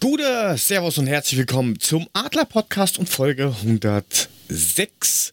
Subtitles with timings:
[0.00, 5.32] Gute, Servus und herzlich willkommen zum Adler Podcast und Folge 106.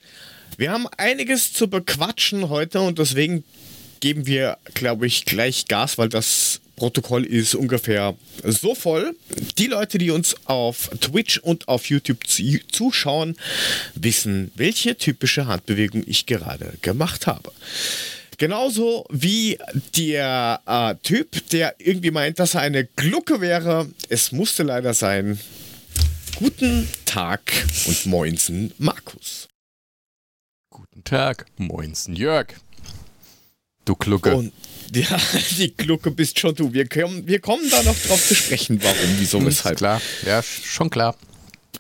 [0.58, 3.44] Wir haben einiges zu bequatschen heute und deswegen
[4.00, 9.16] geben wir, glaube ich, gleich Gas, weil das Protokoll ist ungefähr so voll.
[9.59, 13.38] Die Leute, die uns auf Twitch und auf YouTube zuschauen,
[13.94, 17.52] wissen, welche typische Handbewegung ich gerade gemacht habe.
[18.39, 19.59] Genauso wie
[19.95, 23.88] der äh, Typ, der irgendwie meint, dass er eine Glucke wäre.
[24.09, 25.39] Es musste leider sein.
[26.38, 27.41] Guten Tag
[27.86, 29.50] und Moinsen, Markus.
[30.72, 32.55] Guten Tag, Moinsen, Jörg.
[33.86, 34.36] Du Glucke.
[34.36, 34.52] Und
[34.94, 35.20] ja,
[35.58, 36.73] die Glucke bist schon du.
[36.73, 39.78] Wir kommen, wir kommen da noch drauf zu sprechen, warum, wieso, weshalb.
[39.78, 41.16] Klar, ja, schon klar.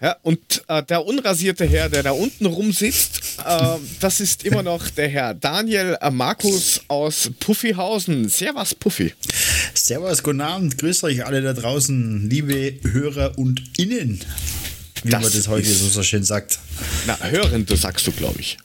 [0.01, 4.89] Ja, und äh, der unrasierte Herr, der da unten rumsitzt, äh, das ist immer noch
[4.89, 8.29] der Herr Daniel äh, Markus aus Puffyhausen.
[8.29, 9.13] Servus, Puffy.
[9.73, 10.77] Servus, guten Abend.
[10.77, 14.21] Grüßt euch alle da draußen, liebe Hörer und Innen,
[15.03, 16.59] wie das man das heute so, so schön sagt.
[17.05, 18.57] Na, Hörende sagst du, glaube ich.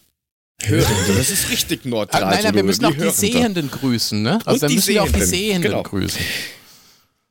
[0.66, 2.24] Hörende, das ist richtig neutral.
[2.24, 3.10] Ah, nein, nein, wir müssen auch die.
[3.10, 4.38] Sehenden grüßen, ne?
[4.44, 5.82] Also und dann müssen wir auch die Sehenden genau.
[5.82, 6.20] grüßen.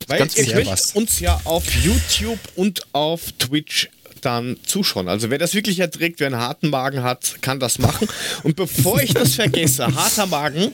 [0.08, 0.92] Weil ihr könnt was.
[0.92, 3.89] uns ja auf YouTube und auf Twitch
[4.22, 5.08] dann zuschauen.
[5.08, 8.08] Also wer das wirklich erträgt, wer einen harten Magen hat, kann das machen.
[8.44, 10.72] Und bevor ich das vergesse, harter Magen,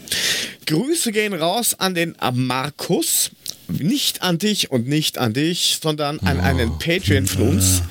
[0.67, 3.31] Grüße gehen raus an den Markus.
[3.67, 6.43] Nicht an dich und nicht an dich, sondern an oh.
[6.43, 7.81] einen Patreon von uns.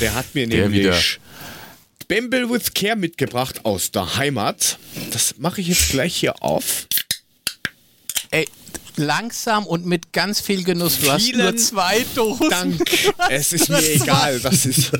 [0.00, 1.18] Der hat mir nämlich
[2.08, 4.78] Bamble with Care mitgebracht aus der Heimat.
[5.10, 6.86] Das mache ich jetzt gleich hier auf.
[8.30, 8.48] Ey,
[8.96, 11.00] langsam und mit ganz viel Genuss.
[11.00, 12.50] Du hast nur zwei Dosen.
[12.50, 12.82] Dank.
[13.30, 14.38] Es ist mir egal.
[14.40, 14.92] Das ist.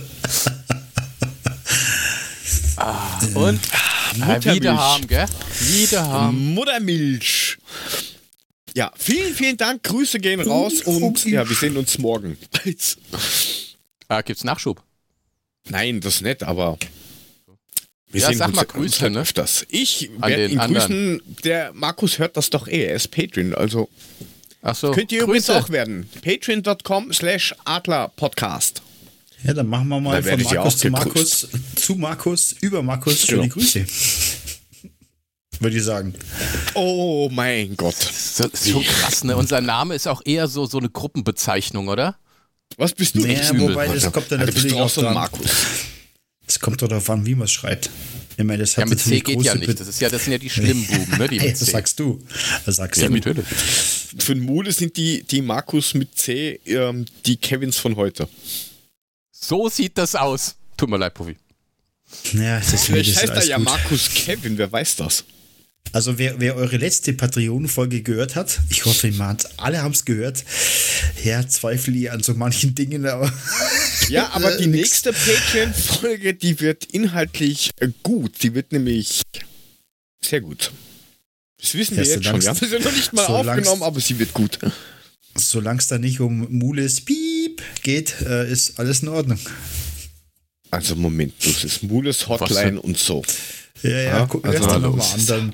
[2.77, 3.61] Ah, und
[4.21, 5.27] ah, wieder haben, gell?
[5.61, 6.55] Wieder haben.
[6.55, 7.57] Muttermilch.
[8.75, 9.83] Ja, vielen, vielen Dank.
[9.85, 12.37] Grüße gehen raus und ja, wir sehen uns morgen.
[14.09, 14.86] ah, gibt's Nachschub?
[15.69, 16.79] Nein, das nicht, aber
[18.09, 19.21] wir ja, sag mal Grüße, ne?
[19.21, 19.67] öfters.
[19.69, 21.23] Ich werde ihn grüßen.
[21.45, 22.85] Der Markus hört das doch eh.
[22.85, 23.89] Er ist Patreon, also.
[24.63, 24.93] Ach so.
[24.93, 25.25] Könnt ihr Grüße.
[25.25, 26.09] übrigens auch werden.
[26.23, 28.83] Patreon.com slash Adler Podcast.
[29.45, 33.55] Ja, dann machen wir mal von Markus zu Markus, zu Markus, über Markus schöne genau.
[33.55, 33.85] Grüße.
[35.61, 36.15] Würde ich sagen.
[36.75, 37.97] Oh mein Gott.
[37.99, 39.37] Das ist schon krass, ne?
[39.37, 42.17] Unser Name ist auch eher so, so eine Gruppenbezeichnung, oder?
[42.77, 43.21] Was bist du?
[43.21, 45.51] Naja, wobei, das kommt dann natürlich auch so Markus.
[46.47, 47.91] Es kommt doch darauf an, wie man es schreibt.
[48.37, 49.81] Ich meine, das hat ja, mit C geht ja nicht.
[49.81, 51.29] Das, ist ja, das sind ja die schlimmen Buben, ne?
[51.29, 52.23] Die hey, das sagst du.
[52.67, 53.15] Das sagst ja, du.
[53.15, 53.47] natürlich.
[53.47, 58.29] Für den Mule sind die, die Markus mit C ähm, die Kevins von heute.
[59.33, 60.55] So sieht das aus.
[60.77, 61.37] Tut mir leid, Puffy.
[62.35, 63.65] Ja, das Vielleicht heißt er ja gut.
[63.65, 65.25] Markus Kevin, wer weiß das.
[65.93, 69.13] Also wer, wer eure letzte Patreon-Folge gehört hat, ich hoffe,
[69.57, 70.45] alle haben es gehört.
[71.25, 73.33] Ja, zweifle ich an so manchen Dingen, aber.
[74.09, 78.41] Ja, aber die nächste Patreon-Folge, die wird inhaltlich äh, gut.
[78.43, 79.23] Die wird nämlich
[80.23, 80.71] sehr gut.
[81.61, 82.41] Das wissen wir ja, jetzt schon.
[82.41, 84.61] Wir haben sie noch nicht mal aufgenommen, aber sie wird gut.
[85.35, 89.41] Solange es da nicht um Mules Piep geht, äh, ist alles in Ordnung.
[90.71, 93.23] Also Moment, das ist Mules Hotline und so.
[93.83, 95.27] Ja, ja, ja gucken wir also, nochmal an.
[95.27, 95.53] Dann,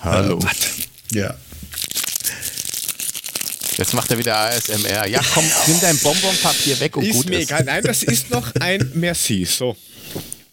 [0.00, 0.38] hallo.
[0.38, 1.34] Äh, ja.
[3.76, 5.06] Jetzt macht er wieder ASMR.
[5.08, 7.50] Ja, komm, nimm dein Bonbonpapier weg und ist gut mir ist.
[7.50, 7.64] egal.
[7.64, 9.44] Nein, das ist noch ein Merci.
[9.44, 9.76] So.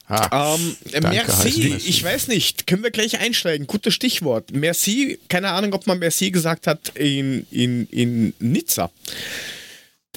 [0.07, 0.57] Ah,
[0.91, 3.66] ähm, merci, ich weiß nicht, können wir gleich einsteigen.
[3.66, 4.51] Gutes Stichwort.
[4.51, 8.91] Merci, keine Ahnung, ob man Merci gesagt hat in, in, in Nizza.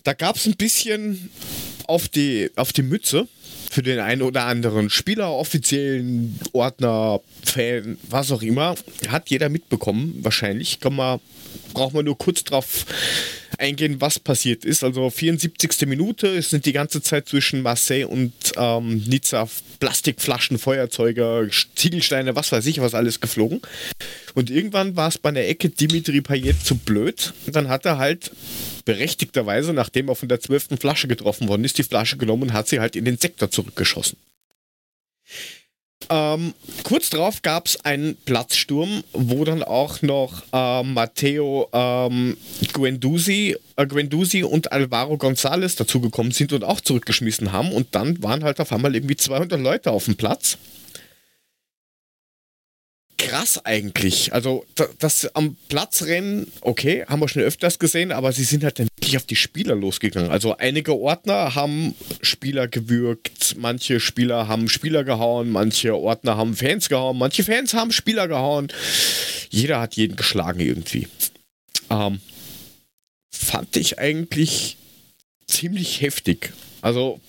[0.02, 1.30] Da gab es ein bisschen
[1.86, 3.28] auf die, auf die Mütze
[3.74, 8.76] für den einen oder anderen Spieler, offiziellen Ordner, Fan, was auch immer.
[9.08, 10.78] Hat jeder mitbekommen, wahrscheinlich.
[10.78, 11.18] Kann man,
[11.72, 12.86] braucht man nur kurz drauf
[13.58, 14.84] eingehen, was passiert ist.
[14.84, 15.86] Also 74.
[15.86, 19.48] Minute, es sind die ganze Zeit zwischen Marseille und ähm, Nizza
[19.80, 23.60] Plastikflaschen, Feuerzeuge, Ziegelsteine, was weiß ich, was alles geflogen.
[24.34, 27.32] Und irgendwann war es bei der Ecke Dimitri Payet zu blöd.
[27.46, 28.30] Und dann hat er halt
[28.84, 32.68] berechtigterweise, nachdem er von der zwölften Flasche getroffen worden ist, die Flasche genommen und hat
[32.68, 34.18] sie halt in den Sektor zurückgeschossen.
[36.10, 42.36] Ähm, kurz darauf gab es einen Platzsturm, wo dann auch noch äh, Matteo ähm,
[42.72, 47.72] Guendouzi, äh, Guendouzi und Alvaro González dazugekommen sind und auch zurückgeschmissen haben.
[47.72, 50.58] Und dann waren halt auf einmal irgendwie 200 Leute auf dem Platz
[53.28, 54.32] krass eigentlich.
[54.32, 54.64] Also
[54.98, 58.88] das am Platz rennen, okay, haben wir schon öfters gesehen, aber sie sind halt dann
[58.96, 60.30] wirklich auf die Spieler losgegangen.
[60.30, 66.88] Also einige Ordner haben Spieler gewürgt, manche Spieler haben Spieler gehauen, manche Ordner haben Fans
[66.88, 68.68] gehauen, manche Fans haben Spieler gehauen.
[69.50, 71.08] Jeder hat jeden geschlagen irgendwie.
[71.90, 72.20] Ähm,
[73.30, 74.76] fand ich eigentlich
[75.46, 76.52] ziemlich heftig.
[76.82, 77.20] Also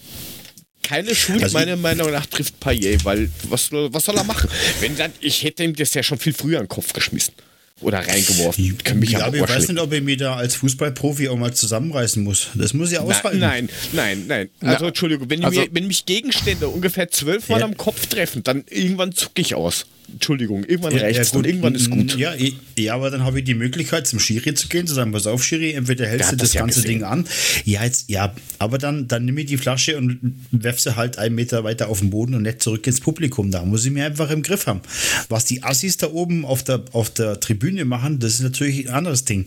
[0.85, 4.49] keine Schuld, also meiner Meinung nach, trifft Payet, weil was, was soll er machen?
[4.79, 7.33] Wenn dann, ich hätte ihm das ja schon viel früher in den Kopf geschmissen
[7.81, 8.77] oder reingeworfen.
[8.83, 12.23] Kann mich ja, ich weiß nicht, ob er mir da als Fußballprofi auch mal zusammenreißen
[12.23, 12.47] muss.
[12.53, 13.39] Das muss ja ausfallen.
[13.39, 14.49] Nein, nein, nein.
[14.61, 17.65] Also Na, Entschuldigung, wenn, also, mir, wenn mich Gegenstände ungefähr zwölfmal ja.
[17.65, 19.87] am Kopf treffen, dann irgendwann zucke ich aus.
[20.11, 22.15] Entschuldigung, irgendwann ja, reicht ja, und irgendwann ist gut.
[22.17, 22.33] Ja,
[22.77, 25.43] ja aber dann habe ich die Möglichkeit, zum Schiri zu gehen, zu sagen, pass auf,
[25.43, 27.27] Schiri, entweder hältst du das, das ganze Ding an.
[27.63, 30.19] Ja, jetzt, ja, aber dann, dann nehme ich die Flasche und
[30.51, 33.51] werf sie halt einen Meter weiter auf den Boden und nicht zurück ins Publikum.
[33.51, 34.81] Da muss ich mir einfach im Griff haben.
[35.29, 38.93] Was die Assis da oben auf der, auf der Tribüne machen, das ist natürlich ein
[38.93, 39.45] anderes Ding.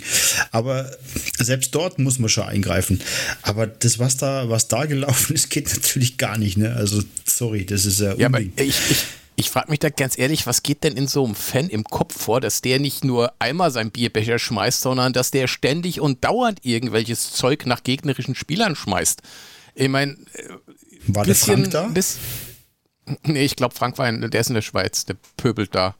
[0.50, 0.90] Aber
[1.38, 3.00] selbst dort muss man schon eingreifen.
[3.42, 6.56] Aber das, was da, was da gelaufen ist, geht natürlich gar nicht.
[6.56, 6.74] Ne?
[6.74, 8.14] Also, sorry, das ist ja.
[8.16, 8.74] Ja, aber ich, ich
[9.38, 12.20] ich frage mich da ganz ehrlich, was geht denn in so einem Fan im Kopf
[12.20, 16.64] vor, dass der nicht nur einmal sein Bierbecher schmeißt, sondern dass der ständig und dauernd
[16.64, 19.22] irgendwelches Zeug nach gegnerischen Spielern schmeißt?
[19.76, 20.48] Ich meine, äh,
[21.06, 21.94] war bisschen, der Frank da?
[21.94, 22.18] Bis,
[23.22, 25.94] nee, ich glaube, Frank war in, der ist in der Schweiz, der pöbelt da.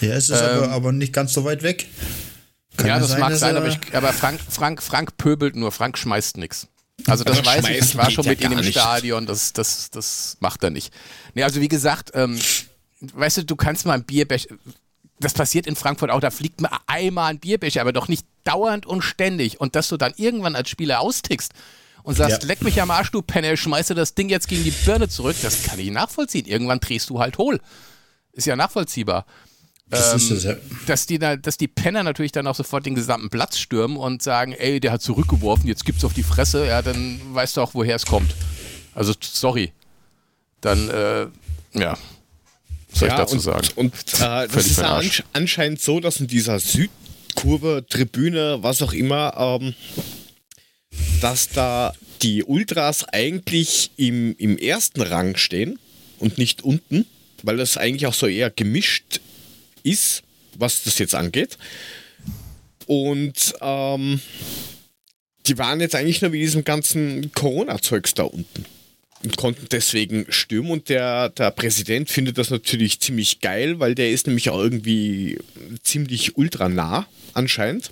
[0.00, 1.86] Ja, es ist ähm, aber, aber nicht ganz so weit weg.
[2.76, 5.96] Kann ja, das sein, mag sein, aber, ich, aber Frank, Frank, Frank pöbelt nur, Frank
[5.96, 6.66] schmeißt nichts.
[7.06, 10.64] Also das weiß ich, ich war schon mit ihm im Stadion, das, das, das macht
[10.64, 10.92] er nicht.
[11.34, 12.38] Nee, also wie gesagt, ähm,
[13.00, 14.54] weißt du, du kannst mal ein Bierbecher,
[15.20, 18.86] das passiert in Frankfurt auch, da fliegt mal einmal ein Bierbecher, aber doch nicht dauernd
[18.86, 19.60] und ständig.
[19.60, 21.52] Und dass du dann irgendwann als Spieler austickst
[22.02, 22.48] und sagst, ja.
[22.48, 25.62] leck mich am Arsch, du Penner, schmeiße das Ding jetzt gegen die Birne zurück, das
[25.62, 26.46] kann ich nachvollziehen.
[26.46, 27.60] Irgendwann drehst du halt hohl.
[28.32, 29.26] Ist ja nachvollziehbar.
[29.90, 30.54] Das ähm, das, ja.
[30.86, 34.22] dass, die da, dass die Penner natürlich dann auch sofort den gesamten Platz stürmen und
[34.22, 37.74] sagen, ey, der hat zurückgeworfen, jetzt gibt's auf die Fresse, ja, dann weißt du auch,
[37.74, 38.34] woher es kommt.
[38.94, 39.72] Also, sorry.
[40.60, 41.26] Dann, äh,
[41.74, 41.98] ja,
[42.92, 43.68] soll ja, ich dazu und, sagen?
[43.76, 45.00] Und äh, das ist ja
[45.32, 49.74] anscheinend so, dass in dieser Südkurve, Tribüne, was auch immer, ähm,
[51.20, 51.92] dass da
[52.22, 55.78] die Ultras eigentlich im, im ersten Rang stehen
[56.18, 57.06] und nicht unten,
[57.42, 59.20] weil das eigentlich auch so eher gemischt
[59.82, 60.22] ist,
[60.58, 61.56] was das jetzt angeht.
[62.86, 64.20] Und ähm,
[65.46, 68.66] die waren jetzt eigentlich nur wie diesem ganzen Corona-Zeugs da unten
[69.22, 70.70] und konnten deswegen stürmen.
[70.70, 75.38] Und der, der Präsident findet das natürlich ziemlich geil, weil der ist nämlich auch irgendwie
[75.82, 77.90] ziemlich ultra nah, anscheinend.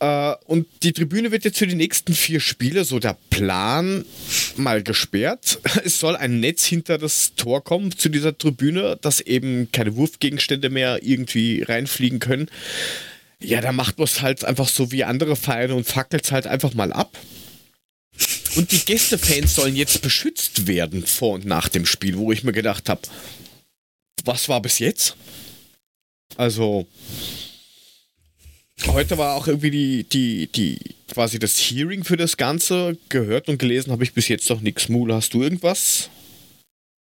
[0.00, 4.04] Äh, und die Tribüne wird jetzt für die nächsten vier Spiele, so der Plan,
[4.56, 5.58] mal gesperrt.
[5.84, 10.70] Es soll ein Netz hinter das Tor kommen zu dieser Tribüne, dass eben keine Wurfgegenstände
[10.70, 12.50] mehr irgendwie reinfliegen können.
[13.42, 16.46] Ja, da macht man es halt einfach so wie andere Vereine und fackelt es halt
[16.46, 17.16] einfach mal ab.
[18.56, 22.52] Und die Gästefans sollen jetzt beschützt werden vor und nach dem Spiel, wo ich mir
[22.52, 23.02] gedacht habe,
[24.24, 25.16] was war bis jetzt?
[26.36, 26.86] Also,
[28.86, 30.78] heute war auch irgendwie die, die, die,
[31.12, 32.96] quasi das Hearing für das Ganze.
[33.08, 34.88] Gehört und gelesen habe ich bis jetzt noch nichts.
[34.88, 36.10] Mule, hast du irgendwas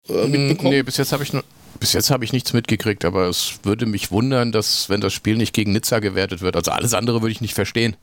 [0.09, 0.70] äh, mitbekommen?
[0.70, 1.44] Nee, bis jetzt habe ich nur.
[1.79, 5.37] Bis jetzt habe ich nichts mitgekriegt, aber es würde mich wundern, dass, wenn das Spiel
[5.37, 7.97] nicht gegen Nizza gewertet wird, also alles andere würde ich nicht verstehen.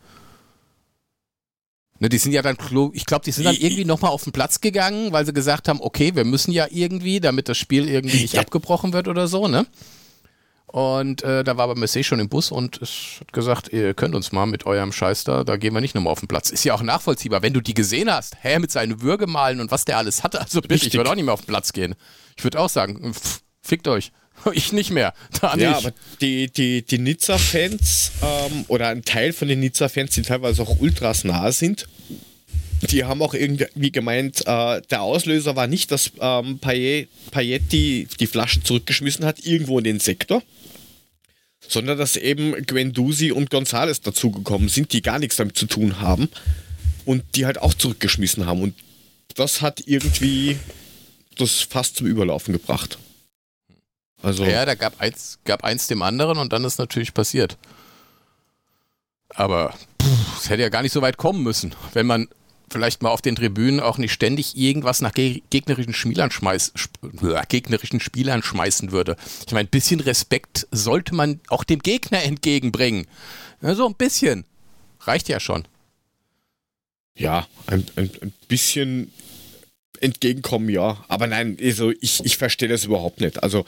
[2.03, 2.57] Ne, die sind ja dann,
[2.91, 5.79] ich glaube, die sind dann irgendwie nochmal auf den Platz gegangen, weil sie gesagt haben,
[5.79, 8.41] okay, wir müssen ja irgendwie, damit das Spiel irgendwie nicht ja.
[8.41, 9.65] abgebrochen wird oder so, ne?
[10.65, 14.15] Und äh, da war aber Messi schon im Bus und es hat gesagt, ihr könnt
[14.15, 16.49] uns mal mit eurem Scheiß da, da gehen wir nicht nochmal auf den Platz.
[16.49, 19.85] Ist ja auch nachvollziehbar, wenn du die gesehen hast, hä, mit seinen Würgemalen und was
[19.85, 21.95] der alles hatte, also bitte, ich würde auch nicht mehr auf den Platz gehen.
[22.35, 24.11] Ich würde auch sagen, pff, fickt euch.
[24.53, 25.13] Ich nicht mehr.
[25.41, 30.21] Da ja, aber die, die, die Nizza-Fans ähm, oder ein Teil von den Nizza-Fans, die
[30.21, 31.87] teilweise auch ultras nah sind,
[32.91, 38.07] die haben auch irgendwie gemeint, äh, der Auslöser war nicht, dass ähm, Payet, Payet die,
[38.19, 40.43] die Flasche zurückgeschmissen hat, irgendwo in den Sektor,
[41.67, 46.27] sondern dass eben Gwendusi und Gonzales dazugekommen sind, die gar nichts damit zu tun haben
[47.05, 48.61] und die halt auch zurückgeschmissen haben.
[48.61, 48.75] Und
[49.35, 50.57] das hat irgendwie
[51.37, 52.97] das fast zum Überlaufen gebracht.
[54.23, 57.57] Also ja, da gab eins, gab eins dem anderen und dann ist natürlich passiert.
[59.29, 59.73] Aber
[60.37, 62.27] es hätte ja gar nicht so weit kommen müssen, wenn man
[62.69, 66.73] vielleicht mal auf den Tribünen auch nicht ständig irgendwas nach gegnerischen Spielern, schmeiß,
[67.49, 69.17] gegnerischen Spielern schmeißen würde.
[69.45, 73.05] Ich meine, ein bisschen Respekt sollte man auch dem Gegner entgegenbringen.
[73.61, 74.45] Ja, so ein bisschen.
[75.01, 75.67] Reicht ja schon.
[77.15, 79.11] Ja, ein, ein, ein bisschen
[80.03, 81.03] entgegenkommen, ja.
[81.07, 83.41] Aber nein, also ich, ich verstehe das überhaupt nicht.
[83.41, 83.65] Also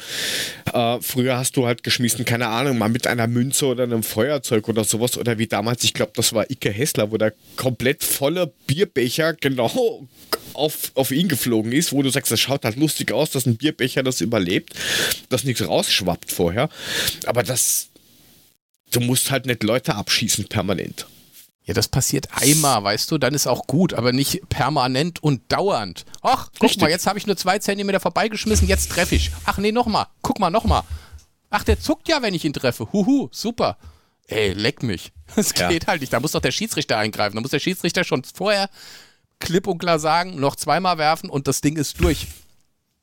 [0.73, 4.67] äh, früher hast du halt geschmissen, keine Ahnung, mal mit einer Münze oder einem Feuerzeug
[4.67, 5.17] oder sowas.
[5.17, 10.07] Oder wie damals, ich glaube, das war Ike Hessler, wo der komplett voller Bierbecher genau
[10.53, 13.57] auf, auf ihn geflogen ist, wo du sagst, das schaut halt lustig aus, dass ein
[13.57, 14.73] Bierbecher das überlebt,
[15.29, 16.69] dass nichts rausschwappt vorher.
[17.25, 17.89] Aber das,
[18.91, 21.07] du musst halt nicht Leute abschießen permanent.
[21.65, 26.05] Ja, das passiert einmal, weißt du, dann ist auch gut, aber nicht permanent und dauernd.
[26.21, 26.81] Ach, guck Richtig.
[26.81, 29.31] mal, jetzt habe ich nur zwei Zentimeter vorbeigeschmissen, jetzt treffe ich.
[29.45, 30.83] Ach nee, nochmal, guck mal, nochmal.
[31.49, 32.91] Ach, der zuckt ja, wenn ich ihn treffe.
[32.93, 33.77] Huhu, super.
[34.27, 35.11] Ey, leck mich.
[35.35, 35.69] Das ja.
[35.69, 36.13] geht halt nicht.
[36.13, 37.35] Da muss doch der Schiedsrichter eingreifen.
[37.35, 38.69] Da muss der Schiedsrichter schon vorher
[39.39, 42.27] klipp und klar sagen, noch zweimal werfen und das Ding ist durch.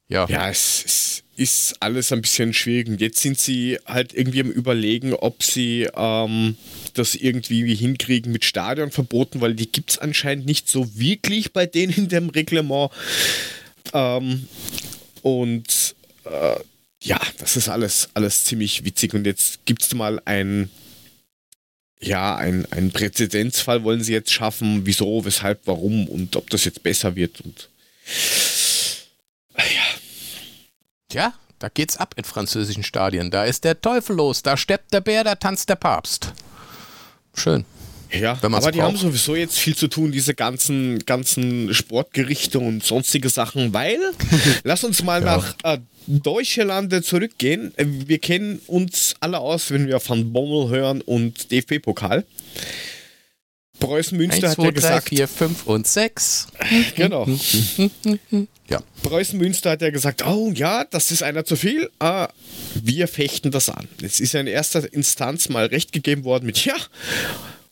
[0.06, 0.26] Ja.
[0.28, 2.88] Ja, es, es ist alles ein bisschen schwierig.
[2.88, 6.56] Und jetzt sind sie halt irgendwie am Überlegen, ob sie ähm,
[6.94, 11.94] das irgendwie hinkriegen mit Stadionverboten, weil die gibt es anscheinend nicht so wirklich bei denen
[11.94, 12.90] in dem Reglement.
[13.94, 14.46] Ähm,
[15.22, 16.56] und äh,
[17.02, 19.14] ja, das ist alles, alles ziemlich witzig.
[19.14, 20.70] Und jetzt gibt es mal ein
[22.04, 24.86] ja, ein, ein Präzedenzfall wollen sie jetzt schaffen.
[24.86, 27.40] Wieso, weshalb, warum und ob das jetzt besser wird.
[27.42, 27.68] Und.
[31.12, 33.30] Tja, da geht's ab in französischen Stadien.
[33.30, 36.32] Da ist der Teufel los, da steppt der Bär, da tanzt der Papst.
[37.34, 37.66] Schön.
[38.10, 38.74] Ja, aber braucht.
[38.74, 44.00] die haben sowieso jetzt viel zu tun, diese ganzen, ganzen Sportgerichte und sonstige Sachen, weil,
[44.64, 45.36] lass uns mal ja.
[45.36, 47.74] nach äh, Deutschlande zurückgehen.
[47.76, 52.24] Äh, wir kennen uns alle aus, wenn wir von Bommel hören und DFB-Pokal.
[53.82, 55.08] Preußen Münster 1, 2, hat ja 3, gesagt.
[55.08, 56.46] 4, 5 und 6.
[56.94, 57.26] Genau.
[58.68, 58.80] ja.
[59.02, 61.90] Preußen Münster hat ja gesagt: Oh ja, das ist einer zu viel.
[61.98, 62.28] Ah,
[62.74, 63.88] wir fechten das an.
[64.00, 66.76] Jetzt ist ja in erster Instanz mal recht gegeben worden mit: Ja,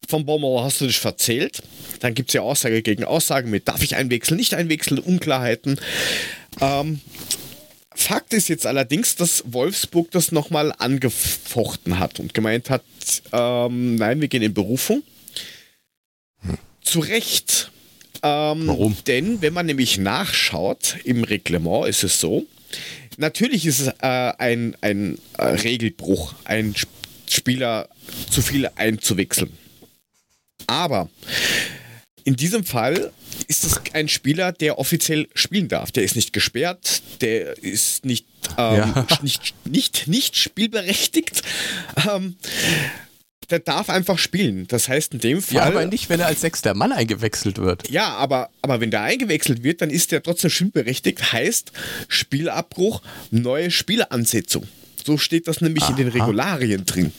[0.08, 1.62] vom Baumauer hast du dich verzählt.
[2.00, 5.78] Dann gibt es ja Aussage gegen Aussage mit: Darf ich einwechseln, nicht einwechseln, Unklarheiten.
[6.60, 7.00] Ähm,
[7.94, 12.82] Fakt ist jetzt allerdings, dass Wolfsburg das nochmal angefochten hat und gemeint hat,
[13.32, 15.02] ähm, nein, wir gehen in Berufung.
[16.82, 17.70] Zu Recht.
[18.22, 18.96] Ähm, Warum?
[19.06, 22.46] Denn wenn man nämlich nachschaut im Reglement, ist es so,
[23.16, 26.74] natürlich ist es äh, ein, ein äh, Regelbruch, ein
[27.28, 27.88] Spieler
[28.30, 29.52] zu viel einzuwechseln.
[30.66, 31.08] Aber
[32.24, 33.12] in diesem Fall
[33.48, 35.90] ist es ein Spieler, der offiziell spielen darf.
[35.92, 38.26] Der ist nicht gesperrt, der ist nicht,
[38.58, 39.06] ähm, ja.
[39.22, 41.42] nicht, nicht, nicht spielberechtigt.
[42.08, 42.36] Ähm,
[43.48, 44.66] der darf einfach spielen.
[44.68, 45.56] Das heißt in dem Fall.
[45.56, 47.90] Ja, aber nicht, wenn er als sechster Mann eingewechselt wird.
[47.90, 51.32] Ja, aber, aber wenn der eingewechselt wird, dann ist der trotzdem spielberechtigt.
[51.32, 51.72] Heißt
[52.08, 54.68] Spielabbruch, neue Spielansetzung.
[55.04, 55.90] So steht das nämlich Aha.
[55.92, 57.12] in den Regularien drin.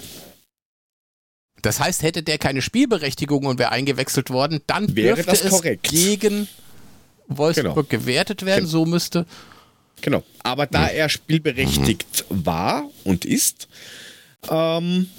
[1.62, 5.88] Das heißt, hätte der keine Spielberechtigung und wäre eingewechselt worden, dann wäre dürfte das korrekt.
[5.88, 6.48] es gegen
[7.28, 8.04] Wolfsburg genau.
[8.04, 8.66] gewertet werden.
[8.66, 8.72] Genau.
[8.72, 9.25] So müsste.
[10.01, 10.24] Genau.
[10.44, 10.96] Aber da hm.
[10.96, 12.46] er spielberechtigt mhm.
[12.46, 13.68] war und ist,
[14.50, 15.10] ähm,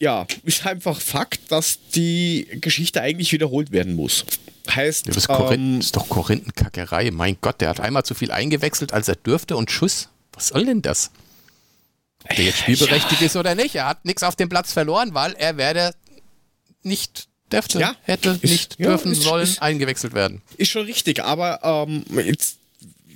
[0.00, 4.24] ja, ist einfach Fakt, dass die Geschichte eigentlich wiederholt werden muss.
[4.68, 7.10] Heißt, ja, das, ist ähm, ist doch Korinthenkackerei.
[7.10, 10.08] Mein Gott, der hat einmal zu viel eingewechselt, als er dürfte und Schuss.
[10.32, 11.10] Was soll denn das?
[12.24, 13.26] Ob der jetzt spielberechtigt ja.
[13.26, 13.74] ist oder nicht.
[13.76, 15.92] Er hat nichts auf dem Platz verloren, weil er werde
[16.82, 20.42] nicht dürfte, ja, hätte ist, nicht dürfen ist, sollen ist, eingewechselt werden.
[20.56, 22.58] Ist schon richtig, aber ähm, jetzt,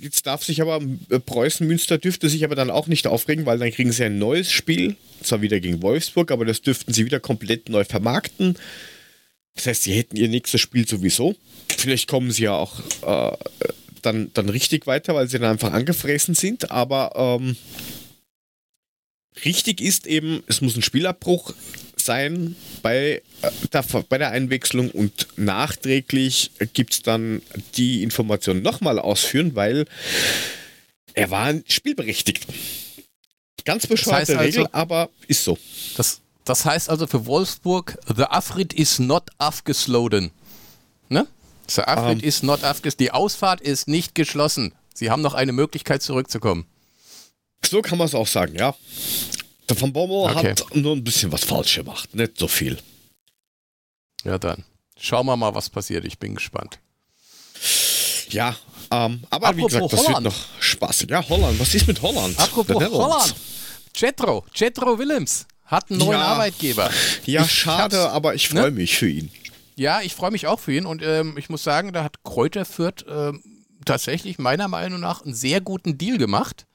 [0.01, 3.59] jetzt darf sich aber äh, Preußen Münster dürfte sich aber dann auch nicht aufregen, weil
[3.59, 7.19] dann kriegen sie ein neues Spiel, zwar wieder gegen Wolfsburg, aber das dürften sie wieder
[7.19, 8.57] komplett neu vermarkten.
[9.55, 11.35] Das heißt, sie hätten ihr nächstes Spiel sowieso.
[11.77, 13.37] Vielleicht kommen sie ja auch äh,
[14.01, 17.55] dann, dann richtig weiter, weil sie dann einfach angefressen sind, aber ähm,
[19.45, 21.53] Richtig ist eben, es muss ein Spielabbruch
[22.03, 27.41] sein bei äh, der, bei der Einwechslung und nachträglich gibt es dann
[27.75, 29.85] die Information nochmal ausführen, weil
[31.13, 32.47] er war spielberechtigt.
[33.65, 35.57] Ganz bescheuerte das heißt Regel, also, aber ist so.
[35.97, 40.31] Das, das heißt also für Wolfsburg, the Afrit is not afgesloden.
[41.09, 41.27] Ne?
[41.67, 42.27] The Afrit um, ähm.
[42.27, 43.05] is not afgesloden.
[43.05, 44.73] Die Ausfahrt ist nicht geschlossen.
[44.93, 46.65] Sie haben noch eine Möglichkeit zurückzukommen.
[47.65, 48.75] So kann man es auch sagen, ja.
[49.71, 50.51] Der Van Bommel okay.
[50.51, 52.77] hat nur ein bisschen was falsch gemacht, nicht so viel.
[54.23, 54.65] Ja, dann.
[54.99, 56.05] Schauen wir mal, was passiert.
[56.05, 56.79] Ich bin gespannt.
[58.29, 58.55] Ja,
[58.91, 60.25] ähm, aber Apropos wie gesagt, das Holland.
[60.25, 61.09] wird noch spaßig.
[61.09, 61.59] Ja, Holland.
[61.59, 62.37] Was ist mit Holland?
[62.37, 63.35] Apropos Holland.
[63.95, 66.25] Jetro, Jetro Willems hat einen neuen ja.
[66.25, 66.89] Arbeitgeber.
[67.25, 68.71] Ja, ich schade, aber ich freue ne?
[68.71, 69.31] mich für ihn.
[69.75, 72.65] Ja, ich freue mich auch für ihn und ähm, ich muss sagen, da hat Kräuter
[72.65, 73.41] Fürth ähm,
[73.85, 76.65] tatsächlich meiner Meinung nach einen sehr guten Deal gemacht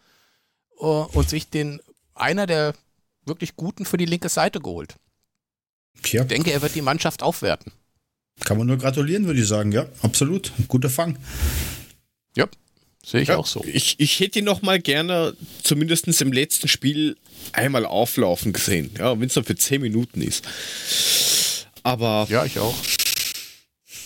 [0.81, 1.81] uh, und sich den
[2.15, 2.75] einer der
[3.27, 4.97] wirklich guten für die linke Seite geholt.
[6.05, 6.23] Ja.
[6.23, 7.73] Ich denke, er wird die Mannschaft aufwerten.
[8.45, 10.53] Kann man nur gratulieren, würde ich sagen, ja, absolut.
[10.69, 11.19] Guter Fang.
[12.37, 12.47] Ja,
[13.05, 13.65] sehe ich ja, auch so.
[13.65, 17.17] Ich, ich hätte ihn noch mal gerne, zumindest im letzten Spiel,
[17.53, 18.91] einmal auflaufen gesehen.
[18.99, 20.47] Ja, wenn es nur für 10 Minuten ist.
[21.83, 22.27] Aber.
[22.29, 22.75] Ja, ich auch.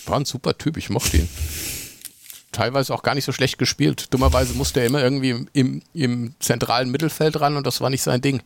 [0.05, 1.29] War ein super Typ, ich mochte ihn.
[2.51, 4.13] Teilweise auch gar nicht so schlecht gespielt.
[4.13, 8.21] Dummerweise musste er immer irgendwie im, im zentralen Mittelfeld ran und das war nicht sein
[8.21, 8.41] Ding.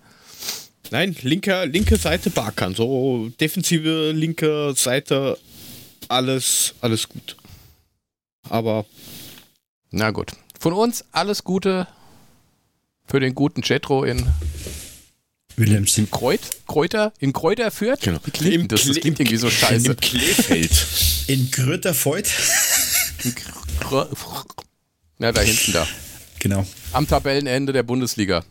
[0.91, 2.75] Nein, linker, linke Seite Barkan.
[2.75, 5.37] So defensive linke Seite,
[6.07, 7.35] alles, alles gut.
[8.49, 8.85] Aber.
[9.91, 10.31] Na gut.
[10.59, 11.87] Von uns alles Gute
[13.05, 14.25] für den guten Jetro in
[15.55, 15.97] Wilhelms.
[15.97, 18.01] In Kreut, Kräuter, in Kräuter führt?
[18.01, 18.19] Genau.
[18.33, 19.91] Klingt, das, das klingt irgendwie so scheiße.
[19.91, 20.87] In Kleefeld.
[21.27, 22.29] In Gröterfeuth.
[25.19, 25.87] Ja, da hinten da.
[26.39, 26.65] Genau.
[26.91, 28.43] Am Tabellenende der Bundesliga.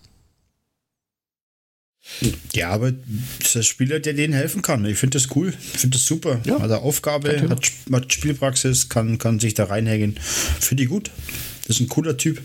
[2.55, 4.85] Ja, aber das ist ein Spieler, der denen helfen kann.
[4.85, 5.55] Ich finde das cool.
[5.73, 6.41] Ich finde das super.
[6.45, 6.61] Ja.
[6.61, 10.17] Hat er Aufgabe, hat, hat, Spielpraxis, kann, kann sich da reinhängen.
[10.61, 11.11] Finde ich gut.
[11.67, 12.41] Das ist ein cooler Typ.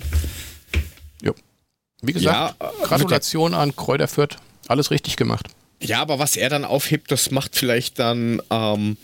[1.22, 1.34] Ja.
[2.02, 4.38] Wie gesagt, ja, Gratulation an Kräuter Fürth.
[4.68, 5.48] Alles richtig gemacht.
[5.82, 8.98] Ja, aber was er dann aufhebt, das macht vielleicht dann ähm,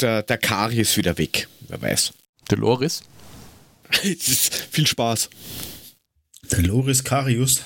[0.00, 1.48] der, der Karies wieder weg.
[1.68, 2.12] Wer weiß.
[2.50, 3.02] Der Loris?
[4.70, 5.30] Viel Spaß.
[6.50, 7.62] Der Loris Karius.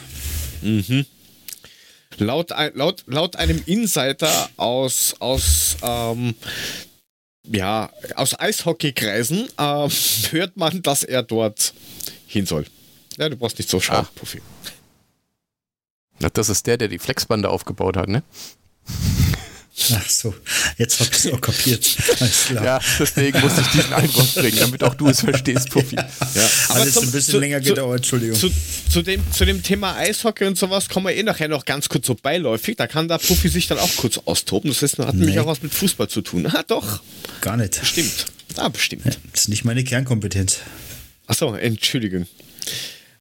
[0.62, 1.07] Mhm.
[2.19, 6.35] Laut, laut, laut einem Insider aus, aus, ähm,
[7.45, 9.89] ja, aus Eishockeykreisen äh,
[10.31, 11.75] hört man, dass er dort
[12.27, 12.67] hin soll.
[13.17, 14.11] Ja, du brauchst nicht so schauen, ah.
[14.15, 14.41] Puffy.
[16.19, 18.23] Das ist der, der die Flexbande aufgebaut hat, ne?
[19.92, 20.35] Ach so,
[20.76, 21.97] jetzt hab ich es auch kapiert.
[22.52, 25.94] Ja, deswegen muss ich diesen Einwurf bringen, damit auch du es verstehst, Puffi.
[25.97, 26.08] Ja.
[26.35, 26.49] ja.
[26.68, 28.37] Aber Alles zum, ein bisschen zu, länger gedauert, Entschuldigung.
[28.37, 28.50] Zu,
[28.90, 32.06] zu, dem, zu dem Thema Eishockey und sowas kommen wir eh nachher noch ganz kurz
[32.06, 32.76] so beiläufig.
[32.76, 34.70] Da kann der Puffi sich dann auch kurz austoben.
[34.70, 35.20] Das heißt, hat nee.
[35.20, 36.47] nämlich auch was mit Fußball zu tun.
[36.47, 37.00] Ah, doch.
[37.40, 37.80] Gar nicht.
[37.85, 38.26] Stimmt.
[38.56, 39.04] Ah, bestimmt.
[39.04, 40.58] Ja, das ist nicht meine Kernkompetenz.
[41.26, 42.26] Achso, Entschuldigung.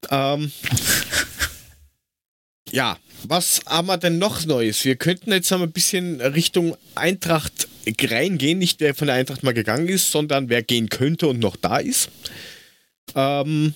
[0.09, 0.51] Ähm,
[2.71, 4.85] ja, was haben wir denn noch Neues?
[4.85, 7.67] Wir könnten jetzt mal ein bisschen Richtung Eintracht
[8.01, 8.59] reingehen.
[8.59, 11.77] Nicht wer von der Eintracht mal gegangen ist, sondern wer gehen könnte und noch da
[11.77, 12.09] ist.
[13.15, 13.73] Ähm,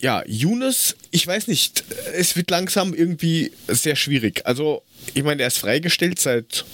[0.00, 4.44] ja, Younes, ich weiß nicht, es wird langsam irgendwie sehr schwierig.
[4.46, 4.82] Also,
[5.14, 6.64] ich meine, er ist freigestellt seit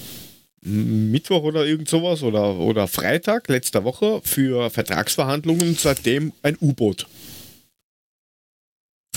[0.62, 7.06] Mittwoch oder irgend sowas oder, oder Freitag letzter Woche für Vertragsverhandlungen, seitdem ein U-Boot.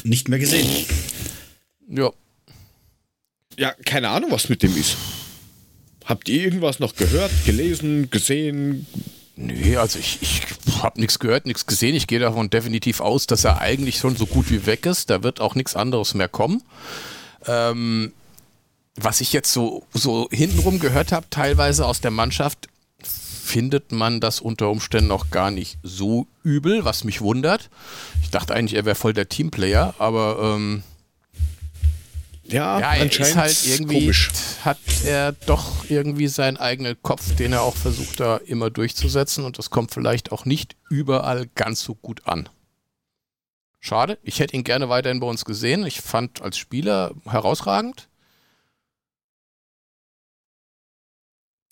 [0.04, 0.68] Nicht mehr gesehen.
[1.92, 2.12] Ja.
[3.58, 4.96] Ja, keine Ahnung, was mit dem ist.
[6.06, 8.88] Habt ihr irgendwas noch gehört, gelesen, gesehen?
[9.36, 10.42] Nee, also ich, ich
[10.82, 11.96] habe nichts gehört, nichts gesehen.
[11.96, 15.10] Ich gehe davon definitiv aus, dass er eigentlich schon so gut wie weg ist.
[15.10, 16.64] Da wird auch nichts anderes mehr kommen.
[17.46, 18.14] Ähm,
[18.96, 22.68] was ich jetzt so, so hintenrum gehört habe, teilweise aus der Mannschaft,
[23.04, 27.70] findet man das unter Umständen auch gar nicht so übel, was mich wundert.
[28.22, 30.84] Ich dachte eigentlich, er wäre voll der Teamplayer, aber ähm,
[32.52, 34.32] ja, ja er ist halt irgendwie, komisch.
[34.64, 39.58] hat er doch irgendwie seinen eigenen Kopf, den er auch versucht da immer durchzusetzen und
[39.58, 42.50] das kommt vielleicht auch nicht überall ganz so gut an.
[43.80, 45.86] Schade, ich hätte ihn gerne weiterhin bei uns gesehen.
[45.88, 48.08] Ich fand als Spieler herausragend.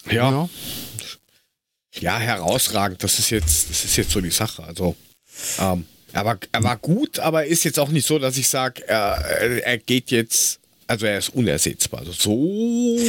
[0.05, 0.31] Ja.
[0.31, 0.49] ja.
[1.93, 3.03] Ja, herausragend.
[3.03, 4.63] Das ist jetzt, das ist jetzt so die Sache.
[4.63, 4.95] Also,
[5.59, 8.87] ähm, er, war, er war gut, aber ist jetzt auch nicht so, dass ich sage,
[8.87, 10.58] er, er geht jetzt
[10.89, 12.02] also er ist unersetzbar.
[12.02, 12.99] Also so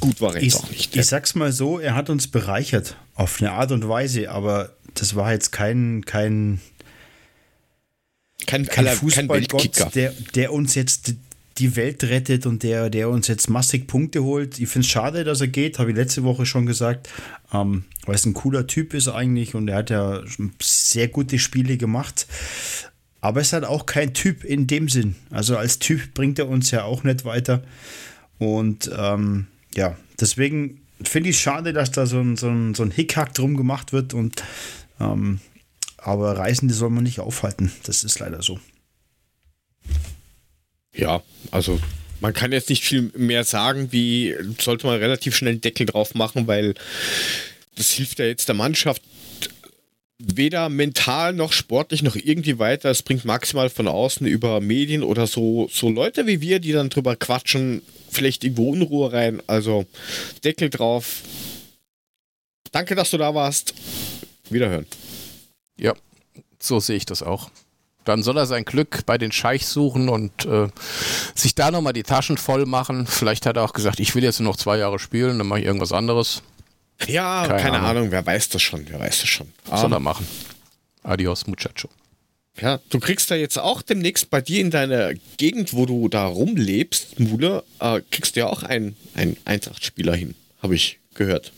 [0.00, 0.94] gut war er jetzt auch nicht.
[0.94, 5.16] Ich sag's mal so, er hat uns bereichert auf eine Art und Weise, aber das
[5.16, 6.60] war jetzt kein, kein,
[8.46, 11.14] kein, kein Fußballgott, der, der uns jetzt
[11.58, 14.58] die Welt rettet und der, der uns jetzt massig Punkte holt.
[14.60, 17.08] Ich finde es schade, dass er geht, habe ich letzte Woche schon gesagt,
[17.52, 20.22] ähm, weil es ein cooler Typ ist eigentlich und er hat ja
[20.60, 22.26] sehr gute Spiele gemacht.
[23.24, 25.14] Aber es hat auch kein Typ in dem Sinn.
[25.30, 27.62] Also als Typ bringt er uns ja auch nicht weiter.
[28.36, 32.82] Und ähm, ja, deswegen finde ich es schade, dass da so ein, so ein, so
[32.82, 34.12] ein Hickhack drum gemacht wird.
[34.12, 34.42] Und
[35.00, 35.40] ähm,
[35.96, 37.72] aber Reisende soll man nicht aufhalten.
[37.84, 38.60] Das ist leider so.
[40.94, 41.80] Ja, also
[42.20, 46.14] man kann jetzt nicht viel mehr sagen, wie sollte man relativ schnell einen Deckel drauf
[46.14, 46.74] machen, weil
[47.74, 49.00] das hilft ja jetzt der Mannschaft
[50.26, 52.90] weder mental noch sportlich noch irgendwie weiter.
[52.90, 56.90] Es bringt maximal von außen über Medien oder so, so Leute wie wir, die dann
[56.90, 59.42] drüber quatschen, vielleicht irgendwo Unruhe rein.
[59.46, 59.86] Also
[60.44, 61.22] Deckel drauf.
[62.72, 63.74] Danke, dass du da warst.
[64.50, 64.86] Wiederhören.
[65.78, 65.94] Ja,
[66.58, 67.50] so sehe ich das auch.
[68.04, 70.68] Dann soll er sein Glück bei den Scheichs suchen und äh,
[71.34, 73.06] sich da nochmal die Taschen voll machen.
[73.06, 75.60] Vielleicht hat er auch gesagt, ich will jetzt nur noch zwei Jahre spielen, dann mache
[75.60, 76.42] ich irgendwas anderes.
[77.06, 77.90] Ja, keine, keine Ahnung.
[77.90, 78.10] Ahnung.
[78.10, 79.52] wer weiß das schon, wer weiß das schon.
[79.68, 80.26] Soll um, er machen.
[81.02, 81.88] Adios, Muchacho.
[82.60, 86.26] Ja, du kriegst da jetzt auch demnächst bei dir in deiner Gegend, wo du da
[86.26, 91.52] rumlebst, Mule, äh, kriegst du ja auch einen, einen Eintracht-Spieler hin, habe ich gehört.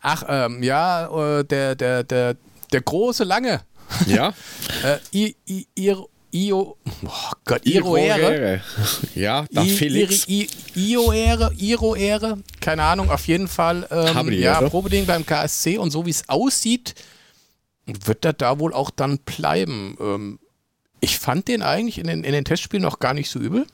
[0.00, 2.36] Ach, ähm, ja, äh, der, der, der,
[2.72, 3.60] der große Lange.
[4.06, 4.34] Ja.
[4.84, 5.94] äh, I, I, I,
[6.32, 8.60] Io, oh Gott, Iroere.
[9.14, 10.26] Ja, da Felix.
[10.76, 13.86] Ioere, Iroere, keine Ahnung, auf jeden Fall.
[13.90, 16.94] Ähm, ja, Probeding beim KSC und so wie es aussieht,
[17.86, 19.96] wird er da wohl auch dann bleiben.
[20.00, 20.38] Ähm,
[21.00, 23.66] ich fand den eigentlich in den, in den Testspielen noch gar nicht so übel.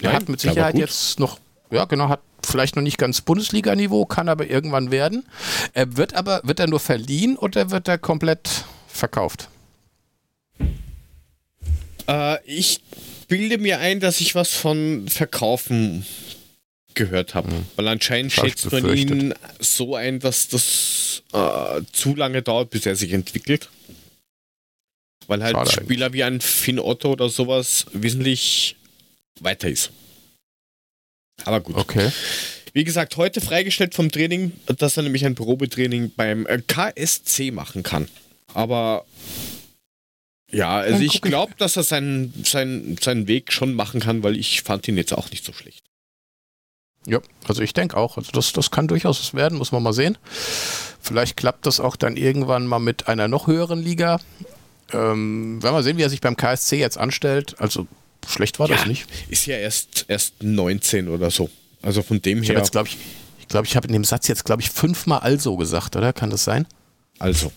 [0.00, 1.38] Er hat mit Sicherheit jetzt noch,
[1.70, 5.26] ja genau, hat vielleicht noch nicht ganz Bundesliga-Niveau, kann aber irgendwann werden.
[5.72, 9.48] Er wird aber, wird er nur verliehen oder wird er komplett verkauft?
[12.08, 12.80] Äh, ich
[13.28, 16.04] bilde mir ein, dass ich was von Verkaufen
[16.94, 17.50] gehört habe.
[17.52, 17.66] Mhm.
[17.76, 22.96] Weil anscheinend schätzt man ihn so ein, dass das äh, zu lange dauert, bis er
[22.96, 23.68] sich entwickelt.
[25.26, 26.18] Weil halt Schade Spieler eigentlich.
[26.18, 28.76] wie ein Finn Otto oder sowas wesentlich
[29.40, 29.92] weiter ist.
[31.44, 31.76] Aber gut.
[31.76, 32.10] Okay.
[32.72, 37.82] Wie gesagt, heute freigestellt vom Training, dass er nämlich ein Probetraining beim äh, KSC machen
[37.82, 38.08] kann.
[38.54, 39.04] Aber
[40.52, 44.36] ja, also Dann ich glaube, dass er seinen, seinen, seinen Weg schon machen kann, weil
[44.36, 45.84] ich fand ihn jetzt auch nicht so schlecht.
[47.06, 48.16] Ja, also ich denke auch.
[48.16, 50.18] Also das, das kann durchaus was werden, muss man mal sehen.
[51.00, 54.20] Vielleicht klappt das auch dann irgendwann mal mit einer noch höheren Liga.
[54.92, 57.54] Ähm, werden wir sehen, wie er sich beim KSC jetzt anstellt.
[57.58, 57.86] Also
[58.28, 59.06] schlecht war ja, das nicht.
[59.28, 61.48] Ist ja erst, erst 19 oder so.
[61.80, 62.58] Also von dem ich her.
[62.58, 62.98] Jetzt, ich
[63.38, 66.12] ich glaube, ich habe in dem Satz jetzt, glaube ich, fünfmal also gesagt, oder?
[66.12, 66.66] Kann das sein?
[67.18, 67.50] Also.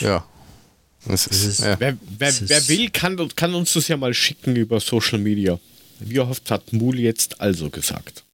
[0.00, 0.24] Ja.
[1.08, 1.78] Ist, ist, ja.
[1.78, 5.58] Wer, wer, wer, will, kann, kann, uns das ja mal schicken über Social Media.
[6.00, 8.24] Wie oft hat Mul jetzt also gesagt?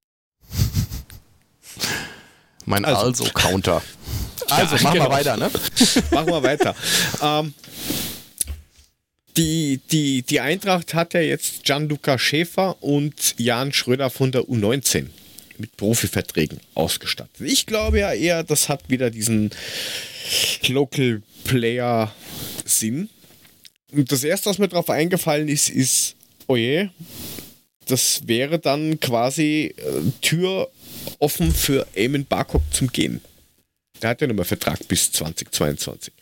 [2.65, 3.81] mein Also-Counter.
[4.49, 5.09] Also, also, machen genau.
[5.09, 5.49] wir weiter, ne?
[6.11, 6.75] machen wir weiter.
[7.21, 7.53] ähm,
[9.37, 15.07] die, die, die Eintracht hat ja jetzt Gianluca Schäfer und Jan Schröder von der U19
[15.57, 17.39] mit Profiverträgen ausgestattet.
[17.39, 19.51] Ich glaube ja eher, das hat wieder diesen
[20.67, 22.13] Local Player
[22.65, 23.09] Sinn.
[23.91, 26.15] Und das erste, was mir darauf eingefallen ist, ist,
[26.47, 26.91] oje,
[27.87, 30.69] das wäre dann quasi äh, Tür
[31.19, 33.21] offen für Eamon Barcock zum Gehen.
[34.01, 36.13] Der hat ja noch mal Vertrag bis 2022.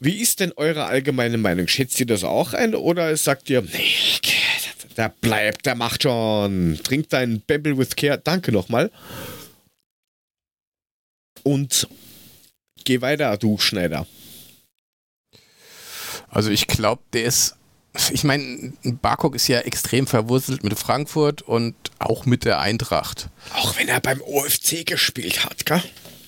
[0.00, 1.66] Wie ist denn eure allgemeine Meinung?
[1.66, 3.94] Schätzt ihr das auch ein oder sagt ihr, nee,
[4.96, 8.90] der bleibt, der macht schon, trink deinen Babble with Care, danke nochmal.
[11.42, 11.88] Und
[12.84, 14.06] geh weiter, du Schneider.
[16.30, 17.56] Also ich glaube, der ist,
[18.10, 23.28] ich meine, Barkok ist ja extrem verwurzelt mit Frankfurt und auch mit der Eintracht.
[23.54, 25.82] Auch wenn er beim OFC gespielt hat, gell?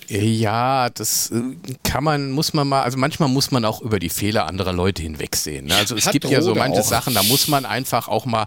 [0.08, 1.40] Ja, das äh,
[1.84, 5.02] kann man, muss man mal, also manchmal muss man auch über die Fehler anderer Leute
[5.02, 5.66] hinwegsehen.
[5.66, 5.76] Ne?
[5.76, 6.84] Also es Hat gibt Rode ja so manche auch.
[6.84, 8.46] Sachen, da muss man einfach auch mal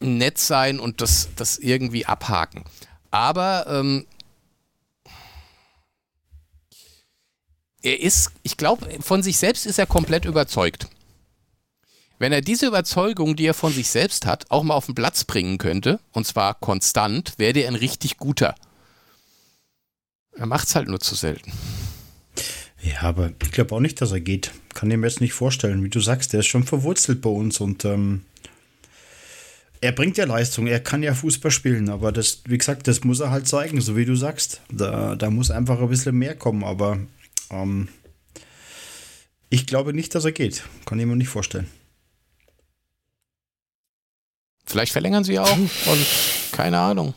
[0.00, 2.64] nett sein und das, das irgendwie abhaken.
[3.12, 4.06] Aber ähm,
[7.82, 10.88] er ist, ich glaube, von sich selbst ist er komplett überzeugt.
[12.18, 15.24] Wenn er diese Überzeugung, die er von sich selbst hat, auch mal auf den Platz
[15.24, 18.54] bringen könnte, und zwar konstant, wäre er ein richtig guter.
[20.36, 21.52] Er macht es halt nur zu selten.
[22.80, 24.52] Ja, aber ich glaube auch nicht, dass er geht.
[24.74, 25.82] Kann ich mir jetzt nicht vorstellen.
[25.84, 28.22] Wie du sagst, der ist schon verwurzelt bei uns und ähm,
[29.80, 33.18] er bringt ja Leistung, er kann ja Fußball spielen, aber das, wie gesagt, das muss
[33.18, 34.60] er halt zeigen, so wie du sagst.
[34.70, 37.00] Da, da muss einfach ein bisschen mehr kommen, aber
[37.52, 37.88] ähm,
[39.50, 40.64] ich glaube nicht, dass er geht.
[40.86, 41.68] Kann ich mir nicht vorstellen.
[44.64, 46.06] Vielleicht verlängern sie auch und
[46.52, 47.14] keine Ahnung.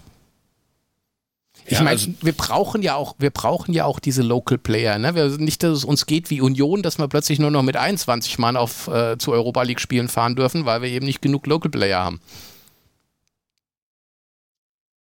[1.67, 4.99] Ich ja, meine, also wir brauchen ja auch, wir brauchen ja auch diese Local Player.
[4.99, 5.15] Ne?
[5.15, 8.37] Wir, nicht, dass es uns geht wie Union, dass wir plötzlich nur noch mit 21
[8.37, 11.71] Mann auf äh, zu Europa League Spielen fahren dürfen, weil wir eben nicht genug Local
[11.71, 12.19] Player haben.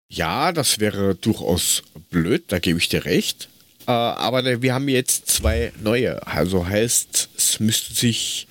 [0.08, 3.49] Ja, das wäre durchaus blöd, da gebe ich dir recht.
[3.86, 6.26] Äh, aber wir haben jetzt zwei neue.
[6.26, 8.46] Also heißt, es müsste sich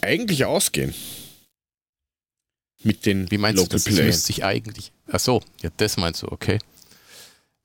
[0.00, 0.94] eigentlich ausgehen.
[2.82, 4.92] Mit den Wie meinst Local du, das müsste sich eigentlich?
[5.10, 6.58] Ach so, ja, das meinst du, okay.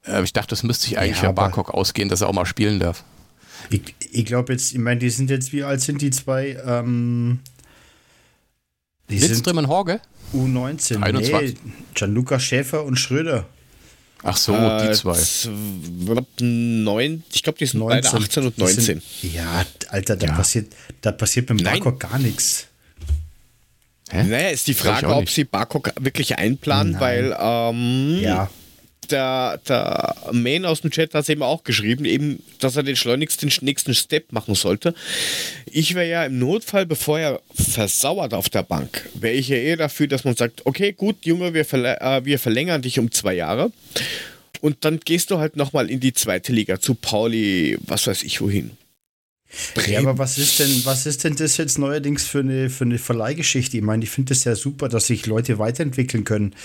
[0.06, 2.46] Äh, ich dachte, das müsste sich eigentlich ja, für Barcock ausgehen, dass er auch mal
[2.46, 3.04] spielen darf.
[3.70, 6.58] Ich, ich glaube jetzt, ich meine, die sind jetzt, wie alt sind die zwei?
[6.66, 7.40] Ähm,
[9.10, 10.00] die Lindström und Horge?
[10.34, 11.02] U19.
[11.02, 11.58] 21.
[11.64, 13.48] Nee, Gianluca Schäfer und Schröder.
[14.24, 15.18] Ach so, äh, die zwei.
[16.42, 18.84] Neun, ich glaube, die sind 19, beide 18 und 19.
[18.84, 20.34] Sind, ja, Alter, da, ja.
[20.34, 22.68] Passiert, da passiert mit dem Barcock gar nichts.
[24.10, 24.24] Hä?
[24.24, 27.02] Naja, ist die Frage, ob sie Barcock wirklich einplanen, Nein.
[27.02, 28.50] weil ähm, ja.
[29.12, 32.96] Der, der Main aus dem Chat hat es eben auch geschrieben, eben, dass er den
[32.96, 34.94] schleunigsten nächsten Step machen sollte.
[35.66, 39.78] Ich wäre ja im Notfall, bevor er versauert auf der Bank, wäre ich ja eher
[39.78, 43.34] dafür, dass man sagt, okay, gut, Junge, wir, verl äh, wir verlängern dich um zwei
[43.34, 43.72] Jahre.
[44.62, 48.42] Und dann gehst du halt nochmal in die zweite Liga zu Pauli, was weiß ich
[48.42, 48.72] wohin.
[49.74, 49.92] Bremen.
[49.92, 53.00] Ja, aber was ist denn, was ist denn das jetzt neuerdings für eine, für eine
[53.00, 53.78] Verleihgeschichte?
[53.78, 56.56] Ich meine, ich finde es ja super, dass sich Leute weiterentwickeln können.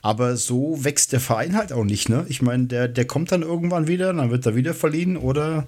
[0.00, 2.24] Aber so wächst der Verein halt auch nicht, ne?
[2.28, 5.66] Ich meine, der, der kommt dann irgendwann wieder, dann wird er wieder verliehen oder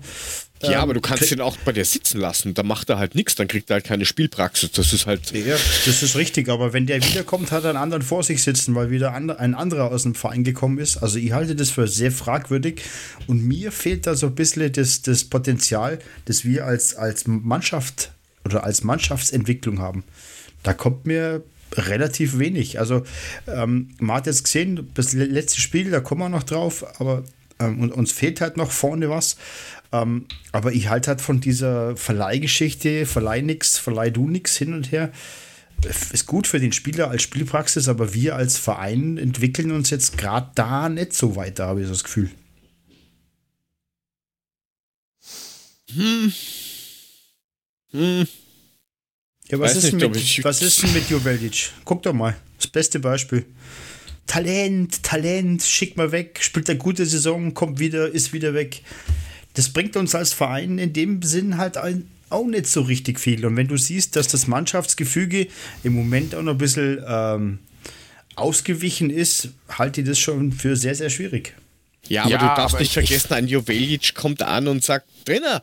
[0.62, 2.54] ja, aber du ähm, kannst ihn auch bei dir sitzen lassen.
[2.54, 4.72] Da macht er halt nichts, dann kriegt er halt keine Spielpraxis.
[4.72, 5.32] Das ist halt.
[5.32, 8.74] Ja, das ist richtig, aber wenn der wiederkommt, hat er einen anderen vor sich sitzen,
[8.74, 10.98] weil wieder ein anderer aus dem Verein gekommen ist.
[10.98, 12.82] Also ich halte das für sehr fragwürdig
[13.26, 18.12] und mir fehlt da so ein bisschen das, das Potenzial, das wir als, als Mannschaft
[18.44, 20.04] oder als Mannschaftsentwicklung haben.
[20.62, 21.42] Da kommt mir
[21.74, 22.78] relativ wenig.
[22.78, 23.02] Also
[23.46, 27.24] ähm, man hat jetzt gesehen, das letzte Spiel, da kommen wir noch drauf, aber
[27.58, 29.36] ähm, und uns fehlt halt noch vorne was.
[29.92, 34.90] Ähm, aber ich halte halt von dieser Verleihgeschichte, verleih nix, verleih du nix hin und
[34.90, 35.12] her.
[36.12, 40.50] Ist gut für den Spieler als Spielpraxis, aber wir als Verein entwickeln uns jetzt gerade
[40.54, 42.30] da nicht so weiter, habe ich das Gefühl.
[45.92, 46.32] Hm.
[47.90, 48.26] Hm.
[49.48, 51.72] Ja, was, ist, nicht, mit, was ist denn mit Joveljic?
[51.84, 52.34] Guck doch mal.
[52.56, 53.44] Das beste Beispiel.
[54.26, 58.82] Talent, Talent, schick mal weg, spielt eine gute Saison, kommt wieder, ist wieder weg
[59.54, 61.78] das bringt uns als Verein in dem Sinn halt
[62.30, 63.44] auch nicht so richtig viel.
[63.44, 65.48] Und wenn du siehst, dass das Mannschaftsgefüge
[65.82, 67.58] im Moment auch noch ein bisschen ähm,
[68.34, 71.54] ausgewichen ist, halte ich das schon für sehr, sehr schwierig.
[72.08, 75.62] Ja, aber ja, du darfst aber nicht vergessen, ein Jovelic kommt an und sagt, Trainer,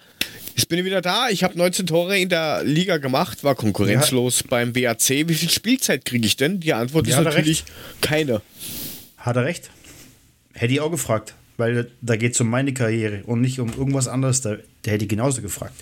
[0.55, 4.47] ich bin wieder da, ich habe 19 Tore in der Liga gemacht, war konkurrenzlos ja.
[4.49, 5.27] beim WAC.
[5.27, 6.59] Wie viel Spielzeit kriege ich denn?
[6.59, 8.01] Die Antwort ja, ist natürlich recht.
[8.01, 8.41] keine.
[9.17, 9.69] Hat er recht?
[10.53, 14.07] Hätte ich auch gefragt weil da geht es um meine Karriere und nicht um irgendwas
[14.07, 14.41] anderes.
[14.41, 15.75] Da, der hätte ich genauso gefragt.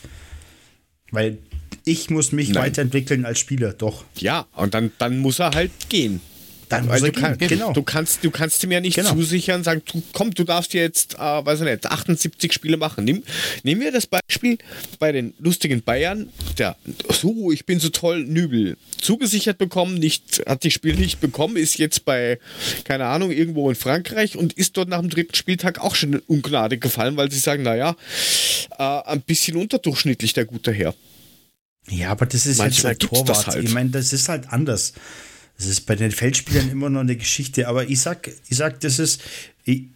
[1.12, 1.38] Weil
[1.86, 2.64] ich muss mich Nein.
[2.64, 4.04] weiterentwickeln als Spieler, doch.
[4.16, 6.20] Ja, und dann, dann muss er halt gehen.
[6.70, 7.72] Dann Weil du, kann, genau.
[7.72, 9.14] du, kannst, du kannst ihm ja nicht genau.
[9.14, 13.06] zusichern, sagen, du, komm, du darfst jetzt, äh, weiß ich nicht, 78 Spiele machen.
[13.06, 13.24] Nimm,
[13.64, 14.58] nehmen wir das Beispiel
[15.00, 16.76] bei den lustigen Bayern, der,
[17.10, 21.78] so, ich bin so toll, Nübel, zugesichert bekommen, nicht, hat die Spiel nicht bekommen, ist
[21.78, 22.38] jetzt bei,
[22.84, 26.20] keine Ahnung, irgendwo in Frankreich und ist dort nach dem dritten Spieltag auch schon in
[26.28, 27.96] Ungnade gefallen, weil sie sagen, naja,
[28.78, 30.94] äh, ein bisschen unterdurchschnittlich der gute Herr.
[31.90, 33.48] Ja, aber das ist Manchmal jetzt ein Torwart.
[33.48, 33.64] Halt.
[33.64, 34.94] Ich meine, das ist halt anders.
[35.58, 39.00] Das ist bei den Feldspielern immer noch eine Geschichte, aber ich sag, ich sag, das
[39.00, 39.24] ist,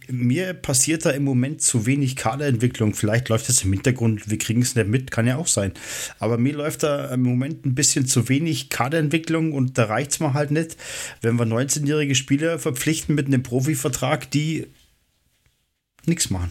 [0.08, 2.94] mir passiert da im Moment zu wenig Kaderentwicklung.
[2.94, 5.72] Vielleicht läuft das im Hintergrund, wir kriegen es nicht mit, kann ja auch sein.
[6.18, 10.20] Aber mir läuft da im Moment ein bisschen zu wenig Kaderentwicklung und da reicht es
[10.20, 10.76] mir halt nicht,
[11.20, 14.66] wenn wir 19-jährige Spieler verpflichten mit einem Profivertrag, die
[16.06, 16.50] nichts machen.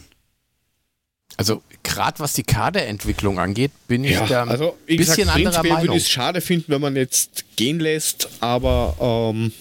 [1.38, 5.64] Also gerade was die Kaderentwicklung angeht, bin ich ja, da ein also, bisschen gesagt, anderer
[5.64, 5.82] Meinung.
[5.82, 8.96] würde ich es schade finden, wenn man jetzt gehen lässt, aber
[9.34, 9.52] ähm,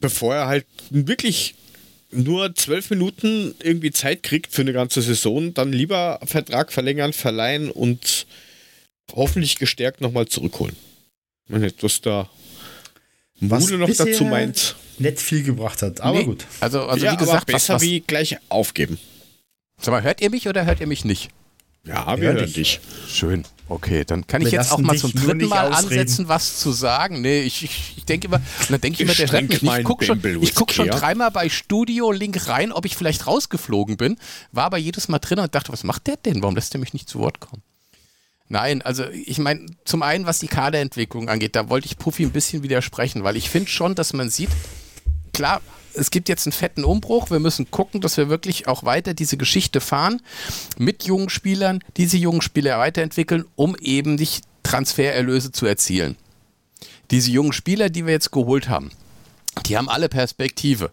[0.00, 1.54] bevor er halt wirklich
[2.10, 7.70] nur zwölf Minuten irgendwie Zeit kriegt für eine ganze Saison, dann lieber Vertrag verlängern, verleihen
[7.70, 8.26] und
[9.12, 10.76] hoffentlich gestärkt nochmal zurückholen.
[11.44, 12.28] Ich meine, was da
[13.40, 14.76] Mule noch dazu meint.
[14.98, 16.46] Nicht viel gebracht hat, aber nee, gut.
[16.60, 18.98] Also, also ja, wie gesagt, besser was, was, wie gleich aufgeben.
[19.80, 21.30] Sag mal, hört ihr mich oder hört ihr mich nicht?
[21.84, 22.80] Ja, wir hören dich.
[23.08, 23.44] Schön.
[23.68, 25.98] Okay, dann kann wir ich jetzt auch mal zum dritten Mal ausreden.
[25.98, 27.20] ansetzen, was zu sagen.
[27.20, 29.78] Nee, ich, ich, ich denke immer, dann denke ich immer, der hört mich nicht.
[29.78, 30.20] Ich gucke schon,
[30.54, 34.18] guck schon dreimal bei Studio Link rein, ob ich vielleicht rausgeflogen bin.
[34.52, 36.42] War aber jedes Mal drin und dachte, was macht der denn?
[36.42, 37.62] Warum lässt der mich nicht zu Wort kommen?
[38.48, 42.30] Nein, also ich meine, zum einen, was die Kaderentwicklung angeht, da wollte ich Puffy ein
[42.30, 44.50] bisschen widersprechen, weil ich finde schon, dass man sieht,
[45.32, 45.60] klar,
[45.96, 47.30] es gibt jetzt einen fetten Umbruch.
[47.30, 50.22] Wir müssen gucken, dass wir wirklich auch weiter diese Geschichte fahren
[50.78, 56.16] mit jungen Spielern, diese jungen Spieler weiterentwickeln, um eben nicht Transfererlöse zu erzielen.
[57.10, 58.90] Diese jungen Spieler, die wir jetzt geholt haben,
[59.66, 60.90] die haben alle Perspektive.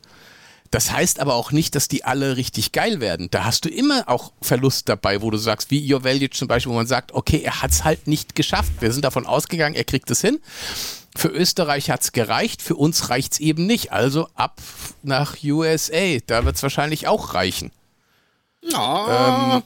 [0.73, 3.27] Das heißt aber auch nicht, dass die alle richtig geil werden.
[3.29, 6.75] Da hast du immer auch Verlust dabei, wo du sagst, wie Joveljic zum Beispiel, wo
[6.75, 8.71] man sagt, okay, er hat es halt nicht geschafft.
[8.79, 10.39] Wir sind davon ausgegangen, er kriegt es hin.
[11.15, 13.91] Für Österreich hat es gereicht, für uns reicht es eben nicht.
[13.91, 14.61] Also ab
[15.03, 16.17] nach USA.
[16.25, 17.71] Da wird es wahrscheinlich auch reichen.
[18.61, 19.57] Ja.
[19.57, 19.63] Ähm,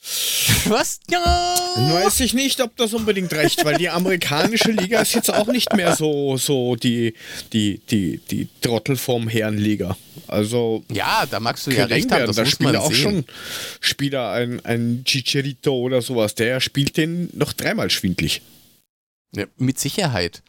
[0.66, 1.00] was?
[1.10, 1.54] Ja.
[1.76, 5.74] Weiß ich nicht, ob das unbedingt reicht, weil die amerikanische Liga ist jetzt auch nicht
[5.76, 7.14] mehr so, so die,
[7.52, 9.96] die, die, die Trottelform Herrenliga.
[10.26, 10.84] Also.
[10.90, 12.26] Ja, da magst du ja recht haben.
[12.26, 13.02] Das da spielt auch sehen.
[13.02, 13.24] schon
[13.80, 18.42] Spieler, ein, ein Chicharito oder sowas, der spielt den noch dreimal schwindlig.
[19.32, 20.42] Ja, mit Sicherheit.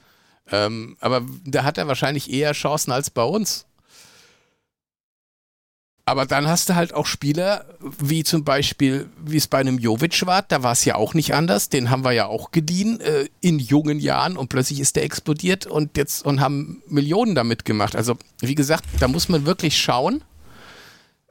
[0.52, 3.65] Ähm, aber da hat er wahrscheinlich eher Chancen als bei uns.
[6.04, 10.26] Aber dann hast du halt auch Spieler, wie zum Beispiel, wie es bei einem Jovic
[10.26, 11.70] war, da war es ja auch nicht anders.
[11.70, 15.67] Den haben wir ja auch geliehen äh, in jungen Jahren und plötzlich ist der explodiert
[15.67, 17.96] und jetzt und haben Millionen damit gemacht.
[17.96, 20.24] Also, wie gesagt, da muss man wirklich schauen,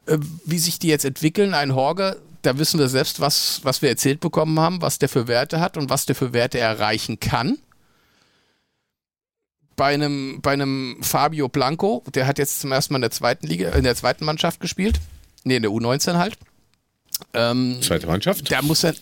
[0.06, 1.52] äh, wie sich die jetzt entwickeln.
[1.52, 5.28] Ein Horge, da wissen wir selbst, was, was wir erzählt bekommen haben, was der für
[5.28, 7.58] Werte hat und was der für Werte erreichen kann
[9.80, 13.46] bei einem, bei einem Fabio Blanco, der hat jetzt zum ersten Mal in der zweiten
[13.46, 15.00] Liga, in der zweiten Mannschaft gespielt.
[15.42, 16.36] Nee, in der U19 halt.
[17.32, 18.52] Ähm, Zweite Mannschaft?
[18.52, 18.94] Da muss er,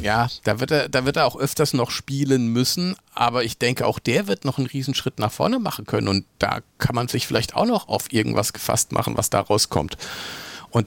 [0.00, 3.84] ja, da wird er, da wird er auch öfters noch spielen müssen, aber ich denke,
[3.84, 7.26] auch der wird noch einen Riesenschritt nach vorne machen können und da kann man sich
[7.26, 9.98] vielleicht auch noch auf irgendwas gefasst machen, was da rauskommt.
[10.70, 10.86] Und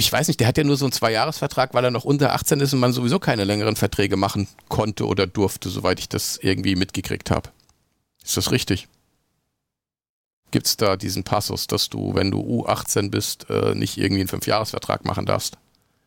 [0.00, 2.58] ich weiß nicht, der hat ja nur so einen Zweijahresvertrag, weil er noch unter 18
[2.60, 6.74] ist und man sowieso keine längeren Verträge machen konnte oder durfte, soweit ich das irgendwie
[6.74, 7.50] mitgekriegt habe.
[8.24, 8.88] Ist das richtig?
[10.52, 14.28] Gibt es da diesen Passus, dass du, wenn du U18 bist, äh, nicht irgendwie einen
[14.28, 15.58] Fünfjahresvertrag machen darfst?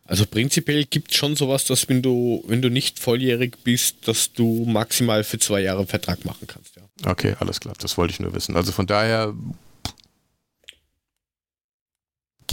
[0.06, 4.34] Also prinzipiell gibt es schon sowas, dass wenn du, wenn du nicht volljährig bist, dass
[4.34, 6.82] du maximal für zwei Jahre einen Vertrag machen kannst, ja.
[7.10, 7.76] Okay, alles klar.
[7.78, 8.58] Das wollte ich nur wissen.
[8.58, 9.34] Also von daher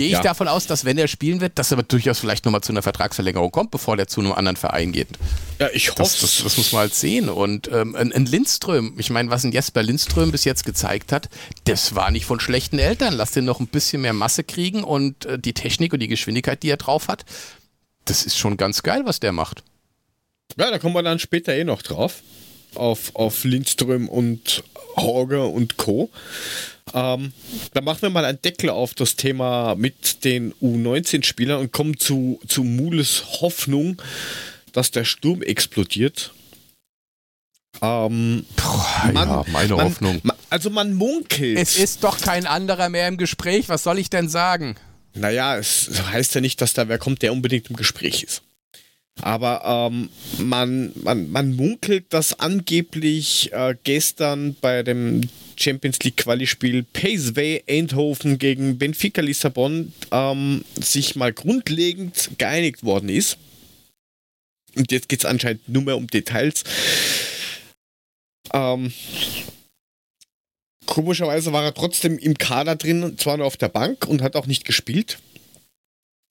[0.00, 0.22] gehe ich ja.
[0.22, 3.50] davon aus, dass wenn er spielen wird, dass er durchaus vielleicht nochmal zu einer Vertragsverlängerung
[3.50, 5.08] kommt, bevor der zu einem anderen Verein geht.
[5.58, 6.00] Ja, ich hoffe.
[6.00, 7.28] Das, das, das, muss man halt sehen.
[7.28, 11.28] Und ähm, ein, Lindström, ich meine, was ein Jesper Lindström bis jetzt gezeigt hat,
[11.64, 13.12] das war nicht von schlechten Eltern.
[13.12, 16.62] Lass den noch ein bisschen mehr Masse kriegen und äh, die Technik und die Geschwindigkeit,
[16.62, 17.26] die er drauf hat,
[18.06, 19.62] das ist schon ganz geil, was der macht.
[20.56, 22.22] Ja, da kommen wir dann später eh noch drauf.
[22.74, 24.64] Auf, auf Lindström und
[25.02, 26.10] Horger und Co.
[26.92, 27.32] Ähm,
[27.72, 32.40] dann machen wir mal einen Deckel auf das Thema mit den U19-Spielern und kommen zu,
[32.48, 34.00] zu Mules Hoffnung,
[34.72, 36.32] dass der Sturm explodiert.
[37.82, 40.20] Ähm, Boah, man, ja, meine man, Hoffnung.
[40.22, 41.58] Man, also man munkelt.
[41.58, 43.68] Es ist doch kein anderer mehr im Gespräch.
[43.68, 44.76] Was soll ich denn sagen?
[45.14, 48.42] Naja, es heißt ja nicht, dass da wer kommt, der unbedingt im Gespräch ist.
[49.22, 55.22] Aber ähm, man, man, man munkelt, dass angeblich äh, gestern bei dem
[55.56, 63.36] Champions League Quali-Spiel Paceway Eindhoven gegen Benfica Lissabon ähm, sich mal grundlegend geeinigt worden ist.
[64.76, 66.64] Und jetzt geht es anscheinend nur mehr um Details.
[68.52, 68.92] Ähm,
[70.86, 74.46] komischerweise war er trotzdem im Kader drin, zwar nur auf der Bank und hat auch
[74.46, 75.18] nicht gespielt.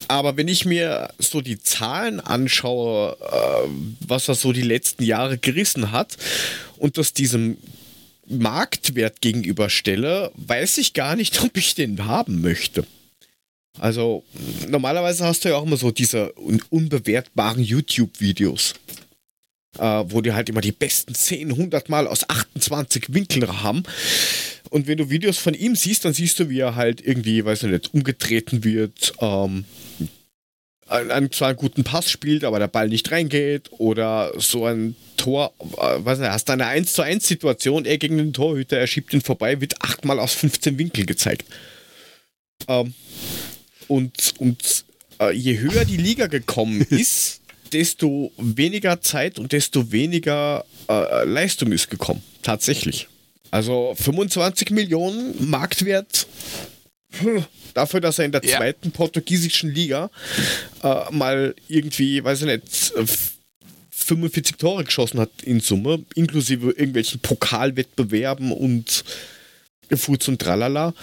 [0.10, 3.70] Aber wenn ich mir so die Zahlen anschaue, äh,
[4.08, 6.18] was er so die letzten Jahre gerissen hat
[6.78, 7.58] und das diesem
[8.28, 12.88] Marktwert gegenüberstelle, weiß ich gar nicht, ob ich den haben möchte.
[13.78, 14.24] Also
[14.68, 18.74] normalerweise hast du ja auch immer so diese un unbewertbaren YouTube-Videos,
[19.78, 23.84] äh, wo die halt immer die besten 10, 100 Mal aus 28 Winkeln haben.
[24.70, 27.64] Und wenn du Videos von ihm siehst, dann siehst du, wie er halt irgendwie, weiß
[27.64, 29.66] ich nicht, umgetreten wird, ähm,
[30.88, 35.54] einen, zwar einen guten Pass spielt, aber der Ball nicht reingeht oder so ein Tor,
[35.60, 39.14] äh, was hast du eine 1 zu 1 Situation, er gegen den Torhüter, er schiebt
[39.14, 41.46] ihn vorbei, wird achtmal aus 15 Winkel gezeigt.
[42.68, 42.94] Ähm,
[43.88, 44.86] und und
[45.20, 51.72] äh, je höher die Liga gekommen ist, desto weniger Zeit und desto weniger äh, Leistung
[51.72, 52.24] ist gekommen.
[52.42, 53.08] Tatsächlich.
[53.52, 56.28] Also 25 Millionen Marktwert
[57.74, 58.58] dafür, dass er in der ja.
[58.58, 60.10] zweiten portugiesischen Liga
[60.84, 62.94] äh, mal irgendwie, weiß ich nicht,
[63.90, 69.04] 45 Tore geschossen hat in Summe, inklusive irgendwelchen Pokalwettbewerben und
[69.96, 70.94] Fuz und Tralala.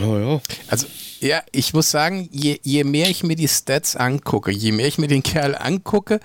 [0.00, 0.40] Oh ja.
[0.68, 0.86] Also,
[1.20, 4.98] ja, ich muss sagen, je, je mehr ich mir die Stats angucke, je mehr ich
[4.98, 6.20] mir den Kerl angucke,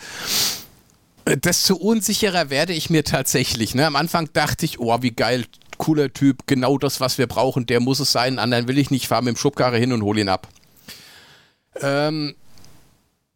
[1.37, 3.75] desto unsicherer werde ich mir tatsächlich.
[3.75, 3.85] Ne?
[3.85, 5.45] Am Anfang dachte ich, oh, wie geil,
[5.77, 9.07] cooler Typ, genau das, was wir brauchen, der muss es sein, anderen will ich nicht,
[9.07, 10.47] fahr mit dem Schubkarre hin und hol ihn ab.
[11.81, 12.35] Ähm,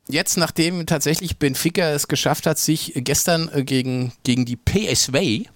[0.08, 5.48] jetzt, nachdem tatsächlich Benfica es geschafft hat, sich gestern äh, gegen, gegen die PSV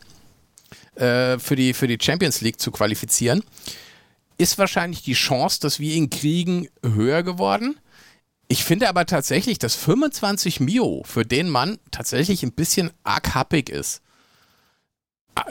[0.95, 3.43] äh, für, die, für die Champions League zu qualifizieren,
[4.37, 7.77] ist wahrscheinlich die Chance, dass wir ihn kriegen, höher geworden.
[8.47, 13.69] Ich finde aber tatsächlich, dass 25 Mio für den Mann tatsächlich ein bisschen arg happig
[13.69, 14.01] ist.
[15.35, 15.41] Äh,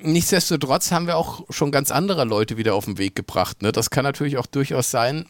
[0.00, 3.62] nichtsdestotrotz haben wir auch schon ganz andere Leute wieder auf den Weg gebracht.
[3.62, 3.72] Ne?
[3.72, 5.26] Das kann natürlich auch durchaus sein,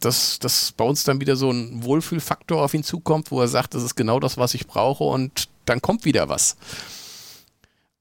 [0.00, 3.74] dass, dass bei uns dann wieder so ein Wohlfühlfaktor auf ihn zukommt, wo er sagt,
[3.74, 6.56] das ist genau das, was ich brauche und dann kommt wieder was.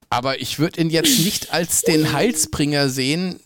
[0.09, 3.39] Aber ich würde ihn jetzt nicht als den Heilsbringer sehen,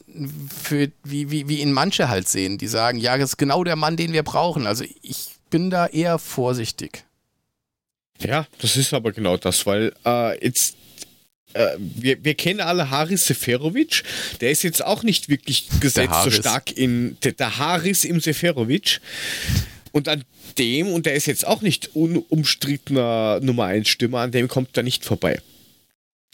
[0.64, 3.76] für, wie, wie, wie ihn manche halt sehen, die sagen, ja, das ist genau der
[3.76, 4.68] Mann, den wir brauchen.
[4.68, 7.04] Also ich bin da eher vorsichtig.
[8.20, 10.76] Ja, das ist aber genau das, weil äh, jetzt
[11.54, 14.04] äh, wir, wir kennen alle Haris Seferovic,
[14.40, 19.02] der ist jetzt auch nicht wirklich gesetzt so stark in der, der Haris im Seferovic.
[19.92, 20.24] Und an
[20.58, 24.84] dem, und der ist jetzt auch nicht unumstrittener Nummer 1 Stürmer, an dem kommt er
[24.84, 25.42] nicht vorbei.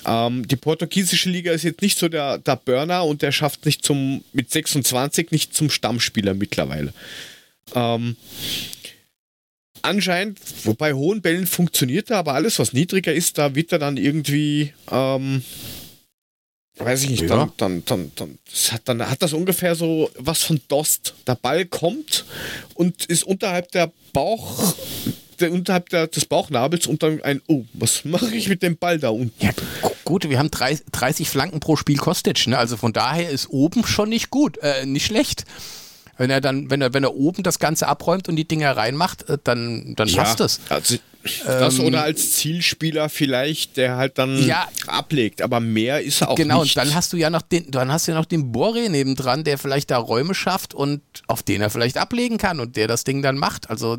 [0.06, 3.84] Ähm, die portugiesische Liga ist jetzt nicht so der, der Burner und der schafft nicht
[3.84, 6.94] zum, mit 26 nicht zum Stammspieler mittlerweile.
[7.74, 8.16] Ähm,
[9.82, 10.40] anscheinend,
[10.78, 14.74] bei hohen Bällen funktioniert er, aber alles, was niedriger ist, da wird er dann irgendwie,
[14.92, 15.44] ähm,
[16.78, 17.28] weiß ich nicht, ja.
[17.28, 21.16] dann, dann, dann, dann, das hat, dann hat das ungefähr so was von Dost.
[21.26, 22.26] Der Ball kommt
[22.76, 24.76] und ist unterhalb der Bauch,
[25.42, 29.10] unterhalb der, des Bauchnabels und dann ein, oh, was mache ich mit dem Ball da
[29.10, 29.34] unten?
[29.44, 29.52] Ja,
[30.06, 32.58] gut, wir haben 30 Flanken pro Spiel Kostic, ne?
[32.58, 35.46] also von daher ist oben schon nicht gut, äh, nicht schlecht.
[36.18, 39.30] Wenn er dann, wenn er, wenn er oben das Ganze abräumt und die Dinger reinmacht,
[39.30, 40.60] äh, dann, dann ja, passt es.
[40.70, 40.98] Also,
[41.46, 46.36] das ähm, oder als Zielspieler vielleicht, der halt dann ja, ablegt, aber mehr ist auch
[46.36, 46.74] genau, nicht.
[46.74, 48.90] Genau, und dann hast du ja noch den, dann hast du ja noch den Borre
[48.90, 52.88] nebendran, der vielleicht da Räume schafft und auf den er vielleicht ablegen kann und der
[52.88, 53.70] das Ding dann macht.
[53.70, 53.98] Also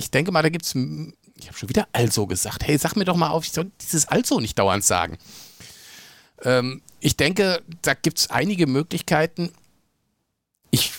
[0.00, 2.66] ich denke mal, da gibt es, ich habe schon wieder also gesagt.
[2.66, 5.18] Hey, sag mir doch mal auf, ich soll dieses also nicht dauernd sagen.
[6.42, 9.52] Ähm, ich denke, da gibt es einige Möglichkeiten.
[10.70, 10.92] Ich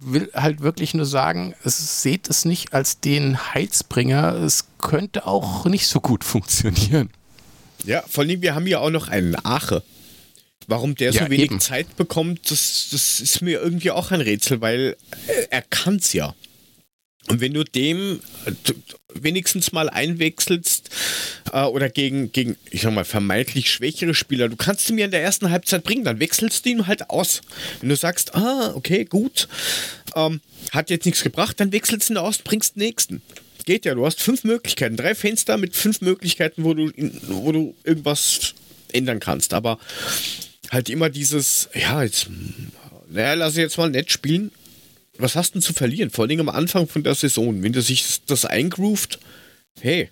[0.00, 4.34] will halt wirklich nur sagen, es seht es nicht als den Heizbringer.
[4.36, 7.10] Es könnte auch nicht so gut funktionieren.
[7.84, 9.82] Ja, vor allem, wir haben ja auch noch einen Ache.
[10.66, 11.60] Warum der ja, so wenig eben.
[11.60, 14.96] Zeit bekommt, das, das ist mir irgendwie auch ein Rätsel, weil
[15.50, 16.34] er kann es ja.
[17.28, 18.52] Und wenn du dem äh,
[19.14, 20.90] wenigstens mal einwechselst
[21.52, 25.10] äh, oder gegen, gegen, ich sag mal, vermeintlich schwächere Spieler, du kannst ihn mir in
[25.10, 27.40] der ersten Halbzeit bringen, dann wechselst du ihn halt aus.
[27.80, 29.48] Wenn du sagst, ah, okay, gut,
[30.14, 30.40] ähm,
[30.72, 33.22] hat jetzt nichts gebracht, dann wechselst du ihn aus, bringst den nächsten.
[33.64, 36.92] Geht ja, du hast fünf Möglichkeiten, drei Fenster mit fünf Möglichkeiten, wo du,
[37.28, 38.52] wo du irgendwas
[38.92, 39.54] ändern kannst.
[39.54, 39.78] Aber
[40.70, 42.28] halt immer dieses, ja, jetzt,
[43.08, 44.50] naja, lass ich jetzt mal nett spielen
[45.18, 46.10] was hast du denn zu verlieren?
[46.10, 47.62] Vor allem am Anfang von der Saison.
[47.62, 49.18] Wenn du sich das eingroovt,
[49.80, 50.10] hey.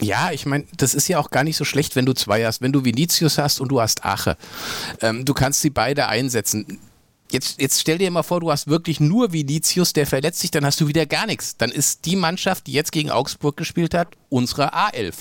[0.00, 2.60] Ja, ich meine, das ist ja auch gar nicht so schlecht, wenn du zwei hast.
[2.60, 4.36] Wenn du Vinicius hast und du hast Ache.
[5.00, 6.80] Ähm, du kannst sie beide einsetzen.
[7.30, 10.66] Jetzt, jetzt stell dir mal vor, du hast wirklich nur Vinicius, der verletzt sich, dann
[10.66, 11.56] hast du wieder gar nichts.
[11.56, 15.14] Dann ist die Mannschaft, die jetzt gegen Augsburg gespielt hat, unsere A11.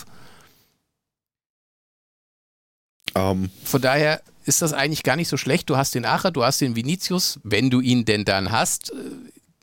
[3.13, 3.43] Um.
[3.43, 3.49] Ähm.
[3.63, 5.69] Von daher, ist das eigentlich gar nicht so schlecht.
[5.69, 8.91] Du hast den Acher, du hast den Vinicius, wenn du ihn denn dann hast.
[8.91, 8.95] Äh,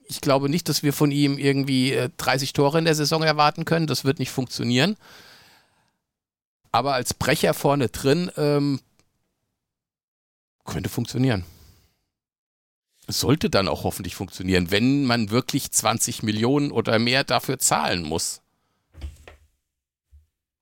[0.08, 3.64] ich glaube nicht, dass wir von ihm irgendwie 30 äh, Tore in der Saison erwarten
[3.64, 3.86] können.
[3.86, 4.96] Das wird nicht funktionieren.
[6.72, 8.80] Aber als Brecher vorne drin ähm,
[10.64, 11.44] könnte funktionieren.
[13.06, 18.42] Sollte dann auch hoffentlich funktionieren, wenn man wirklich 20 Millionen oder mehr dafür zahlen muss.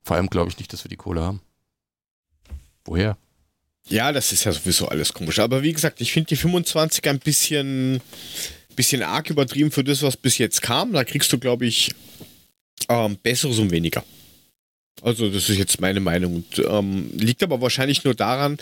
[0.05, 1.41] Vor allem glaube ich nicht, dass wir die Kohle haben.
[2.85, 3.17] Woher?
[3.89, 5.39] Ja, das ist ja sowieso alles komisch.
[5.39, 8.01] Aber wie gesagt, ich finde die 25 ein bisschen,
[8.75, 10.93] bisschen arg übertrieben für das, was bis jetzt kam.
[10.93, 11.93] Da kriegst du, glaube ich,
[12.89, 14.05] ähm, Besseres und weniger.
[15.03, 16.37] Also, das ist jetzt meine Meinung.
[16.37, 18.57] Und, ähm, liegt aber wahrscheinlich nur daran,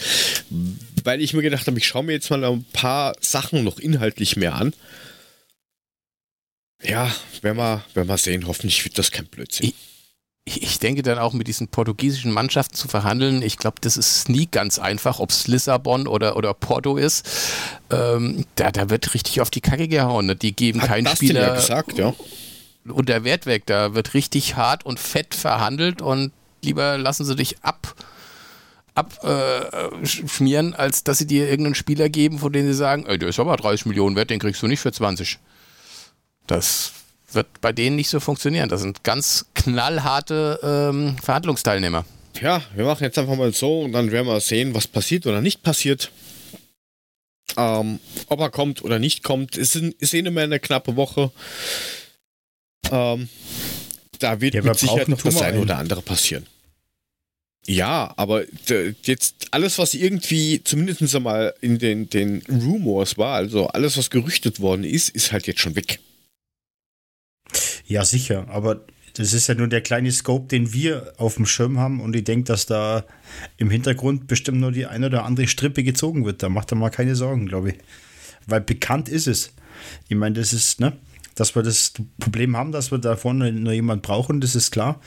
[1.05, 4.37] weil ich mir gedacht habe, ich schaue mir jetzt mal ein paar Sachen noch inhaltlich
[4.37, 4.75] mehr an.
[6.83, 8.47] Ja, werden wir, werden wir sehen.
[8.47, 9.69] Hoffentlich wird das kein Blödsinn.
[9.69, 9.94] Ich
[10.45, 13.41] ich denke dann auch mit diesen portugiesischen Mannschaften zu verhandeln.
[13.41, 17.27] Ich glaube, das ist nie ganz einfach, ob es Lissabon oder, oder Porto ist.
[17.91, 20.27] Ähm, da, da wird richtig auf die Kacke gehauen.
[20.27, 20.37] Ne?
[20.37, 22.15] Die geben Hat keinen Spieler ja gesagt, ja.
[22.85, 23.65] unter Wert weg.
[23.65, 26.31] Da wird richtig hart und fett verhandelt und
[26.63, 27.95] lieber lassen sie dich ab
[28.95, 33.31] abschmieren, äh, als dass sie dir irgendeinen Spieler geben, von dem sie sagen, ey, der
[33.31, 35.41] ist aber 30 Millionen wert, den kriegst du nicht für 20.
[36.47, 36.93] Das
[37.35, 38.69] wird bei denen nicht so funktionieren.
[38.69, 42.05] Das sind ganz knallharte ähm, Verhandlungsteilnehmer.
[42.41, 45.41] Ja, wir machen jetzt einfach mal so und dann werden wir sehen, was passiert oder
[45.41, 46.11] nicht passiert.
[47.57, 51.31] Ähm, ob er kommt oder nicht kommt, ist, ist eh nicht mehr eine knappe Woche.
[52.91, 53.29] Ähm,
[54.19, 56.47] da wird ja, mit Sicherheit noch das eine oder andere passieren.
[57.67, 58.45] Ja, aber
[59.05, 64.61] jetzt alles, was irgendwie zumindest einmal in den, den Rumors war, also alles, was gerüchtet
[64.61, 65.99] worden ist, ist halt jetzt schon weg.
[67.87, 71.79] Ja, sicher, aber das ist ja nur der kleine Scope, den wir auf dem Schirm
[71.79, 73.05] haben und ich denke, dass da
[73.57, 76.43] im Hintergrund bestimmt nur die eine oder andere Strippe gezogen wird.
[76.43, 77.77] Da macht er mal keine Sorgen, glaube ich.
[78.47, 79.53] Weil bekannt ist es.
[80.09, 80.95] Ich meine, das ist, ne?
[81.37, 85.01] Dass wir das Problem haben, dass wir da vorne nur jemand brauchen, das ist klar.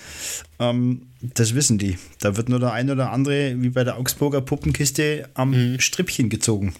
[0.59, 1.97] Ähm, das wissen die.
[2.19, 5.79] Da wird nur der eine oder andere, wie bei der Augsburger Puppenkiste, am mhm.
[5.79, 6.75] Strippchen gezogen.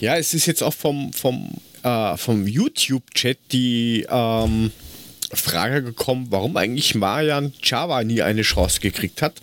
[0.00, 1.50] Ja, es ist jetzt auch vom, vom,
[1.82, 4.70] äh, vom YouTube-Chat die ähm,
[5.32, 9.34] Frage gekommen, warum eigentlich Marian Java nie eine Chance gekriegt hat.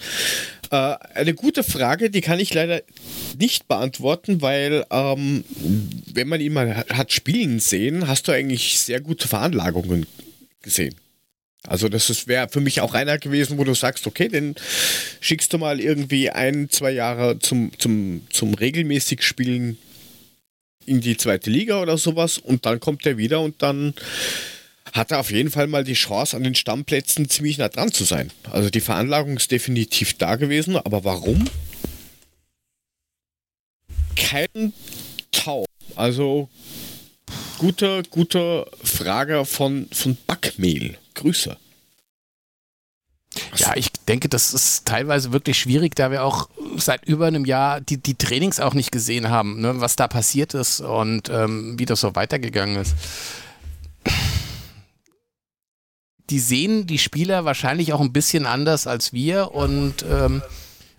[0.72, 2.82] Äh, eine gute Frage, die kann ich leider
[3.38, 5.44] nicht beantworten, weil ähm,
[6.14, 10.06] wenn man ihn mal hat spielen sehen, hast du eigentlich sehr gute Veranlagungen
[10.62, 10.96] gesehen.
[11.68, 14.56] Also das wäre für mich auch einer gewesen, wo du sagst, okay, den
[15.20, 19.78] schickst du mal irgendwie ein, zwei Jahre zum, zum, zum regelmäßig Spielen
[20.86, 23.94] in die zweite Liga oder sowas und dann kommt er wieder und dann
[24.94, 28.04] hat er auf jeden Fall mal die Chance, an den Stammplätzen ziemlich nah dran zu
[28.04, 28.32] sein.
[28.52, 31.46] Also die Veranlagung ist definitiv da gewesen, aber warum?
[34.16, 34.74] Kein
[35.32, 35.66] Tau.
[35.96, 36.50] Also
[37.58, 40.98] gute, gute Frage von, von Backmehl.
[41.14, 41.58] Grüße.
[43.56, 47.80] Ja, ich denke, das ist teilweise wirklich schwierig, da wir auch seit über einem Jahr
[47.80, 51.86] die, die Trainings auch nicht gesehen haben, ne, was da passiert ist und ähm, wie
[51.86, 52.96] das so weitergegangen ist
[56.30, 60.42] die sehen die Spieler wahrscheinlich auch ein bisschen anders als wir und ähm,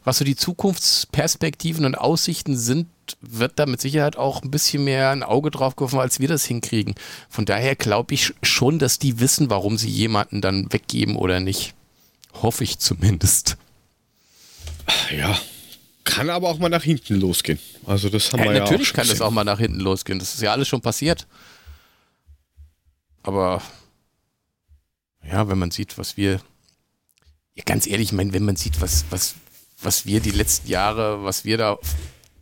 [0.04, 2.88] was so die Zukunftsperspektiven und Aussichten sind,
[3.20, 6.44] wird da mit Sicherheit auch ein bisschen mehr ein Auge drauf geworfen, als wir das
[6.44, 6.94] hinkriegen.
[7.28, 11.74] Von daher glaube ich schon, dass die wissen, warum sie jemanden dann weggeben oder nicht.
[12.32, 13.56] Hoffe ich zumindest.
[15.16, 15.38] Ja,
[16.04, 17.58] kann aber auch mal nach hinten losgehen.
[17.86, 20.18] Also das haben ja, wir ja Natürlich kann das auch mal nach hinten losgehen.
[20.18, 21.26] Das ist ja alles schon passiert.
[23.22, 23.60] Aber
[25.26, 26.40] ja, wenn man sieht, was wir,
[27.54, 29.34] ja, ganz ehrlich, ich meine, wenn man sieht, was, was,
[29.82, 31.78] was wir die letzten Jahre, was wir da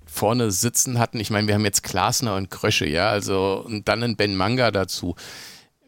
[0.06, 4.02] vorne sitzen hatten, ich meine, wir haben jetzt Klasner und Krösche, ja, also und dann
[4.02, 5.16] ein Ben Manga dazu.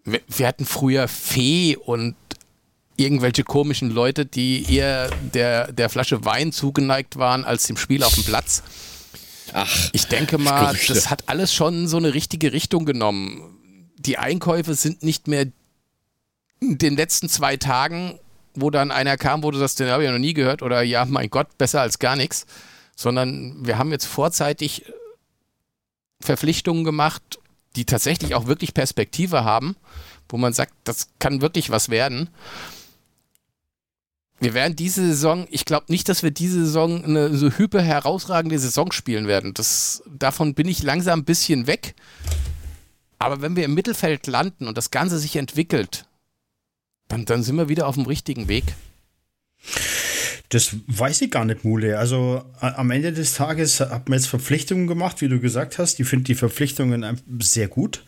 [0.05, 2.15] Wir, wir hatten früher Fee und
[2.97, 8.15] irgendwelche komischen Leute, die eher der, der Flasche Wein zugeneigt waren als dem Spiel auf
[8.15, 8.63] dem Platz.
[9.53, 13.59] Ach, ich denke mal, das hat alles schon so eine richtige Richtung genommen.
[13.97, 15.47] Die Einkäufe sind nicht mehr
[16.61, 18.19] den letzten zwei Tagen,
[18.55, 21.05] wo dann einer kam, wo du das, den habe ich noch nie gehört, oder ja,
[21.05, 22.47] mein Gott, besser als gar nichts,
[22.97, 24.85] sondern wir haben jetzt vorzeitig
[26.21, 27.39] Verpflichtungen gemacht,
[27.77, 29.77] die tatsächlich auch wirklich Perspektive haben,
[30.29, 32.29] wo man sagt, das kann wirklich was werden.
[34.39, 38.59] Wir werden diese Saison, ich glaube nicht, dass wir diese Saison eine so hyper herausragende
[38.59, 39.53] Saison spielen werden.
[39.55, 41.95] Das, davon bin ich langsam ein bisschen weg.
[43.19, 46.07] Aber wenn wir im Mittelfeld landen und das Ganze sich entwickelt,
[47.11, 48.65] dann, dann sind wir wieder auf dem richtigen Weg.
[50.49, 51.99] Das weiß ich gar nicht, Mule.
[51.99, 56.01] Also am Ende des Tages hat man jetzt Verpflichtungen gemacht, wie du gesagt hast.
[56.01, 58.03] Ich finde die Verpflichtungen sehr gut.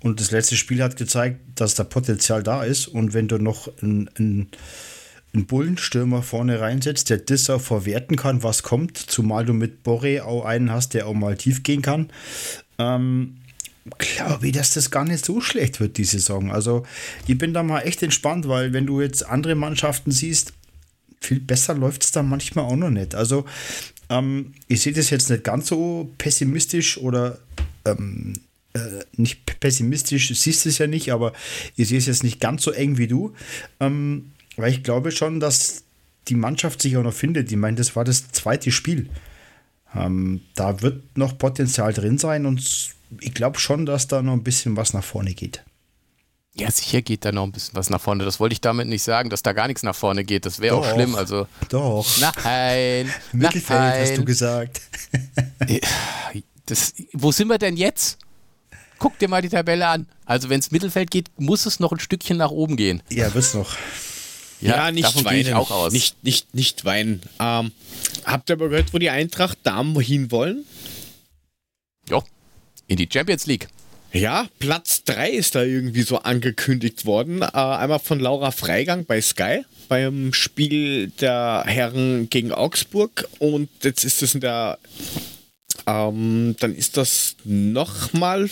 [0.00, 2.88] Und das letzte Spiel hat gezeigt, dass da Potenzial da ist.
[2.88, 4.48] Und wenn du noch einen, einen,
[5.32, 10.24] einen Bullenstürmer vorne reinsetzt, der das auch verwerten kann, was kommt, zumal du mit Borre
[10.24, 12.10] auch einen hast, der auch mal tief gehen kann,
[12.78, 13.38] ähm,
[13.98, 16.50] glaube ich, dass das gar nicht so schlecht wird, die Saison.
[16.50, 16.84] Also
[17.26, 20.52] ich bin da mal echt entspannt, weil wenn du jetzt andere Mannschaften siehst,
[21.20, 23.14] viel besser läuft es da manchmal auch noch nicht.
[23.14, 23.44] Also
[24.08, 27.38] ähm, ich sehe das jetzt nicht ganz so pessimistisch oder
[27.84, 28.34] ähm,
[28.74, 31.32] äh, nicht pessimistisch, siehst es ja nicht, aber
[31.76, 33.34] ich sehe es jetzt nicht ganz so eng wie du,
[33.80, 35.84] ähm, weil ich glaube schon, dass
[36.28, 37.50] die Mannschaft sich auch noch findet.
[37.50, 39.08] Ich meine, das war das zweite Spiel.
[39.98, 44.42] Ähm, da wird noch Potenzial drin sein und ich glaube schon, dass da noch ein
[44.42, 45.62] bisschen was nach vorne geht.
[46.58, 48.24] Ja, sicher geht da noch ein bisschen was nach vorne.
[48.24, 50.46] Das wollte ich damit nicht sagen, dass da gar nichts nach vorne geht.
[50.46, 51.14] Das wäre auch schlimm.
[51.14, 52.06] Also doch.
[52.18, 53.12] Nein.
[53.32, 54.00] Mittelfeld nein.
[54.00, 54.80] hast du gesagt.
[56.66, 58.18] das, wo sind wir denn jetzt?
[58.98, 60.06] Guck dir mal die Tabelle an.
[60.24, 63.02] Also wenn es Mittelfeld geht, muss es noch ein Stückchen nach oben gehen.
[63.10, 63.76] Ja, wird's noch.
[64.60, 65.54] Ja, ja nicht weinen.
[65.54, 65.92] auch aus.
[65.92, 67.22] Nicht, nicht, nicht weinen.
[67.38, 67.72] Ähm,
[68.24, 70.64] habt ihr aber gehört, wo die Eintracht Damen hin wollen?
[72.08, 72.22] Ja
[72.88, 73.68] in die Champions League.
[74.12, 77.42] Ja, Platz 3 ist da irgendwie so angekündigt worden.
[77.42, 84.04] Äh, einmal von Laura Freigang bei Sky beim Spiel der Herren gegen Augsburg und jetzt
[84.04, 84.78] ist es in der
[85.86, 88.48] ähm, dann ist das nochmal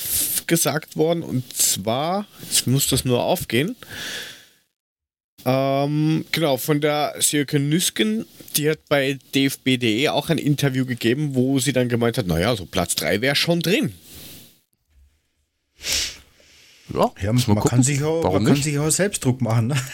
[0.47, 3.75] gesagt worden und zwar, jetzt muss das nur aufgehen.
[5.47, 8.25] Ähm, genau, von der Sirke Nüsken,
[8.57, 12.65] die hat bei dfb.de auch ein Interview gegeben, wo sie dann gemeint hat, naja, so
[12.65, 13.93] Platz 3 wäre schon drin.
[16.93, 19.69] Ja, ja man, kann sich, auch, man kann sich auch Selbstdruck machen.
[19.69, 19.77] Ne?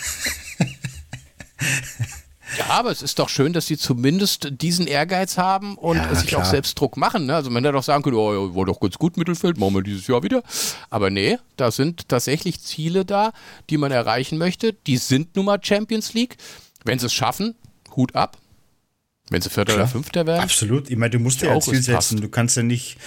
[2.58, 6.28] Ja, aber es ist doch schön, dass sie zumindest diesen Ehrgeiz haben und ja, sich
[6.28, 6.42] klar.
[6.42, 7.26] auch Selbstdruck machen.
[7.26, 7.34] Ne?
[7.34, 10.06] Also man hätte doch sagen können, oh, war doch ganz gut Mittelfeld, machen wir dieses
[10.06, 10.42] Jahr wieder.
[10.90, 13.32] Aber nee, da sind tatsächlich Ziele da,
[13.68, 14.72] die man erreichen möchte.
[14.72, 16.36] Die sind nun mal Champions League.
[16.84, 17.54] Wenn sie es schaffen,
[17.94, 18.38] Hut ab.
[19.30, 20.42] Wenn sie Vierter oder Fünfter werden?
[20.42, 20.90] Absolut.
[20.90, 22.20] Ich meine, du musst ja ein Ziel setzen.
[22.20, 22.98] Du kannst ja nicht,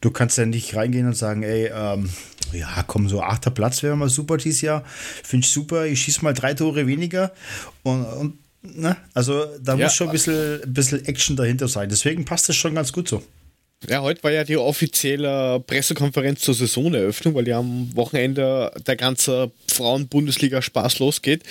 [0.00, 2.08] du kannst ja nicht reingehen und sagen, ey, ähm,
[2.52, 4.84] ja, komm, so achter Platz wäre mal super dieses Jahr.
[5.24, 5.86] Finde ich super.
[5.86, 7.32] Ich schieße mal drei Tore weniger
[7.82, 8.96] und, und Ne?
[9.12, 9.84] Also da ja.
[9.84, 11.88] muss schon ein bisschen, ein bisschen Action dahinter sein.
[11.88, 13.22] Deswegen passt das schon ganz gut so.
[13.88, 19.50] Ja, heute war ja die offizielle Pressekonferenz zur Saisoneröffnung, weil ja am Wochenende der ganze
[19.66, 21.42] Frauen-Bundesliga-Spaß losgeht.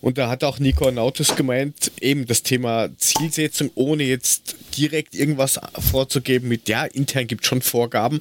[0.00, 5.60] Und da hat auch Nico Nautis gemeint, eben das Thema Zielsetzung, ohne jetzt direkt irgendwas
[5.78, 8.20] vorzugeben mit, ja, intern gibt es schon Vorgaben,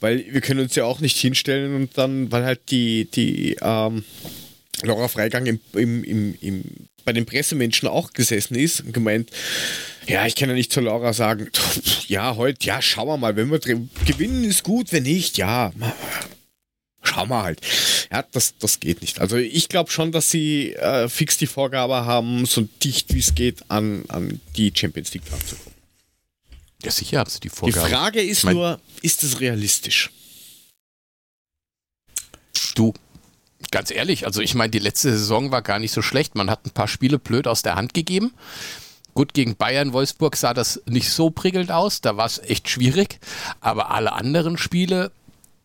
[0.00, 4.02] weil wir können uns ja auch nicht hinstellen und dann, weil halt die, die ähm,
[4.82, 6.64] Laura Freigang im, im, im, im
[7.04, 9.30] bei den Pressemenschen auch gesessen ist und gemeint,
[10.06, 11.50] ja, ich kann ja nicht zu Laura sagen,
[12.08, 15.72] ja, heute, ja, schauen wir mal, wenn wir gewinnen, ist gut, wenn nicht, ja,
[17.02, 17.60] schauen wir halt.
[18.10, 19.20] Ja, das, das geht nicht.
[19.20, 23.34] Also ich glaube schon, dass sie äh, fix die Vorgabe haben, so dicht wie es
[23.34, 25.74] geht an, an die Champions League zu kommen.
[26.82, 27.86] Ja, sicher haben sie die Vorgabe.
[27.86, 30.10] Die Frage ist mein nur, ist es realistisch?
[32.74, 32.92] Du,
[33.70, 36.34] ganz ehrlich, also ich meine, die letzte Saison war gar nicht so schlecht.
[36.34, 38.32] Man hat ein paar Spiele blöd aus der Hand gegeben.
[39.14, 43.20] Gut, gegen Bayern, Wolfsburg sah das nicht so prickelnd aus, da war es echt schwierig.
[43.60, 45.12] Aber alle anderen Spiele,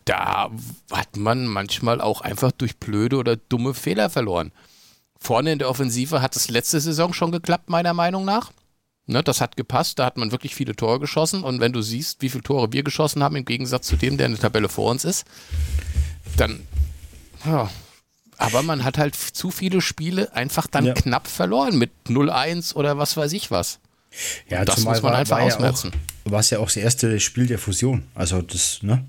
[0.06, 0.52] da
[0.91, 4.52] hat man manchmal auch einfach durch blöde oder dumme Fehler verloren.
[5.20, 8.52] Vorne in der Offensive hat es letzte Saison schon geklappt, meiner Meinung nach.
[9.08, 11.43] Ne, das hat gepasst, da hat man wirklich viele Tore geschossen.
[11.43, 14.28] Und wenn du siehst, wie viele Tore wir geschossen haben, im Gegensatz zu dem, der
[14.28, 15.26] in der Tabelle vor uns ist,
[16.38, 16.62] dann
[17.43, 17.70] ja,
[18.40, 20.94] aber man hat halt zu viele Spiele einfach dann ja.
[20.94, 23.80] knapp verloren mit 0-1 oder was weiß ich was.
[24.50, 25.92] Ja, das muss man war, einfach war ausmerzen.
[25.94, 26.00] Ja
[26.32, 28.04] war es ja auch das erste Spiel der Fusion.
[28.16, 29.06] Also das, ne?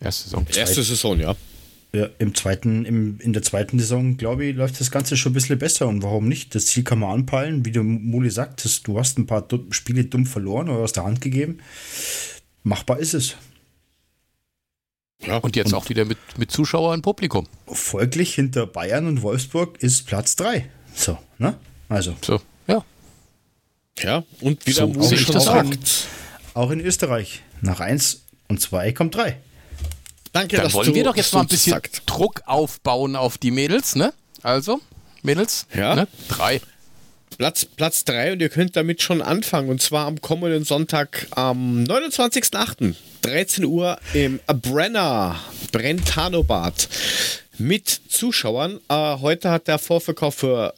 [0.00, 0.46] Erste Saison.
[0.54, 1.36] Erste Saison, ja.
[1.92, 5.34] Ja, im zweiten, im, in der zweiten Saison, glaube ich, läuft das Ganze schon ein
[5.34, 5.88] bisschen besser.
[5.88, 6.54] Und warum nicht?
[6.54, 7.64] Das Ziel kann man anpeilen.
[7.64, 11.20] Wie du Muli sagt, du hast ein paar Spiele dumm verloren oder aus der Hand
[11.20, 11.58] gegeben.
[12.62, 13.36] Machbar ist es.
[15.26, 17.46] Ja, und jetzt und auch wieder mit, mit Zuschauern und Publikum.
[17.66, 20.68] Folglich hinter Bayern und Wolfsburg ist Platz 3.
[20.94, 21.56] So, ne?
[21.88, 22.16] Also.
[22.24, 22.84] So, ja.
[23.98, 25.64] Ja, und wieder so, muss ich das auch,
[26.54, 27.42] auch in Österreich.
[27.60, 29.38] Nach 1 und 2 kommt 3.
[30.32, 32.02] Danke, Dann wollen wir doch jetzt mal ein bisschen sagt.
[32.06, 34.14] Druck aufbauen auf die Mädels, ne?
[34.42, 34.80] Also,
[35.22, 35.94] Mädels, ja.
[35.94, 36.08] Ne?
[36.28, 36.60] drei.
[37.40, 39.70] Platz, Platz 3 und ihr könnt damit schon anfangen.
[39.70, 42.94] Und zwar am kommenden Sonntag am 29.08.
[43.22, 45.40] 13 Uhr im Brenner,
[45.72, 46.86] Brentanobad
[47.56, 48.78] mit Zuschauern.
[48.90, 50.74] Äh, heute hat der Vorverkauf für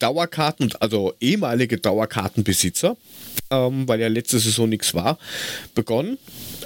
[0.00, 2.96] Dauerkarten, also ehemalige Dauerkartenbesitzer,
[3.52, 5.20] ähm, weil ja letzte Saison nichts war,
[5.76, 6.18] begonnen.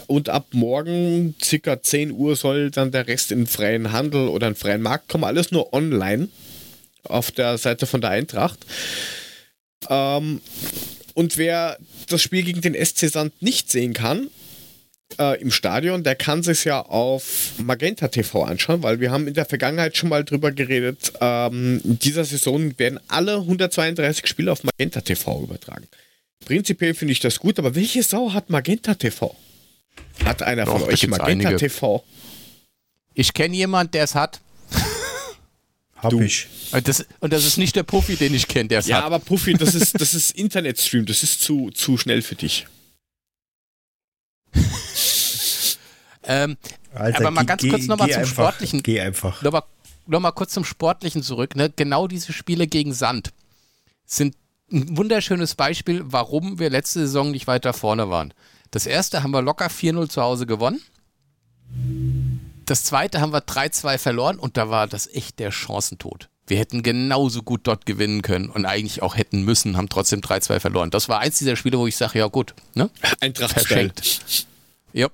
[0.07, 4.55] Und ab morgen, circa 10 Uhr, soll dann der Rest in freien Handel oder in
[4.55, 5.25] freien Markt kommen.
[5.25, 6.29] Alles nur online
[7.05, 8.59] auf der Seite von der Eintracht.
[9.89, 10.41] Ähm,
[11.15, 11.79] und wer
[12.09, 14.29] das Spiel gegen den SC Sand nicht sehen kann,
[15.19, 19.35] äh, im Stadion, der kann sich ja auf Magenta TV anschauen, weil wir haben in
[19.35, 21.13] der Vergangenheit schon mal drüber geredet.
[21.21, 25.89] Ähm, in dieser Saison werden alle 132 Spiele auf Magenta TV übertragen.
[26.45, 29.35] Prinzipiell finde ich das gut, aber welche Sau hat Magenta TV?
[30.25, 31.57] Hat einer Doch, von euch Magenta einige.
[31.57, 32.05] TV?
[33.15, 34.41] Ich kenne jemanden, der es hat.
[36.03, 36.21] Hab du.
[36.21, 36.49] ich.
[36.73, 39.05] Und das, und das ist nicht der Puffy, den ich kenne, der ja, hat.
[39.05, 42.67] Aber Puffy, das ist, das ist Internetstream, das ist zu, zu schnell für dich.
[46.25, 46.57] ähm,
[46.95, 48.83] Alter, aber mal ganz geh, kurz nochmal zum einfach, Sportlichen.
[48.83, 49.43] Geh einfach.
[49.43, 49.63] Nochmal
[50.07, 51.55] noch mal kurz zum Sportlichen zurück.
[51.55, 51.73] Ne?
[51.75, 53.31] Genau diese Spiele gegen Sand
[54.07, 54.35] sind
[54.73, 58.35] ein wunderschönes Beispiel, warum wir letzte Saison nicht weiter vorne waren.
[58.71, 60.81] Das erste haben wir locker 4-0 zu Hause gewonnen.
[62.71, 66.29] Das zweite haben wir 3-2 verloren und da war das echt der Chancentod.
[66.47, 70.61] Wir hätten genauso gut dort gewinnen können und eigentlich auch hätten müssen, haben trotzdem 3-2
[70.61, 70.91] verloren.
[70.91, 72.89] Das war eins dieser Spiele, wo ich sage, ja gut, ne?
[73.19, 74.47] Eintracht verschenkt.
[74.93, 75.09] Ja.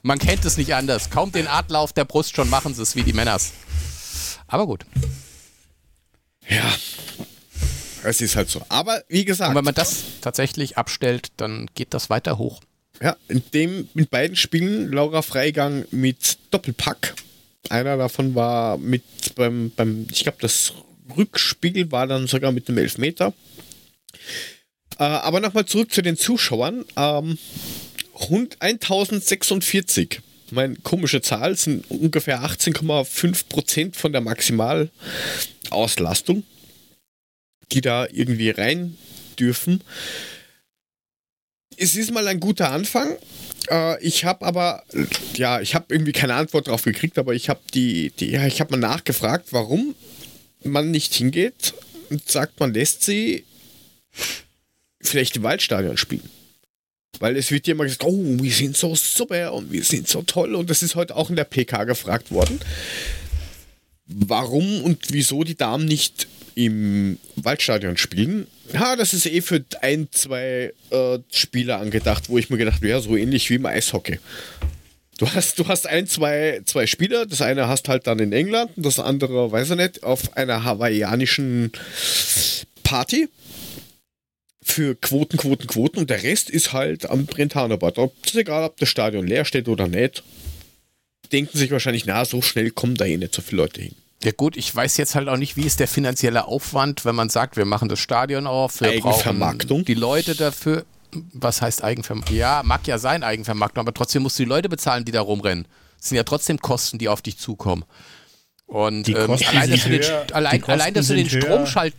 [0.00, 1.10] Man kennt es nicht anders.
[1.10, 3.52] Kaum den Adler auf der Brust, schon machen sie es wie die Männers.
[4.46, 4.86] Aber gut.
[6.48, 6.64] Ja.
[8.04, 8.64] Es ist halt so.
[8.70, 9.50] Aber wie gesagt.
[9.50, 12.62] Und wenn man das tatsächlich abstellt, dann geht das weiter hoch.
[13.02, 17.14] Ja, in dem in beiden Spielen Laura Freigang mit Doppelpack.
[17.68, 19.02] Einer davon war mit
[19.34, 20.72] beim, beim ich glaube, das
[21.16, 23.32] Rückspiel war dann sogar mit einem Elfmeter.
[24.98, 26.84] Äh, aber nochmal zurück zu den Zuschauern.
[26.96, 27.38] Ähm,
[28.14, 30.20] rund 1046.
[30.50, 36.44] Meine komische Zahl sind ungefähr 18,5 Prozent von der Maximalauslastung,
[37.72, 38.96] die da irgendwie rein
[39.38, 39.82] dürfen
[41.76, 43.16] es ist mal ein guter Anfang.
[43.70, 44.84] Äh, ich habe aber,
[45.34, 48.58] ja, ich habe irgendwie keine Antwort darauf gekriegt, aber ich habe die, die, ja, ich
[48.68, 49.94] mal nachgefragt, warum
[50.64, 51.74] man nicht hingeht
[52.10, 53.44] und sagt, man lässt sie
[55.00, 56.28] vielleicht im Waldstadion spielen.
[57.18, 60.22] Weil es wird ja immer gesagt, oh, wir sind so super und wir sind so
[60.22, 60.54] toll.
[60.54, 62.60] Und das ist heute auch in der PK gefragt worden.
[64.06, 68.46] Warum und wieso die Damen nicht im Waldstadion spielen.
[68.72, 72.88] Ja, das ist eh für ein, zwei äh, Spieler angedacht, wo ich mir gedacht habe,
[72.88, 74.18] ja, so ähnlich wie im Eishockey.
[75.18, 78.72] Du hast, du hast ein, zwei, zwei Spieler, das eine hast halt dann in England,
[78.76, 81.72] das andere, weiß ich nicht, auf einer hawaiianischen
[82.82, 83.28] Party
[84.62, 87.98] für Quoten, Quoten, Quoten und der Rest ist halt am Brentanerbad.
[87.98, 90.22] Ob es egal, ob das Stadion leer steht oder nicht,
[91.32, 93.94] denken sich wahrscheinlich, na, so schnell kommen da eh nicht so viele Leute hin.
[94.22, 97.28] Ja gut, ich weiß jetzt halt auch nicht, wie ist der finanzielle Aufwand, wenn man
[97.28, 100.84] sagt, wir machen das Stadion auf, wir brauchen die Leute dafür.
[101.32, 102.36] Was heißt Eigenvermarktung?
[102.36, 105.66] Ja, mag ja sein Eigenvermarktung, aber trotzdem musst du die Leute bezahlen, die da rumrennen.
[105.98, 107.84] Das sind ja trotzdem Kosten, die auf dich zukommen.
[108.66, 111.94] Und ähm, allein, dass höher, den, allein, allein, dass du den Stromschalt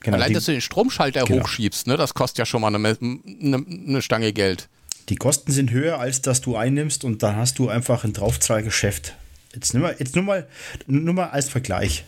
[0.00, 1.42] genau, allein, dass du den Stromschalter genau.
[1.42, 4.68] hochschiebst, ne, das kostet ja schon mal eine, eine, eine Stange Geld.
[5.10, 9.14] Die Kosten sind höher, als dass du einnimmst und dann hast du einfach ein Draufzahlgeschäft.
[9.54, 10.48] Jetzt, nur mal, jetzt nur, mal,
[10.86, 12.04] nur mal als Vergleich.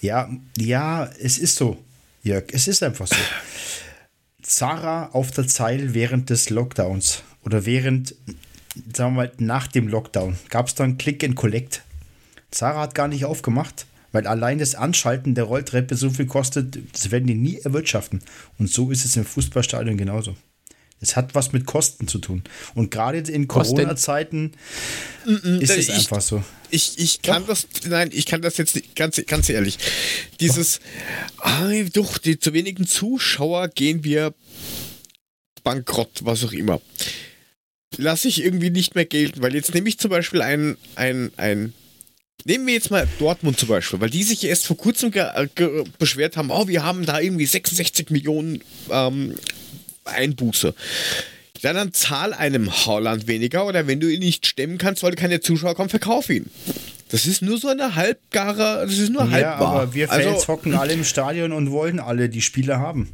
[0.00, 0.28] Ja,
[0.58, 1.82] ja, es ist so,
[2.22, 3.16] Jörg, es ist einfach so.
[4.42, 8.14] Zara auf der Zeil während des Lockdowns oder während,
[8.94, 11.82] sagen wir mal, nach dem Lockdown gab es dann Click and Collect.
[12.50, 17.10] Zara hat gar nicht aufgemacht, weil allein das Anschalten der Rolltreppe so viel kostet, das
[17.10, 18.20] werden die nie erwirtschaften.
[18.58, 20.36] Und so ist es im Fußballstadion genauso.
[21.04, 22.42] Es hat was mit Kosten zu tun.
[22.74, 24.52] Und gerade in Corona-Zeiten
[25.60, 26.42] ist es ich, einfach so.
[26.70, 27.48] Ich, ich kann Doch.
[27.48, 29.78] das, nein, ich kann das jetzt nicht, ganz, ganz ehrlich.
[30.40, 30.80] Dieses,
[31.38, 34.34] ah, durch die zu wenigen Zuschauer gehen wir
[35.62, 36.80] bankrott, was auch immer.
[37.96, 41.74] Lasse ich irgendwie nicht mehr gelten, weil jetzt nehme ich zum Beispiel ein, ein, ein
[42.46, 45.10] Nehmen wir jetzt mal Dortmund zum Beispiel, weil die sich erst vor kurzem
[45.98, 49.34] beschwert haben, oh, wir haben da irgendwie 66 Millionen ähm,
[50.04, 50.74] Einbuße.
[51.60, 55.40] Ja, dann zahl einem Holland weniger oder wenn du ihn nicht stemmen kannst, weil keine
[55.40, 56.50] Zuschauer kommen, verkauf ihn.
[57.08, 60.48] Das ist nur so eine halbgare, das ist nur halb ja, aber wir Fans also,
[60.48, 63.10] hocken alle im Stadion und wollen alle die Spiele haben.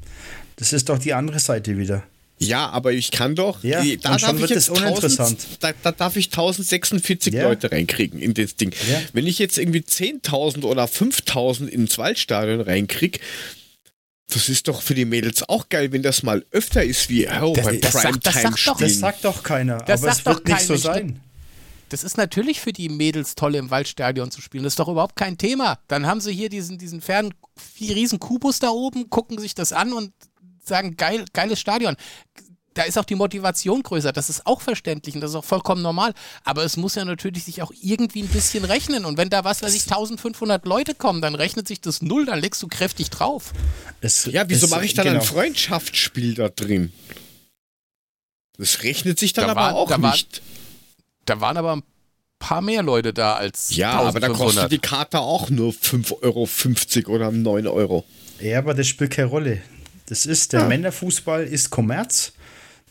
[0.56, 2.02] Das ist doch die andere Seite wieder.
[2.38, 3.62] Ja, aber ich kann doch.
[3.62, 5.40] Ja, da darf ich jetzt uninteressant.
[5.40, 7.42] 1000, da, da, darf ich 1046 ja.
[7.42, 8.72] Leute reinkriegen in das Ding.
[8.90, 9.02] Ja.
[9.12, 13.20] Wenn ich jetzt irgendwie 10.000 oder 5.000 ins Waldstadion reinkriege,
[14.34, 17.54] das ist doch für die Mädels auch geil, wenn das mal öfter ist wie oh,
[17.54, 18.76] das, beim Primetime-Spielen.
[18.78, 21.20] Das sagt doch keiner, das aber es wird nicht so sein.
[21.88, 24.62] Das ist natürlich für die Mädels toll, im Waldstadion zu spielen.
[24.62, 25.80] Das ist doch überhaupt kein Thema.
[25.88, 27.34] Dann haben sie hier diesen, diesen fernen,
[27.80, 30.12] riesen Kubus da oben, gucken sich das an und
[30.62, 31.96] sagen, geil, geiles Stadion
[32.74, 34.12] da ist auch die Motivation größer.
[34.12, 36.14] Das ist auch verständlich und das ist auch vollkommen normal.
[36.44, 39.04] Aber es muss ja natürlich sich auch irgendwie ein bisschen rechnen.
[39.04, 42.38] Und wenn da, was weiß ich, 1500 Leute kommen, dann rechnet sich das null, dann
[42.38, 43.52] legst du kräftig drauf.
[44.00, 45.20] Es, ja, wieso mache ich dann genau.
[45.20, 46.92] ein Freundschaftsspiel da drin?
[48.56, 50.38] Das rechnet sich dann da aber war, auch da nicht.
[50.38, 50.44] War,
[51.24, 51.82] da waren aber ein
[52.38, 54.08] paar mehr Leute da als Ja, 1500.
[54.08, 58.04] aber da kostet die Karte auch nur 5,50 Euro oder 9 Euro.
[58.40, 59.60] Ja, aber das spielt keine Rolle.
[60.06, 60.66] Das ist, der ja.
[60.68, 62.32] Männerfußball ist Kommerz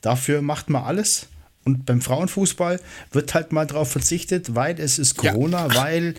[0.02, 1.28] Dafür macht man alles.
[1.66, 2.80] Und beim Frauenfußball
[3.12, 6.16] wird halt mal darauf verzichtet, weil es ist Corona, ja, weil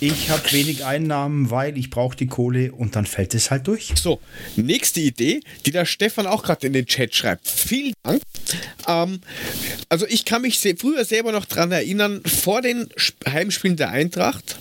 [0.00, 3.92] ich habe wenig Einnahmen, weil ich brauche die Kohle und dann fällt es halt durch.
[3.94, 4.20] So,
[4.56, 7.46] nächste Idee, die der Stefan auch gerade in den Chat schreibt.
[7.46, 8.22] Vielen Dank.
[8.88, 9.20] Ähm,
[9.88, 12.88] also ich kann mich früher selber noch daran erinnern, vor den
[13.28, 14.58] Heimspielen der Eintracht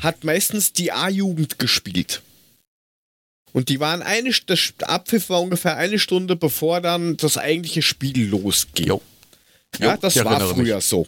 [0.00, 2.22] hat meistens die A-Jugend gespielt.
[3.54, 8.26] Und die waren eine, das Abpfiff war ungefähr eine Stunde, bevor dann das eigentliche Spiel
[8.28, 8.88] losging.
[8.88, 9.00] Jo.
[9.78, 10.84] Ja, das war früher mich.
[10.84, 11.06] so.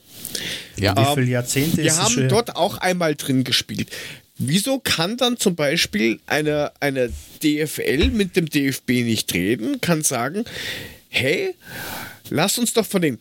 [0.77, 0.97] Ja.
[0.97, 2.29] Wie viele Jahrzehnte Wir haben schon?
[2.29, 3.91] dort auch einmal drin gespielt.
[4.39, 10.45] Wieso kann dann zum Beispiel eine, eine DFL mit dem DFB nicht reden, kann sagen,
[11.09, 11.53] hey,
[12.31, 13.19] lass uns doch von den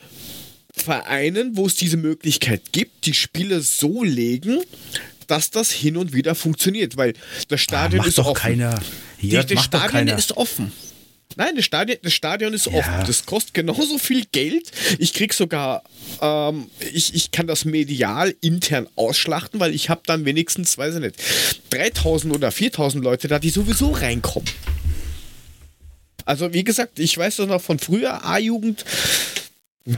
[0.71, 4.61] Vereinen, wo es diese Möglichkeit gibt, die Spiele so legen,
[5.27, 7.13] dass das hin und wieder funktioniert, weil
[7.47, 8.41] das Stadion ah, ist doch offen.
[8.41, 8.81] Keiner.
[9.17, 10.71] Hier, Die, das Stadion ist offen.
[11.37, 12.73] Nein, das Stadion, das Stadion ist ja.
[12.73, 13.03] offen.
[13.05, 14.71] Das kostet genauso viel Geld.
[14.99, 15.83] Ich krieg sogar,
[16.21, 21.01] ähm, ich, ich kann das medial intern ausschlachten, weil ich habe dann wenigstens, weiß ich
[21.01, 21.15] nicht,
[21.71, 24.49] 3000 oder 4000 Leute da, die sowieso reinkommen.
[26.23, 28.85] Also wie gesagt, ich weiß das noch von früher, A-Jugend,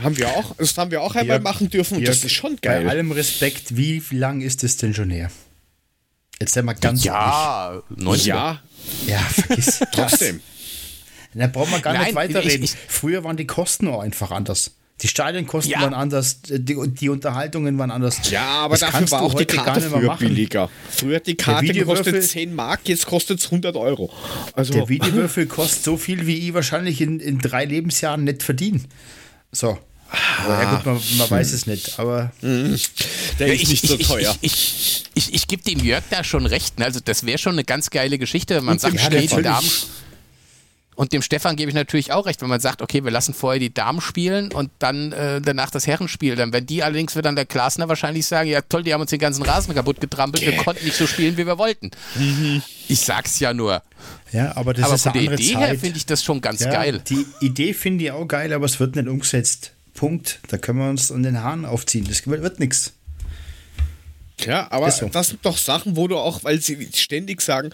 [0.02, 2.32] haben wir auch, das haben wir auch einmal ja, machen dürfen und ja, das ist
[2.32, 2.84] schon geil.
[2.84, 5.30] Bei allem Respekt, wie lang ist es denn schon her?
[6.40, 8.62] Jetzt einmal ganz Ja, 90 Ja.
[9.06, 9.80] Ja, vergiss.
[9.92, 10.40] Trotzdem.
[11.34, 12.64] Da brauchen wir gar Nein, nicht weiterreden.
[12.64, 14.72] Ich, ich, Früher waren die Kosten auch einfach anders.
[15.00, 15.80] Die Stadionkosten ja.
[15.80, 18.30] waren anders, die, die, Unterhaltungen waren anders.
[18.30, 20.68] Ja, aber das dafür war auch die Karte früher billiger.
[20.90, 24.12] Früher hat die Karte gekostet 10 Mark, jetzt kostet es 100 Euro.
[24.54, 28.80] Also, der Videowürfel kostet so viel, wie ich wahrscheinlich in, in drei Lebensjahren nicht verdiene.
[29.52, 29.78] So,
[30.10, 30.62] Ah.
[30.62, 34.34] Ja gut, man, man, weiß es nicht, aber der ist nicht so teuer.
[34.40, 36.78] Ich, ich, ich, ich gebe dem Jörg da schon recht.
[36.78, 36.86] Ne?
[36.86, 39.42] Also das wäre schon eine ganz geile Geschichte, wenn man Und sagt, ja, okay, die
[39.42, 39.68] Damen
[40.98, 43.60] und dem Stefan gebe ich natürlich auch recht, wenn man sagt, okay, wir lassen vorher
[43.60, 46.34] die Damen spielen und dann äh, danach das Herrenspiel.
[46.34, 49.10] Dann werden die allerdings wird dann der Klasner wahrscheinlich sagen, ja toll, die haben uns
[49.10, 51.92] den ganzen Rasen kaputt getrampelt, wir konnten nicht so spielen, wie wir wollten.
[52.16, 52.62] Mhm.
[52.88, 53.80] Ich sag's ja nur.
[54.32, 55.68] Ja, aber das aber ist von der Idee Zeit.
[55.68, 57.00] her finde ich das schon ganz ja, geil.
[57.08, 59.72] Die Idee finde ich auch geil, aber es wird nicht umgesetzt.
[59.94, 60.40] Punkt.
[60.48, 62.06] Da können wir uns an den Haaren aufziehen.
[62.08, 62.92] Das wird nichts.
[64.46, 65.08] Ja, aber so.
[65.08, 67.70] das sind doch Sachen, wo du auch, weil sie ständig sagen,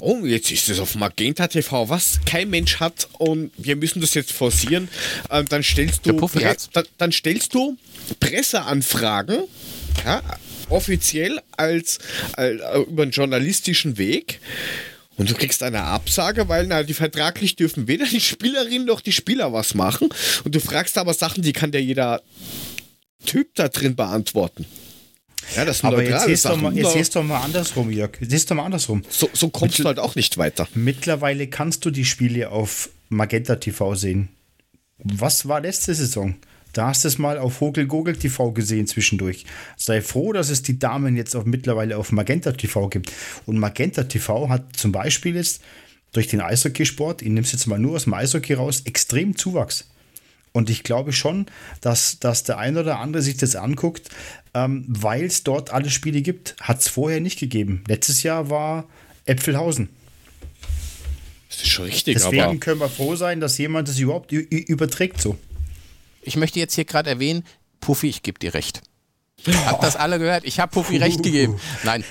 [0.00, 4.14] oh, jetzt ist es auf Magenta TV, was kein Mensch hat und wir müssen das
[4.14, 4.88] jetzt forcieren,
[5.30, 7.76] ähm, dann stellst du dann, dann, stellst du
[8.20, 9.44] Presseanfragen,
[10.04, 10.22] ja,
[10.70, 11.98] offiziell als,
[12.32, 14.40] als äh, über einen journalistischen Weg.
[15.18, 19.12] Und du kriegst eine Absage, weil na, die vertraglich dürfen weder die Spielerinnen noch die
[19.12, 20.08] Spieler was machen.
[20.44, 22.22] Und du fragst aber Sachen, die kann dir jeder
[23.26, 24.64] Typ da drin beantworten.
[25.56, 28.12] Ja, das Aber jetzt siehst, doch mal, jetzt siehst doch mal andersrum, Jörg.
[28.20, 29.02] Siehst doch mal andersrum.
[29.08, 30.68] So, so kommst Mittl du halt auch nicht weiter.
[30.74, 34.28] Mittlerweile kannst du die Spiele auf Magenta TV sehen.
[34.98, 36.36] Was war letzte Saison?
[36.72, 39.46] Da hast du es mal auf Vogel TV gesehen zwischendurch.
[39.76, 43.12] Sei froh, dass es die Damen jetzt auch mittlerweile auf Magenta TV gibt.
[43.46, 45.62] Und Magenta TV hat zum Beispiel jetzt
[46.12, 49.88] durch den Eishockeysport, ich nehme es jetzt mal nur aus dem Eishockey raus, extrem Zuwachs.
[50.52, 51.46] Und ich glaube schon,
[51.80, 54.08] dass, dass der ein oder andere sich das anguckt,
[54.54, 56.56] ähm, weil es dort alle Spiele gibt.
[56.60, 57.84] Hat es vorher nicht gegeben.
[57.86, 58.86] Letztes Jahr war
[59.24, 59.88] Äpfelhausen.
[61.48, 62.14] Das ist schon richtig.
[62.14, 65.38] Deswegen aber können wir froh sein, dass jemand das überhaupt überträgt so.
[66.28, 67.44] Ich möchte jetzt hier gerade erwähnen,
[67.80, 68.82] Puffy, ich gebe dir recht.
[69.66, 70.44] Habt das alle gehört?
[70.44, 71.60] Ich habe Puffy recht gegeben.
[71.84, 72.04] Nein,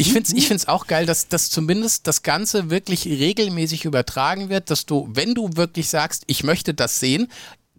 [0.00, 4.48] ich finde es ich find's auch geil, dass, dass zumindest das Ganze wirklich regelmäßig übertragen
[4.48, 7.28] wird, dass du, wenn du wirklich sagst, ich möchte das sehen,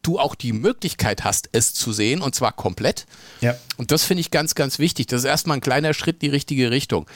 [0.03, 3.07] du auch die Möglichkeit hast, es zu sehen und zwar komplett.
[3.41, 3.55] Ja.
[3.77, 5.07] Und das finde ich ganz, ganz wichtig.
[5.07, 7.07] Das ist erstmal ein kleiner Schritt in die richtige Richtung.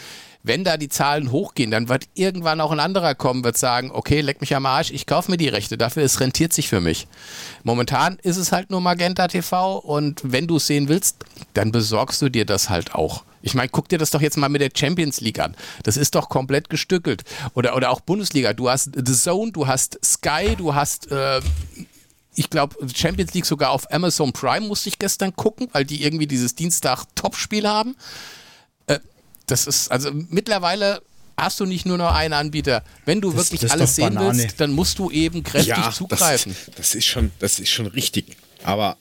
[0.48, 4.22] Wenn da die Zahlen hochgehen, dann wird irgendwann auch ein anderer kommen, wird sagen, okay,
[4.22, 7.08] leck mich am Arsch, ich kaufe mir die Rechte, dafür es rentiert sich für mich.
[7.64, 11.18] Momentan ist es halt nur Magenta TV und wenn du es sehen willst,
[11.56, 13.24] dann besorgst du dir das halt auch.
[13.41, 15.56] Ich meine, guck dir das doch jetzt mal mit der Champions League an.
[15.84, 17.24] Das ist doch komplett gestückelt.
[17.54, 18.54] Oder, oder auch Bundesliga.
[18.54, 21.41] Du hast The Zone, du hast Sky, du hast äh,
[22.36, 26.28] ich glaube, Champions League sogar auf Amazon Prime musste ich gestern gucken, weil die irgendwie
[26.28, 27.96] dieses Dienstag-Topspiel haben.
[29.48, 31.02] Das ist, also mittlerweile
[31.38, 32.84] hast du nicht nur noch einen Anbieter.
[33.06, 34.38] Wenn du das, wirklich das alles sehen Banane.
[34.38, 36.56] willst, dann musst du eben kräftig ja, zugreifen.
[36.68, 38.38] Das, das, ist schon, das ist schon richtig.
[38.64, 38.98] Aber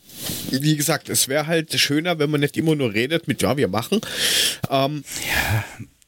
[0.51, 3.68] wie gesagt, es wäre halt schöner, wenn man nicht immer nur redet mit, ja, wir
[3.68, 4.01] machen.
[4.68, 5.64] Ähm, ja,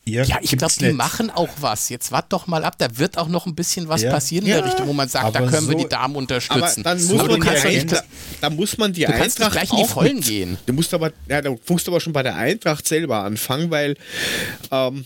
[0.09, 1.89] ja, ja ich glaube, die machen auch was.
[1.89, 4.11] Jetzt wart doch mal ab, da wird auch noch ein bisschen was ja.
[4.11, 6.87] passieren in der Richtung, wo man sagt, da können so, wir die Damen unterstützen.
[6.87, 8.05] Aber dann muss, aber man, die Eintracht,
[8.41, 10.59] da muss man die du Eintracht gleich in die Vollen mit, gehen.
[10.67, 13.97] Du musst aber, ja, da musst du aber schon bei der Eintracht selber anfangen, weil
[14.71, 15.05] ähm,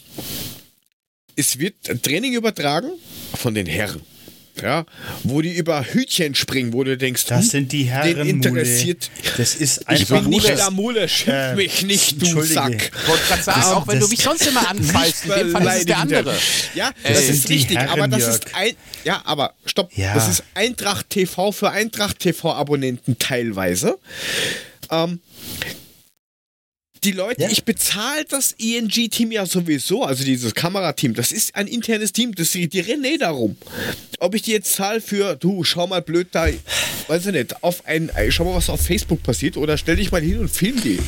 [1.36, 2.90] es wird ein Training übertragen
[3.34, 4.02] von den Herren
[4.62, 4.84] ja,
[5.22, 9.10] wo die über Hütchen springen, wo du denkst, das hm, sind die Herren den interessiert.
[9.36, 12.92] Das ist einfach ich bin nicht der Mule, schimpf äh, mich nicht, du Sack.
[12.94, 15.78] Ich wollte gerade sagen, auch wenn du mich sonst immer anfallst, in dem Fall ist
[15.78, 16.34] es der andere.
[16.74, 18.34] Ja, das äh, ist richtig, Herren, aber das Jörg.
[18.34, 18.72] ist ein,
[19.04, 20.14] ja, aber stopp, ja.
[20.14, 23.98] das ist Eintracht TV für Eintracht TV Abonnenten teilweise.
[24.90, 25.20] Ähm,
[27.04, 27.48] die Leute, ja.
[27.50, 32.50] ich bezahle das ENG-Team ja sowieso, also dieses Kamerateam, das ist ein internes Team, das
[32.50, 33.56] die, die eh darum.
[34.18, 36.48] Ob ich die jetzt zahle für, du, schau mal blöd da,
[37.08, 40.20] weiß ich nicht, auf ein, schau mal, was auf Facebook passiert, oder stell dich mal
[40.20, 40.98] hin und film die.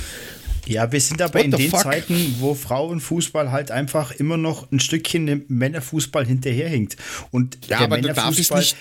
[0.66, 1.82] Ja, wir sind aber What in den fuck?
[1.82, 6.96] Zeiten, wo Frauenfußball halt einfach immer noch ein Stückchen dem Männerfußball hinterherhinkt.
[7.32, 8.76] Und ja, der aber Männerfußball, nicht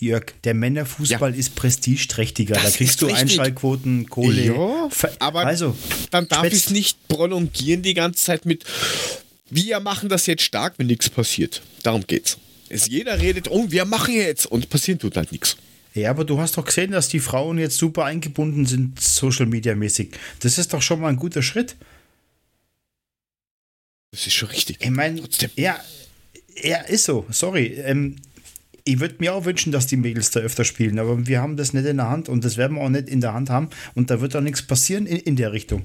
[0.00, 1.38] Jörg, der Männerfußball ja.
[1.38, 2.54] ist prestigeträchtiger.
[2.54, 4.46] Da kriegst du Einschaltquoten, Kohle.
[4.46, 4.88] Ja,
[5.18, 5.76] aber also,
[6.10, 8.64] dann darf ich es nicht prolongieren die ganze Zeit mit,
[9.50, 11.62] wir machen das jetzt stark, wenn nichts passiert.
[11.82, 12.38] Darum geht's.
[12.68, 15.56] Es jeder redet, oh, wir machen jetzt und passiert tut halt nichts.
[15.94, 19.74] Ja, aber du hast doch gesehen, dass die Frauen jetzt super eingebunden sind, Social Media
[19.74, 20.10] mäßig.
[20.40, 21.76] Das ist doch schon mal ein guter Schritt.
[24.12, 24.78] Das ist schon richtig.
[24.80, 25.22] Ich meine,
[25.56, 25.80] ja,
[26.62, 27.26] ja, ist so.
[27.30, 27.74] Sorry.
[27.84, 28.16] Ähm,
[28.88, 31.74] ich würde mir auch wünschen, dass die Mädels da öfter spielen, aber wir haben das
[31.74, 34.10] nicht in der Hand und das werden wir auch nicht in der Hand haben und
[34.10, 35.84] da wird auch nichts passieren in, in der Richtung.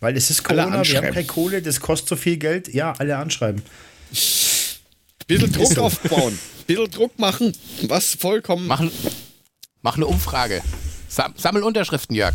[0.00, 2.72] Weil es ist Corona, wir haben keine Kohle, das kostet so viel Geld.
[2.74, 3.62] Ja, alle anschreiben.
[4.10, 6.36] Bisschen Druck aufbauen,
[6.66, 7.52] bisschen Druck machen,
[7.86, 8.66] was vollkommen.
[8.66, 8.90] Machen,
[9.82, 10.60] mach eine Umfrage.
[11.08, 12.34] Sammel Unterschriften, Jörg.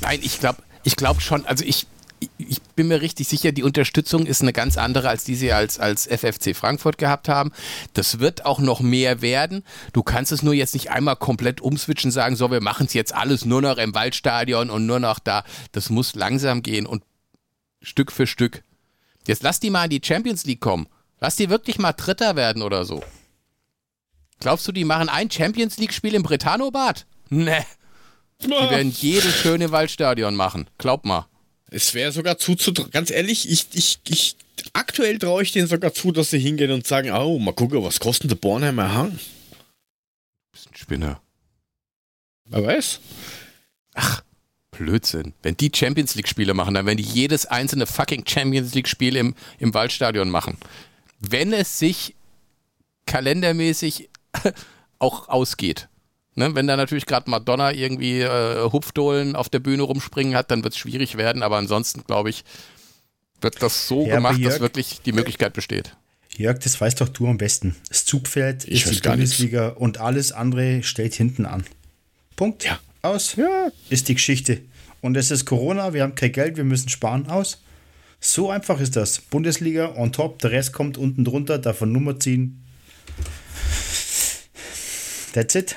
[0.00, 1.86] Nein, ich glaube ich glaub schon, also ich,
[2.38, 5.78] ich bin mir richtig sicher, die Unterstützung ist eine ganz andere, als die sie als,
[5.78, 7.52] als FFC Frankfurt gehabt haben.
[7.94, 9.64] Das wird auch noch mehr werden.
[9.92, 13.14] Du kannst es nur jetzt nicht einmal komplett umswitchen, sagen, so, wir machen es jetzt
[13.14, 15.44] alles nur noch im Waldstadion und nur noch da.
[15.72, 17.02] Das muss langsam gehen und
[17.82, 18.62] Stück für Stück.
[19.26, 20.88] Jetzt lass die mal in die Champions League kommen.
[21.20, 23.02] Lass die wirklich mal Dritter werden oder so.
[24.40, 27.06] Glaubst du, die machen ein Champions League-Spiel im Bretano-Bad?
[27.30, 27.64] Ne.
[28.42, 30.68] Die werden jedes schöne Waldstadion machen.
[30.78, 31.26] Glaub mal.
[31.70, 32.90] Es wäre sogar zuzutrauen.
[32.90, 34.36] Ganz ehrlich, ich, ich, ich,
[34.72, 38.00] aktuell traue ich denen sogar zu, dass sie hingehen und sagen, oh, mal gucken, was
[38.00, 39.18] kostet der Bornheimer Hang?
[40.52, 41.20] Bist ein Spinner.
[42.44, 43.00] Wer weiß.
[43.94, 44.22] Ach,
[44.70, 45.34] Blödsinn.
[45.42, 49.74] Wenn die Champions League-Spiele machen, dann werden die jedes einzelne fucking Champions League-Spiel im, im
[49.74, 50.58] Waldstadion machen.
[51.18, 52.14] Wenn es sich
[53.06, 54.08] kalendermäßig
[54.98, 55.88] auch ausgeht.
[56.38, 60.62] Ne, wenn da natürlich gerade Madonna irgendwie äh, Hupfdohlen auf der Bühne rumspringen hat, dann
[60.62, 61.42] wird es schwierig werden.
[61.42, 62.44] Aber ansonsten, glaube ich,
[63.40, 65.96] wird das so ja, gemacht, Jörg, dass wirklich die Möglichkeit besteht.
[66.36, 67.74] Jörg, das weißt doch du am besten.
[67.88, 69.80] Das Zugpferd ist die Bundesliga nichts.
[69.80, 71.64] und alles andere stellt hinten an.
[72.36, 72.64] Punkt.
[72.64, 72.78] Ja.
[73.00, 73.36] Aus.
[73.36, 73.68] Ja.
[73.88, 74.60] Ist die Geschichte.
[75.00, 77.28] Und es ist Corona, wir haben kein Geld, wir müssen sparen.
[77.28, 77.62] Aus.
[78.20, 79.20] So einfach ist das.
[79.20, 82.62] Bundesliga on top, der Rest kommt unten drunter, davon Nummer ziehen.
[85.32, 85.76] That's it.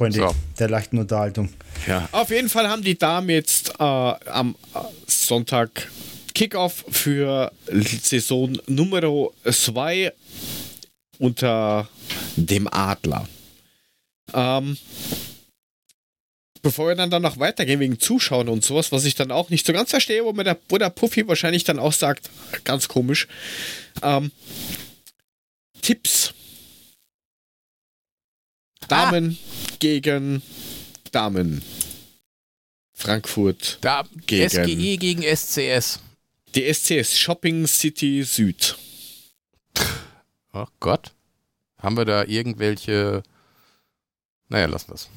[0.00, 0.34] Freunde so.
[0.58, 1.50] der leichten Unterhaltung.
[1.86, 4.56] Ja, auf jeden Fall haben die Damen jetzt äh, am
[5.06, 5.90] Sonntag
[6.32, 10.10] Kickoff für Saison Nummer 2
[11.18, 11.86] unter
[12.36, 13.28] dem Adler.
[14.32, 14.78] Ähm,
[16.62, 19.66] bevor wir dann, dann noch weitergehen wegen Zuschauen und sowas, was ich dann auch nicht
[19.66, 22.30] so ganz verstehe, wo mir der, wo der Puffy wahrscheinlich dann auch sagt,
[22.64, 23.28] ganz komisch.
[24.02, 24.30] Ähm,
[25.82, 26.32] Tipps.
[28.88, 30.42] Damen ah gegen
[31.10, 31.62] Damen.
[32.92, 36.00] Frankfurt da, gegen SGE gegen SCS.
[36.54, 38.76] Die SCS Shopping City Süd.
[40.52, 41.12] Ach Gott.
[41.78, 43.22] Haben wir da irgendwelche.
[44.48, 45.08] Naja, lassen wir es.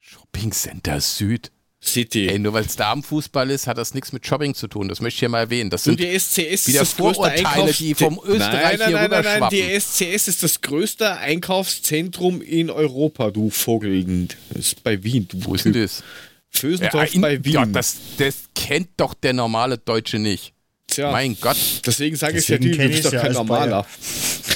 [0.00, 1.50] Shopping Center Süd.
[1.82, 2.28] City.
[2.28, 4.88] Ey, nur weil es Damenfußball ist, hat das nichts mit Shopping zu tun.
[4.88, 5.70] Das möchte ich hier mal erwähnen.
[5.70, 9.08] Das sind die SCS wieder ist das Vorurteile, Einkaufs die vom Österreich nein, nein, hier
[9.08, 14.28] nein, nein, Die SCS ist das größte Einkaufszentrum in Europa, du Vogel.
[14.50, 15.26] Das ist bei Wien.
[15.28, 16.02] Du Wo ist denn das?
[16.50, 17.52] Fösendorf ja, bei Wien.
[17.52, 20.52] Ja, das, das kennt doch der normale Deutsche nicht.
[20.90, 21.56] Tja, mein Gott.
[21.86, 23.86] Deswegen sage ich ja, du bist doch kein Normaler.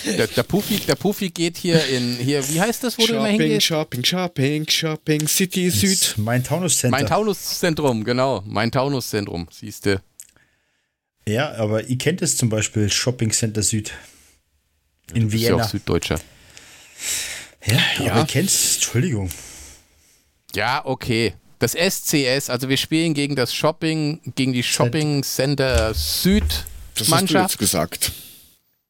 [0.05, 3.21] Der, der, Puffy, der Puffy geht hier in, hier, wie heißt das, wo Shopping, du
[3.21, 3.67] immer hingehst?
[3.67, 6.15] Shopping, Shopping, Shopping, City Süd.
[6.19, 7.01] Mein Taunuszentrum.
[7.01, 8.43] Mein Taunuszentrum, genau.
[8.47, 10.03] Mein Taunuszentrum, siehst du.
[11.27, 13.93] Ja, aber ihr kennt es zum Beispiel, Shopping Center Süd.
[15.15, 15.59] In Vienna.
[15.59, 16.21] Ja auch Süddeutscher.
[17.65, 18.13] Ja, ja.
[18.13, 19.31] aber ihr kennt es, Entschuldigung.
[20.55, 21.35] Ja, okay.
[21.65, 26.45] Das SCS, also wir spielen gegen das Shopping, gegen die Shopping Center Süd
[26.95, 27.09] das Mannschaft.
[27.09, 28.13] Das hast du jetzt gesagt.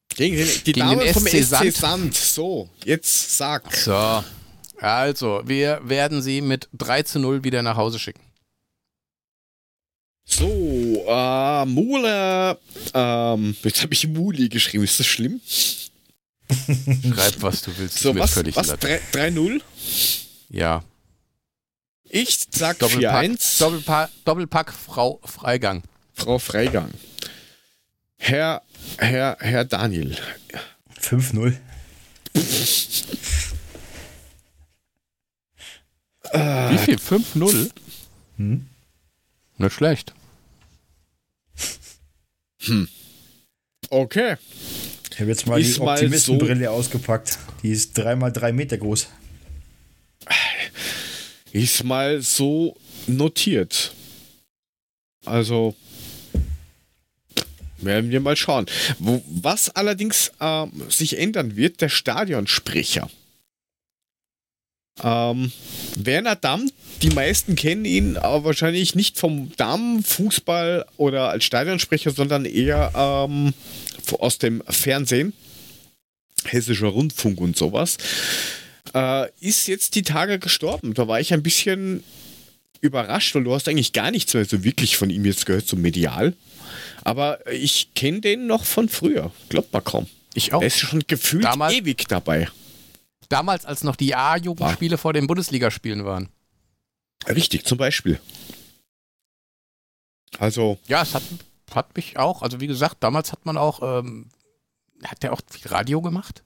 [0.09, 1.73] Gegen den, die gegen Dame den vom SC Sand.
[1.73, 2.15] Sand.
[2.15, 3.73] So, jetzt sag.
[3.73, 4.25] So,
[4.75, 8.19] also, wir werden sie mit 3 zu 0 wieder nach Hause schicken.
[10.25, 12.59] So, äh, Mule,
[12.93, 15.39] ähm, jetzt habe ich Muli geschrieben, ist das schlimm?
[16.49, 17.99] Schreib, was du willst.
[17.99, 19.61] So, was, was 3-0?
[20.49, 20.83] Ja.
[22.09, 23.59] Ich sag 4-1.
[23.59, 25.83] Doppelpack, Doppelpack Frau Freigang.
[26.13, 26.91] Frau Freigang.
[28.17, 28.61] Herr,
[28.97, 30.17] Herr, Herr Daniel.
[31.01, 31.57] 5-0.
[36.33, 36.97] Wie viel?
[36.97, 37.69] 5-0?
[38.37, 38.67] Hm?
[39.57, 40.13] Nicht schlecht.
[42.61, 42.87] Hm.
[43.89, 44.37] Okay.
[45.11, 47.39] Ich habe jetzt mal ist die Optimistenbrille so ausgepackt.
[47.63, 49.07] Die ist 3x3 Meter groß.
[51.55, 52.75] Ist mal so
[53.07, 53.93] notiert.
[55.23, 55.73] Also,
[57.77, 58.65] werden wir mal schauen.
[58.99, 63.09] Wo, was allerdings äh, sich ändern wird, der Stadionsprecher.
[65.01, 65.53] Ähm,
[65.95, 66.69] Werner Damm,
[67.01, 73.53] die meisten kennen ihn aber wahrscheinlich nicht vom Damenfußball oder als Stadionsprecher, sondern eher ähm,
[74.19, 75.31] aus dem Fernsehen,
[76.43, 77.97] hessischer Rundfunk und sowas.
[78.95, 80.93] Äh, ist jetzt die Tage gestorben.
[80.93, 82.01] Da war ich ein bisschen
[82.79, 85.75] überrascht, weil du hast eigentlich gar nichts mehr so wirklich von ihm jetzt gehört, so
[85.75, 86.33] medial.
[87.03, 89.31] Aber ich kenne den noch von früher.
[89.49, 90.07] Glaubt man kaum.
[90.33, 90.61] Ich auch.
[90.61, 92.47] Er ist schon gefühlt damals, ewig dabei.
[93.27, 96.29] Damals, als noch die A-Jugendspiele vor den Bundesligaspielen waren.
[97.27, 98.19] Richtig, zum Beispiel.
[100.39, 100.77] Also.
[100.87, 101.23] Ja, es hat,
[101.73, 104.29] hat mich auch, also wie gesagt, damals hat man auch, ähm,
[105.03, 106.43] hat der auch viel Radio gemacht?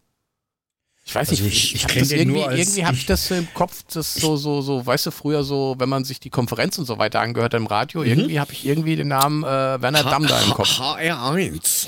[1.09, 3.51] Ich weiß nicht, also ich, ich, ich das irgendwie, irgendwie habe ich das so im
[3.55, 6.85] Kopf, das so, so, so, weißt du, früher so, wenn man sich die Konferenz und
[6.85, 8.07] so weiter angehört hat im Radio, mhm.
[8.07, 10.79] irgendwie habe ich irgendwie den Namen äh, Werner Damm da im Kopf.
[10.79, 11.87] HR1.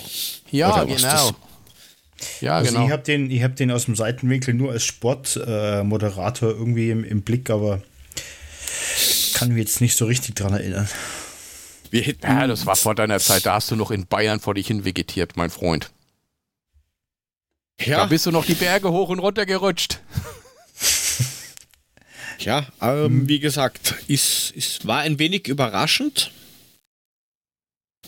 [0.50, 1.36] Ja, genau.
[2.40, 2.86] Ja, also genau.
[2.88, 7.22] Ich habe den, hab den aus dem Seitenwinkel nur als Sportmoderator äh, irgendwie im, im
[7.22, 7.84] Blick, aber
[9.36, 10.90] kann mich jetzt nicht so richtig dran erinnern.
[11.92, 14.84] ja, das war vor deiner Zeit, da hast du noch in Bayern vor dich hin
[14.84, 15.92] vegetiert, mein Freund.
[17.86, 17.98] Ja.
[17.98, 20.00] Da bist du noch die Berge hoch und runter gerutscht.
[22.44, 26.32] Ja, ähm, wie gesagt, es, es war ein wenig überraschend.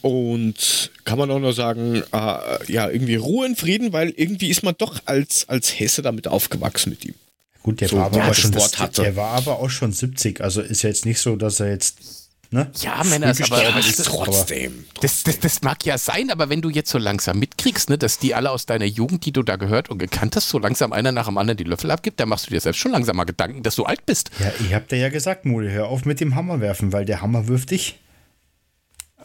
[0.01, 4.63] Und kann man auch noch sagen, äh, ja, irgendwie Ruhe und Frieden, weil irgendwie ist
[4.63, 7.13] man doch als, als Hesse damit aufgewachsen mit ihm.
[7.61, 10.81] Gut, der, so, war aber auch schon, der war aber auch schon 70, also ist
[10.81, 12.22] ja jetzt nicht so, dass er jetzt
[12.53, 12.69] Ne?
[12.81, 14.85] Ja, Männer, aber, aber das, trotzdem.
[15.01, 18.19] Das, das, das, mag ja sein, aber wenn du jetzt so langsam mitkriegst, ne, dass
[18.19, 21.11] die alle aus deiner Jugend, die du da gehört und gekannt hast, so langsam einer
[21.11, 23.63] nach dem anderen die Löffel abgibt, dann machst du dir selbst schon langsam mal Gedanken,
[23.63, 24.29] dass du alt bist.
[24.39, 27.21] Ja, ich hab dir ja gesagt, Mule, hör auf mit dem Hammer werfen, weil der
[27.21, 27.99] Hammer wirft dich.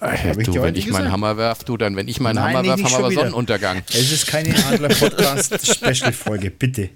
[0.00, 2.90] Äh, du, wenn ich meinen Hammer werf, du, dann, wenn ich meinen Hammer werf, haben
[2.90, 3.82] wir aber Sonnenuntergang.
[3.90, 6.88] Es ist keine Adler-Podcast-Special-Folge, bitte.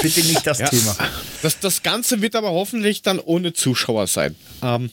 [0.00, 0.68] Bitte nicht das ja.
[0.68, 0.96] Thema.
[1.42, 4.34] Das, das Ganze wird aber hoffentlich dann ohne Zuschauer sein.
[4.62, 4.90] Ähm,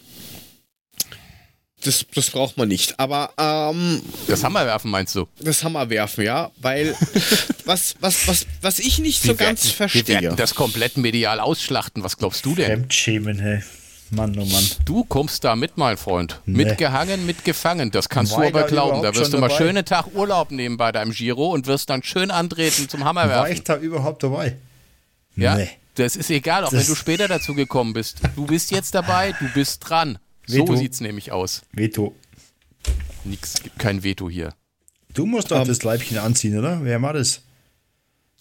[1.84, 3.00] das, das braucht man nicht.
[3.00, 5.28] Aber ähm, das Hammerwerfen meinst du?
[5.40, 6.96] Das Hammerwerfen, ja, weil
[7.66, 10.08] was, was, was, was ich nicht wir so werden, ganz verstehe.
[10.08, 12.04] Wir werden das komplett medial ausschlachten.
[12.04, 12.68] Was glaubst du denn?
[12.68, 13.62] Fremdschämen, hey.
[14.12, 14.66] Mann, oh Mann.
[14.86, 16.42] Du kommst da mit, mein Freund.
[16.46, 16.66] Nee.
[16.66, 17.92] Mitgehangen, mitgefangen.
[17.92, 19.04] Das kannst War du aber glauben.
[19.04, 19.58] Da wirst du mal dabei?
[19.58, 23.44] schöne Tag Urlaub nehmen bei deinem Giro und wirst dann schön antreten zum Hammerwerfen.
[23.44, 24.56] War ich da überhaupt dabei?
[25.36, 25.56] Ja.
[25.56, 25.70] Nee.
[25.96, 28.22] Das ist egal, auch das wenn du später dazu gekommen bist.
[28.36, 30.18] Du bist jetzt dabei, du bist dran.
[30.52, 30.76] Veto.
[30.76, 31.62] So es nämlich aus.
[31.72, 32.16] Veto.
[33.24, 34.54] Nix, gibt kein Veto hier.
[35.14, 36.84] Du musst doch um, das Leibchen anziehen, oder?
[36.84, 37.42] Wer macht das?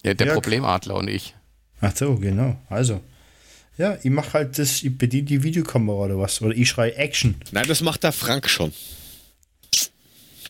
[0.05, 0.37] Ja, der Jörg.
[0.37, 1.35] Problemadler und ich.
[1.81, 2.57] Ach so, genau.
[2.69, 3.01] Also.
[3.77, 6.43] Ja, ich mache halt das, ich bediene die Videokamera oder was.
[6.43, 7.37] Oder ich schreie Action.
[7.53, 8.73] Nein, das macht der Frank schon.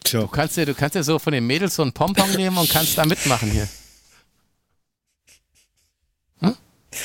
[0.06, 0.22] So.
[0.22, 2.70] Du kannst ja, du kannst ja so von den Mädels so einen Pompon nehmen und
[2.70, 3.68] kannst da mitmachen hier.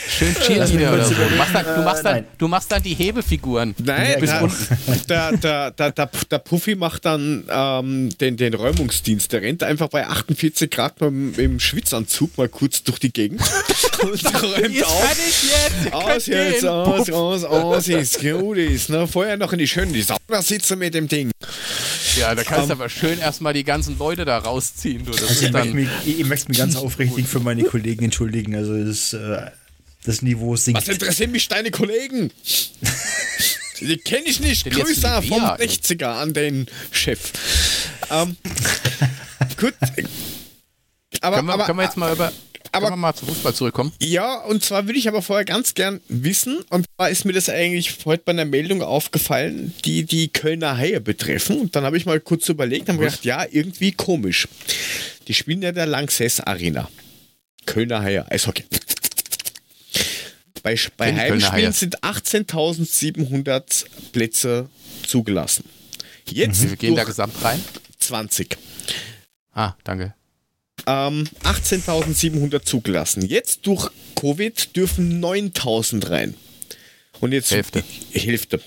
[0.09, 1.13] Schön Cheerleader oder so.
[1.13, 3.75] Du machst, dann, du, machst dann, du machst dann die Hebefiguren.
[3.83, 4.49] Nein, na,
[5.09, 9.31] der, der, der, der, der Puffy macht dann ähm, den, den Räumungsdienst.
[9.31, 13.41] Der rennt einfach bei 48 Grad mit dem Schwitzanzug mal kurz durch die Gegend
[14.01, 15.17] und räumt jetzt auf.
[15.83, 15.93] Jetzt.
[15.93, 18.89] Aus jetzt, aus, aus, aus, ist gut ist.
[18.89, 19.07] Ne?
[19.07, 21.31] Vorher noch in die schönen die Sauna sitzen mit dem Ding.
[22.17, 25.05] Ja, da kannst du um, aber schön erstmal die ganzen Leute da rausziehen.
[25.05, 25.11] Du.
[25.11, 28.55] Das also ich, möchte mich, ich, möchte mich ganz aufrichtig für meine Kollegen entschuldigen.
[28.55, 29.47] Also das ist äh,
[30.04, 30.82] das Niveau sinkt.
[30.82, 32.32] Was interessieren mich deine Kollegen?
[33.80, 34.66] Die kenne ich nicht.
[34.70, 37.32] Grüße vom 60er an den Chef.
[38.10, 38.36] Ähm,
[39.58, 39.74] gut.
[41.22, 42.32] Aber, können, wir, aber, können wir jetzt mal über.
[42.72, 43.91] Aber, können wir mal zu Fußball zurückkommen?
[44.01, 47.47] Ja, und zwar würde ich aber vorher ganz gern wissen, und zwar ist mir das
[47.47, 51.60] eigentlich heute bei einer Meldung aufgefallen, die die Kölner Haie betreffen.
[51.60, 54.47] Und dann habe ich mal kurz überlegt und gedacht, ja, irgendwie komisch.
[55.28, 56.89] Die spielen ja der Lanxess Arena.
[57.66, 58.64] Kölner Haie, Eishockey.
[60.64, 64.70] Bei, bei Heimspielen sind 18.700 Plätze
[65.05, 65.66] zugelassen.
[66.30, 67.61] Jetzt Wie viel gehen da gesamt rein?
[67.99, 68.57] 20.
[69.51, 70.14] Ah, danke.
[70.88, 73.26] Ähm, 18.700 zugelassen.
[73.26, 76.36] Jetzt durch Covid dürfen 9.000 rein.
[77.20, 77.84] Und jetzt Hälfte.
[78.11, 78.61] Hälfte.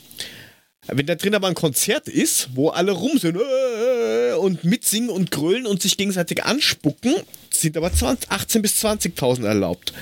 [0.89, 5.31] Wenn da drin aber ein Konzert ist, wo alle rum sind äh, und mitsingen und
[5.31, 7.15] grölen und sich gegenseitig anspucken,
[7.51, 9.93] sind aber 20, 18.000 bis 20.000 erlaubt.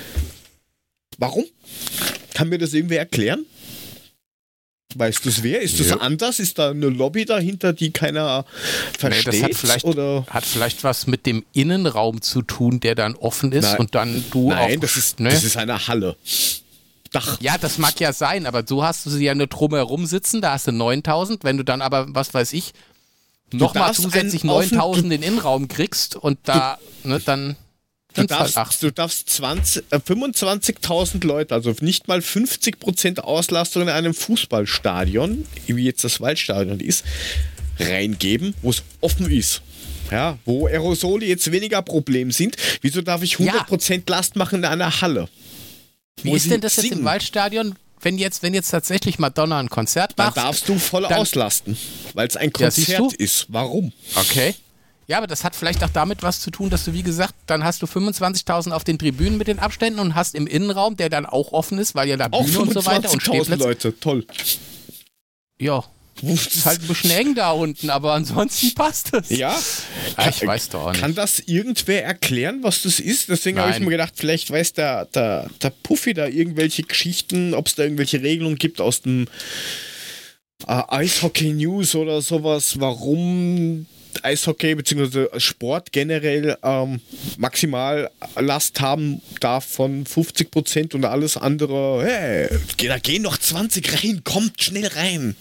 [1.17, 1.45] Warum?
[2.33, 3.45] Kann mir das irgendwie erklären?
[4.97, 5.61] Weißt du es wer?
[5.61, 5.97] Ist das ja.
[5.97, 6.39] anders?
[6.39, 8.45] Ist da eine Lobby dahinter, die keiner
[8.97, 9.33] versteht?
[9.33, 10.25] Nee, das hat vielleicht, oder?
[10.29, 13.79] hat vielleicht was mit dem Innenraum zu tun, der dann offen ist Nein.
[13.79, 15.29] und dann du Nein, auch, das ist, ne?
[15.29, 16.15] das ist eine Halle.
[17.11, 17.37] Dach.
[17.41, 20.53] Ja, das mag ja sein, aber so hast du sie ja nur drumherum sitzen, da
[20.53, 22.73] hast du 9000, wenn du dann aber, was weiß ich,
[23.51, 27.57] nochmal zusätzlich 9000 in den Innenraum kriegst und da, ne, dann
[28.15, 33.89] Du darfst, halt du darfst 20, äh, 25.000 Leute, also nicht mal 50% Auslastung in
[33.89, 37.03] einem Fußballstadion, wie jetzt das Waldstadion ist,
[37.79, 39.61] reingeben, wo es offen ist.
[40.11, 42.55] Ja, wo Aerosole jetzt weniger Problem sind.
[42.81, 44.01] Wieso darf ich 100% ja.
[44.07, 45.27] Last machen in einer Halle?
[46.21, 46.89] Wie ist denn das singen?
[46.89, 47.75] jetzt im Waldstadion?
[48.01, 50.37] Wenn jetzt, wenn jetzt tatsächlich Madonna ein Konzert macht.
[50.37, 51.75] Dann darfst du voll auslasten,
[52.13, 53.47] weil es ein Konzert ja, ist.
[53.49, 53.93] Warum?
[54.13, 54.53] Okay.
[55.07, 57.63] Ja, aber das hat vielleicht auch damit was zu tun, dass du, wie gesagt, dann
[57.63, 61.25] hast du 25.000 auf den Tribünen mit den Abständen und hast im Innenraum, der dann
[61.25, 63.63] auch offen ist, weil ja da Bühne und so weiter und Stehplätze.
[63.63, 64.25] Leute, toll.
[65.59, 65.83] Ja,
[66.23, 69.29] ist halt ein bisschen eng da unten, aber ansonsten passt es.
[69.29, 69.55] Ja,
[70.17, 71.01] ja ich weiß doch auch nicht.
[71.01, 73.29] Kann das irgendwer erklären, was das ist?
[73.29, 77.67] Deswegen habe ich mir gedacht, vielleicht weiß der, der, der Puffy da irgendwelche Geschichten, ob
[77.67, 79.27] es da irgendwelche Regelungen gibt aus dem
[80.67, 83.85] äh, Eishockey News oder sowas, warum
[84.23, 85.39] Eishockey bzw.
[85.39, 87.01] Sport generell ähm,
[87.37, 88.09] maximal
[88.39, 92.49] Last haben darf von 50 Prozent und alles andere, hey,
[92.87, 95.35] da gehen noch 20 rein, kommt schnell rein.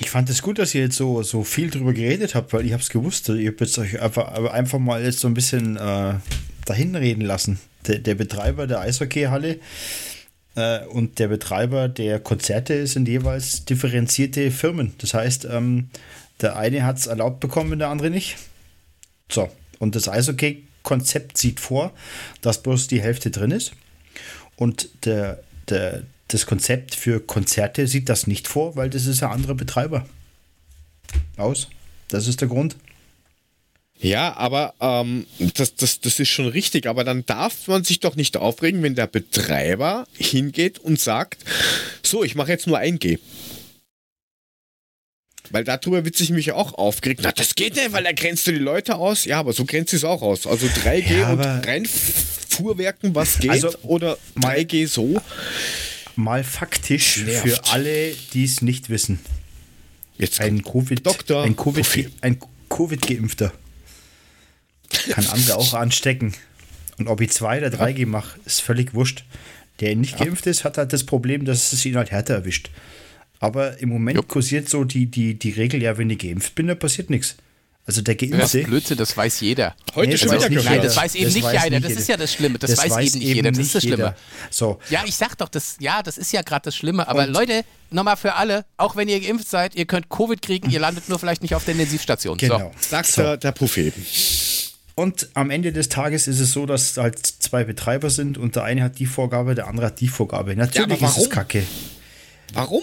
[0.00, 2.72] Ich fand es gut, dass ihr jetzt so, so viel drüber geredet habt, weil ich
[2.72, 3.28] habe es gewusst.
[3.28, 6.14] Ihr habt jetzt euch einfach, einfach mal jetzt so ein bisschen äh,
[6.66, 7.60] dahin reden lassen.
[7.86, 9.60] Der, der Betreiber der Eishockeyhalle
[10.56, 14.94] äh, und der Betreiber der Konzerte sind jeweils differenzierte Firmen.
[14.98, 15.90] Das heißt, ähm,
[16.40, 18.36] der eine hat es erlaubt bekommen, der andere nicht.
[19.30, 21.92] So, und das Eishockey-Konzept sieht vor,
[22.40, 23.72] dass bloß die Hälfte drin ist.
[24.56, 29.30] Und der, der, das Konzept für Konzerte sieht das nicht vor, weil das ist ein
[29.30, 30.06] anderer Betreiber.
[31.36, 31.68] Aus.
[32.08, 32.76] Das ist der Grund.
[33.98, 36.86] Ja, aber ähm, das, das, das ist schon richtig.
[36.86, 41.44] Aber dann darf man sich doch nicht aufregen, wenn der Betreiber hingeht und sagt,
[42.02, 43.18] so, ich mache jetzt nur ein G.
[45.50, 47.20] Weil darüber wird sich mich auch aufgeregt.
[47.22, 49.24] Na, das geht nicht, weil da grenzt du die Leute aus.
[49.24, 50.46] Ja, aber so grenzt es auch aus.
[50.46, 55.20] Also 3G ja, und reinfuhrwerken, was geht also, oder 3G so
[56.16, 57.46] mal faktisch Nervt.
[57.46, 59.18] für alle, die es nicht wissen.
[60.16, 62.38] Jetzt ein Covid, Doktor, ein Covid, ein
[62.68, 63.52] Covid-Geimpfter
[65.10, 66.34] kann andere auch anstecken.
[66.98, 68.06] Und ob ich 2 oder 3G ja.
[68.06, 69.24] mache, ist völlig wurscht.
[69.80, 70.26] Der nicht ja.
[70.26, 72.70] geimpft ist, hat halt das Problem, dass es ihn halt härter erwischt.
[73.44, 74.28] Aber im Moment Jupp.
[74.28, 77.36] kursiert so die, die, die Regel, ja, wenn ich geimpft bin, dann passiert nichts.
[77.86, 78.38] Also der Geimpfte.
[78.38, 79.74] Das ist Blödsinn, das weiß jeder.
[79.94, 80.64] Heute nee, schon wieder gehört.
[80.64, 81.80] Nein, das weiß eben das nicht weiß jeder.
[81.80, 82.58] Nicht das ist ja das Schlimme.
[82.58, 83.50] Das, das weiß, weiß, eben nicht jeder.
[83.50, 84.16] Das ist das Schlimme.
[84.50, 84.78] So.
[84.88, 87.06] Ja, ich sag doch, das, ja, das ist ja gerade das Schlimme.
[87.06, 90.70] Aber Und Leute, nochmal für alle, auch wenn ihr geimpft seid, ihr könnt Covid kriegen,
[90.70, 92.38] ihr landet nur vielleicht nicht auf der Intensivstation.
[92.38, 92.58] Genau.
[92.58, 92.70] So.
[92.80, 93.20] Sagt so.
[93.20, 93.92] der, der Prophet.
[94.94, 98.62] Und am Ende des Tages ist es so, dass halt zwei Betreiber sind und der
[98.64, 100.56] eine hat die Vorgabe, der andere hat die Vorgabe.
[100.56, 101.64] Natürlich ja, ist es kacke.
[102.54, 102.82] Warum?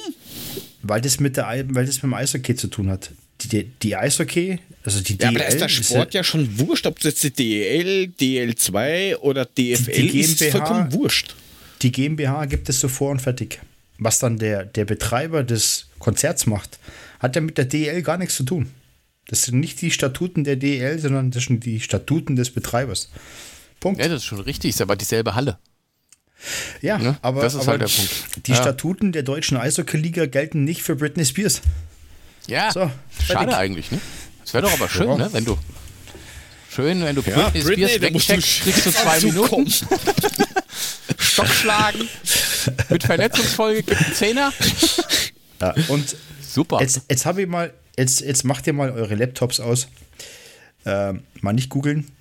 [0.83, 3.11] Weil das mit der weil das mit dem Eishockey zu tun hat
[3.47, 5.23] die, die Eishockey, also die DL.
[5.23, 7.31] Ja, aber da ist der Sport ist ja, ja, schon wurscht, ob das jetzt die
[7.31, 11.35] DEL, DL2 oder DFL die, die GmbH, ist, vollkommen wurscht.
[11.81, 13.59] Die GmbH gibt es so vor und fertig.
[13.97, 16.79] Was dann der, der Betreiber des Konzerts macht,
[17.19, 18.71] hat ja mit der DL gar nichts zu tun.
[19.27, 23.09] Das sind nicht die Statuten der DL, sondern das sind die Statuten des Betreibers.
[23.79, 24.01] Punkt.
[24.01, 25.57] Ja, das ist schon richtig, ist aber dieselbe Halle.
[26.81, 27.17] Ja, ne?
[27.21, 28.47] aber, das ist aber halt der Punkt.
[28.47, 28.57] Die ja.
[28.57, 31.61] Statuten der deutschen Eishockey-Liga gelten nicht für Britney Spears.
[32.47, 32.89] Ja, so,
[33.25, 33.99] schade eigentlich, ne?
[34.43, 35.17] Das wäre doch aber schön, ja.
[35.17, 35.29] ne?
[35.31, 35.57] Wenn du
[36.73, 39.71] schön, wenn du ja, Britney, Britney Spears wegcheckst, kriegst du zwei Minuten.
[41.17, 42.09] Stockschlagen.
[42.89, 44.53] Mit Verletzungsfolge gibt einen Zehner.
[45.59, 46.81] Ja, und super.
[46.81, 49.87] Jetzt, jetzt habe ich mal, jetzt, jetzt macht ihr mal eure Laptops aus.
[50.85, 52.11] Äh, mal nicht googeln.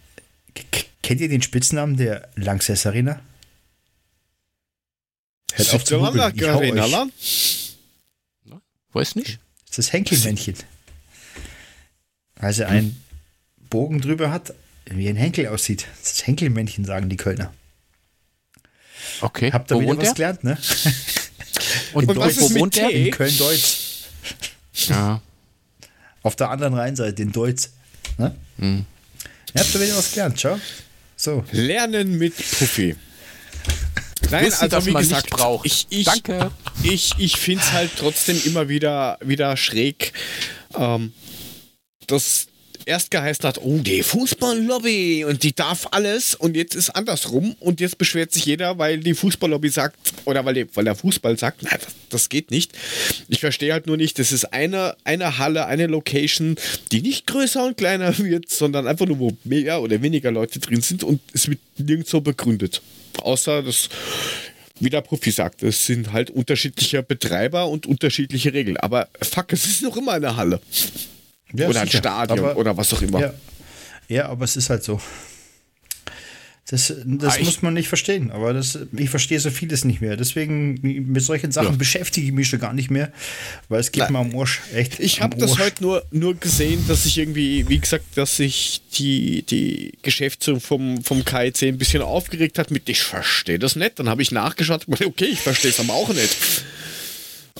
[1.02, 3.20] Kennt ihr den Spitznamen der Lanxess Arena?
[5.54, 6.32] Hört auf zu googeln.
[6.34, 7.62] Ich hau euch.
[8.92, 9.38] Weiß nicht.
[9.68, 10.56] Das ist das Henkelmännchen.
[12.36, 13.00] Also ein
[13.68, 14.54] Bogen drüber hat,
[14.86, 15.86] wie ein Henkel aussieht.
[16.02, 17.52] Das ist Henkelmännchen, sagen die Kölner.
[19.20, 19.52] Okay.
[19.52, 20.58] Habt ihr wieder was gelernt, ne?
[21.92, 22.90] Und, Und was ist mit der?
[22.90, 24.04] In Köln-Deutz.
[24.88, 25.20] Ja.
[26.22, 27.70] Auf der anderen Rheinseite, in Deutz.
[28.18, 28.34] Ne?
[28.58, 28.84] Hm.
[29.54, 30.58] Ihr habt ihr wieder was gelernt, schau.
[31.16, 31.44] So.
[31.52, 32.96] Lernen mit Puffy.
[34.30, 35.66] Nein, Wissen, also wie gesagt, braucht.
[35.66, 36.50] Ich, ich, Danke.
[36.82, 40.12] Ich, ich finde es halt trotzdem immer wieder, wieder schräg,
[40.76, 41.12] ähm,
[42.06, 42.46] dass
[42.86, 47.80] erst geheißen hat, oh, die Fußballlobby und die darf alles und jetzt ist andersrum und
[47.80, 51.62] jetzt beschwert sich jeder, weil die Fußballlobby sagt oder weil, die, weil der Fußball sagt,
[51.62, 52.72] nein, das, das geht nicht.
[53.28, 56.56] Ich verstehe halt nur nicht, das ist eine, eine Halle, eine Location,
[56.92, 60.80] die nicht größer und kleiner wird, sondern einfach nur, wo mehr oder weniger Leute drin
[60.80, 62.82] sind und es wird nirgendwo begründet.
[63.18, 63.88] Außer das
[64.80, 68.78] wie der Profi sagt, es sind halt unterschiedliche Betreiber und unterschiedliche Regeln.
[68.78, 70.60] Aber fuck, es ist noch immer eine Halle.
[71.52, 71.98] Ja, oder sicher.
[71.98, 73.20] ein Stadion aber, oder was auch immer.
[73.20, 73.34] Ja.
[74.08, 75.00] ja, aber es ist halt so.
[76.70, 80.16] Das, das ah, muss man nicht verstehen, aber das, ich verstehe so vieles nicht mehr.
[80.16, 80.78] Deswegen
[81.10, 81.76] mit solchen Sachen ja.
[81.76, 83.10] beschäftige ich mich schon gar nicht mehr,
[83.68, 84.12] weil es geht Nein.
[84.12, 84.60] mir am Arsch.
[84.72, 85.00] Echt.
[85.00, 89.42] Ich habe das heute nur, nur gesehen, dass sich irgendwie, wie gesagt, dass sich die,
[89.42, 93.98] die Geschäftsführung vom, vom KIC ein bisschen aufgeregt hat mit, ich verstehe das nicht.
[93.98, 96.36] Dann habe ich nachgeschaut und okay, ich verstehe es aber auch nicht.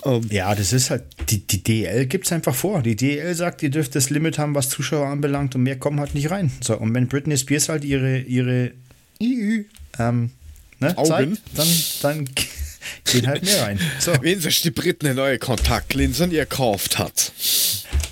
[0.02, 2.82] Um, ja, das ist halt, die, die DL gibt es einfach vor.
[2.82, 6.14] Die DL sagt, ihr dürft das Limit haben, was Zuschauer anbelangt und mehr kommen halt
[6.14, 6.50] nicht rein.
[6.62, 8.72] So, und wenn Britney Spears halt ihre, ihre
[9.20, 10.30] ähm,
[10.78, 11.68] ne, zeigt, dann,
[12.02, 12.28] dann
[13.04, 13.78] gehen halt mehr rein.
[13.98, 14.12] So.
[14.22, 17.32] Wenn sich die Briten eine neue Kontaktlinsen gekauft hat.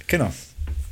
[0.06, 0.32] Genau.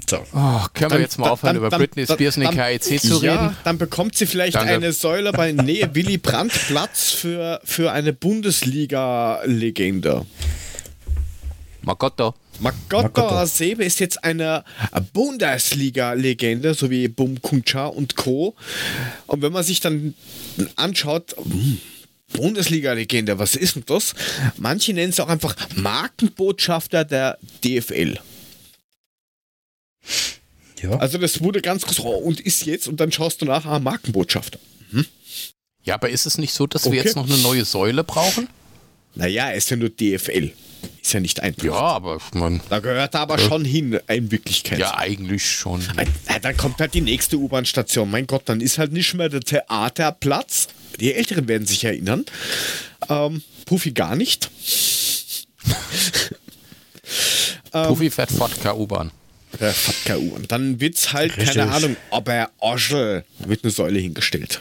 [0.08, 0.24] So.
[0.32, 3.16] Oh, können wir jetzt mal aufhören, dann, über dann, Britney Spears und den KIC zu
[3.16, 3.34] reden?
[3.34, 4.72] Ja, dann bekommt sie vielleicht Danke.
[4.72, 10.24] eine Säule bei Nähe Willy Brandt Platz für, für eine Bundesliga-Legende.
[11.86, 12.34] Magotto.
[12.58, 14.64] Magotto Hasebe ist jetzt eine
[15.12, 18.56] Bundesliga-Legende, so wie Bum Kuncha und Co.
[19.28, 20.14] Und wenn man sich dann
[20.74, 21.80] anschaut, hm,
[22.32, 24.14] Bundesliga-Legende, was ist denn das?
[24.56, 28.18] Manche nennen es auch einfach Markenbotschafter der DFL.
[30.82, 30.96] Ja.
[30.96, 33.78] Also das wurde ganz groß oh, und ist jetzt und dann schaust du nach, ah,
[33.78, 34.58] Markenbotschafter.
[34.90, 35.06] Mhm.
[35.84, 36.96] Ja, aber ist es nicht so, dass okay.
[36.96, 38.48] wir jetzt noch eine neue Säule brauchen?
[39.16, 40.52] Naja, es ist ja nur DFL.
[41.02, 41.64] Ist ja nicht einfach.
[41.64, 42.60] Ja, aber man.
[42.68, 43.48] Da gehört er aber ja.
[43.48, 44.78] schon hin, in Wirklichkeit.
[44.78, 45.82] Ja, eigentlich schon.
[46.42, 48.10] Dann kommt halt die nächste U-Bahn-Station.
[48.10, 50.68] Mein Gott, dann ist halt nicht mehr der Theaterplatz.
[51.00, 52.24] Die Älteren werden sich erinnern.
[53.08, 54.50] Ähm, Puffy gar nicht.
[57.72, 59.10] Puffy fährt Vodka U-Bahn.
[59.60, 60.34] Der Fatka U.
[60.34, 61.54] Und dann wird's halt, Richtig.
[61.54, 64.60] keine Ahnung, Oberoschel, wird eine Säule hingestellt.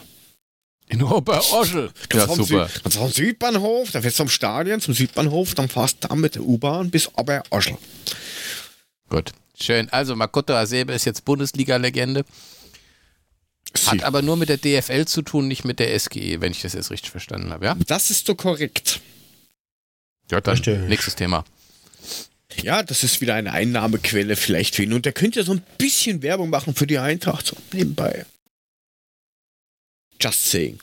[0.88, 1.90] In Oberoschel.
[2.12, 2.68] Ja, super.
[2.68, 6.36] Süd, am Südbahnhof, dann fährst du am Stadion zum Südbahnhof, dann fährst du da mit
[6.36, 7.76] der U-Bahn bis Oberoschel.
[9.08, 9.88] Gut, schön.
[9.90, 12.24] Also Makoto Asebe ist jetzt Bundesliga-Legende.
[13.86, 16.72] Hat aber nur mit der DFL zu tun, nicht mit der SGE, wenn ich das
[16.72, 17.76] jetzt richtig verstanden habe, ja?
[17.86, 19.00] Das ist so korrekt.
[20.30, 21.44] Ja, dann nächstes Thema.
[22.62, 24.92] Ja, das ist wieder eine Einnahmequelle vielleicht für ihn.
[24.92, 28.24] Und der könnte ja so ein bisschen Werbung machen für die Eintracht, so nebenbei.
[30.26, 30.80] Just saying.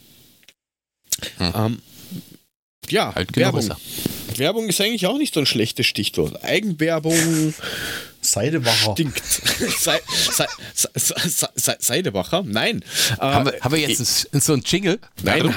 [1.38, 1.54] Hm.
[1.54, 1.82] Ähm,
[2.88, 3.70] ja, halt Werbung.
[4.38, 6.42] Werbung ist eigentlich auch nicht so ein schlechtes Stichwort.
[6.46, 7.54] Eigenwerbung.
[8.22, 8.94] Seidebacher.
[8.94, 9.22] Stinkt.
[9.26, 10.00] Se,
[10.74, 10.88] Se,
[11.56, 12.44] Se, Seidebacher?
[12.46, 12.86] Nein.
[13.20, 14.98] Haben, wir, haben wir jetzt äh, so ein Jingle?
[15.24, 15.54] Nein,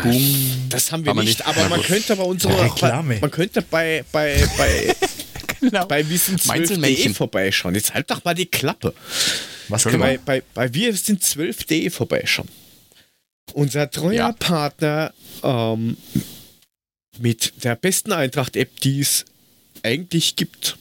[0.69, 1.47] das haben wir nicht, nicht.
[1.47, 2.65] Aber man könnte bei unserer.
[2.65, 3.19] Reklame.
[3.21, 4.97] Man könnte bei, bei, bei
[5.61, 5.87] genau.
[5.87, 7.77] bei Wissen 12.de vorbeischauen.
[7.77, 8.95] Jetzt halt doch mal die Klappe.
[9.69, 12.49] Was können bei, bei, bei Wir sind 12.de vorbeischauen.
[13.52, 14.32] Unser treuer ja.
[14.32, 15.12] Partner
[15.43, 15.97] ähm,
[17.18, 19.24] mit der besten Eintracht-App, die es
[19.82, 20.77] eigentlich gibt.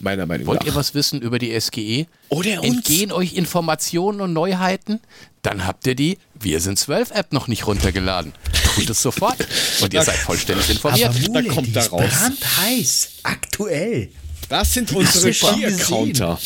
[0.00, 0.66] Meiner Meinung Wollt nach.
[0.66, 2.06] ihr was wissen über die SGE?
[2.28, 2.76] Oder uns?
[2.76, 5.00] Entgehen euch Informationen und Neuheiten?
[5.42, 8.32] Dann habt ihr die Wir sind 12 App noch nicht runtergeladen.
[8.74, 9.36] Tut es sofort.
[9.80, 11.10] Und ihr seid vollständig informiert.
[11.10, 12.10] Aber Mule, da kommt da raus.
[12.10, 13.08] Brandheiß.
[13.22, 14.10] Aktuell.
[14.48, 16.38] Das sind unsere Ski-Counter.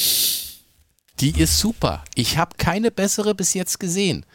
[1.21, 2.05] Die ist super.
[2.15, 4.27] Ich habe keine bessere bis jetzt gesehen.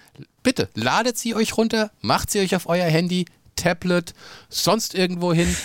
[0.44, 3.26] Bitte, ladet sie euch runter, macht sie euch auf euer Handy,
[3.56, 4.14] Tablet,
[4.50, 5.56] sonst irgendwo hin.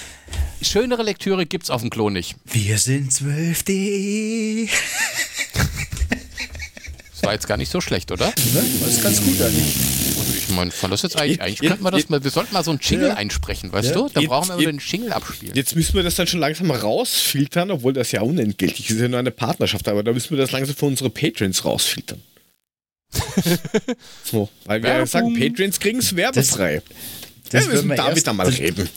[0.63, 2.37] Schönere Lektüre gibt's auf dem Klo nicht.
[2.45, 4.71] Wir sind 12D.
[7.11, 8.33] Das war jetzt gar nicht so schlecht, oder?
[8.33, 9.75] Das ist ganz gut eigentlich.
[10.49, 12.71] Ich meine, fand das jetzt eigentlich, eigentlich könnten wir das mal, wir sollten mal so
[12.71, 13.15] einen Jingle ja.
[13.15, 13.95] einsprechen, weißt ja.
[13.95, 14.09] du?
[14.09, 15.57] Da brauchen wir den Jingle abspielen.
[15.57, 19.09] Jetzt müssen wir das dann schon langsam rausfiltern, obwohl das ja unentgeltlich ist, ist ja
[19.09, 22.23] nur eine Partnerschaft, aber da müssen wir das langsam für unsere Patrons rausfiltern.
[24.25, 25.07] so, weil wir Werbung.
[25.07, 26.83] sagen, Patrons kriegen es werbefrei.
[27.51, 28.89] Das, das ja, wir müssen damit erst, einmal reden.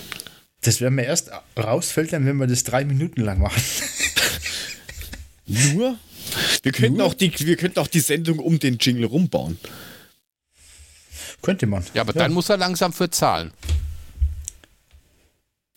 [0.61, 3.61] Das werden wir erst rausfiltern, wenn wir das drei Minuten lang machen.
[5.47, 5.97] Nur?
[6.63, 7.07] Wir könnten, Nur?
[7.07, 9.57] Auch die, wir könnten auch die Sendung um den Jingle rumbauen.
[11.41, 11.83] Könnte man.
[11.93, 12.19] Ja, aber ja.
[12.21, 13.51] dann muss er langsam für zahlen.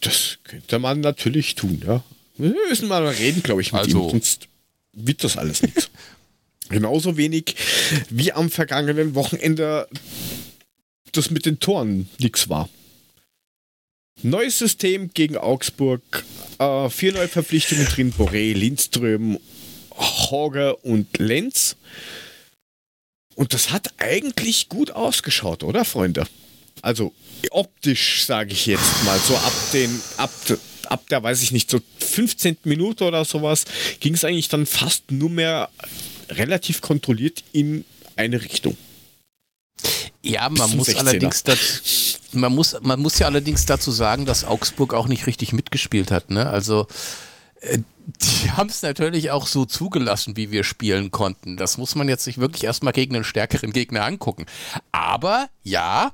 [0.00, 2.04] Das könnte man natürlich tun, ja.
[2.36, 4.04] Wir müssen mal reden, glaube ich, mit also.
[4.04, 4.48] ihm, sonst
[4.92, 5.90] wird das alles nichts.
[6.68, 7.56] Genauso wenig
[8.10, 9.88] wie am vergangenen Wochenende
[11.12, 12.68] das mit den Toren nichts war.
[14.22, 16.24] Neues System gegen Augsburg,
[16.58, 19.38] äh, vier neue Verpflichtungen drin, Boré, Lindström,
[19.90, 21.76] Horger und Lenz.
[23.34, 26.26] Und das hat eigentlich gut ausgeschaut, oder Freunde?
[26.82, 27.12] Also
[27.50, 30.30] optisch sage ich jetzt mal so ab den ab,
[30.84, 32.58] ab der weiß ich nicht so 15.
[32.64, 33.64] Minute oder sowas
[34.00, 35.70] ging es eigentlich dann fast nur mehr
[36.30, 37.84] relativ kontrolliert in
[38.16, 38.76] eine Richtung.
[40.22, 41.82] Ja, man muss allerdings dazu,
[42.32, 46.30] man muss man muss ja allerdings dazu sagen, dass Augsburg auch nicht richtig mitgespielt hat,
[46.30, 46.48] ne?
[46.48, 46.86] Also
[47.60, 51.56] äh, die haben es natürlich auch so zugelassen, wie wir spielen konnten.
[51.56, 54.46] Das muss man jetzt sich wirklich erstmal gegen einen stärkeren Gegner angucken.
[54.92, 56.12] Aber ja,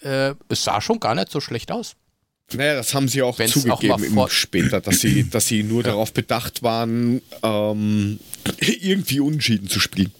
[0.00, 1.96] äh, es sah schon gar nicht so schlecht aus.
[2.52, 5.90] Naja, das haben sie auch Wenn's zugegeben auch später, dass sie, dass sie nur ja.
[5.90, 8.20] darauf bedacht waren, ähm,
[8.58, 10.12] irgendwie unentschieden zu spielen.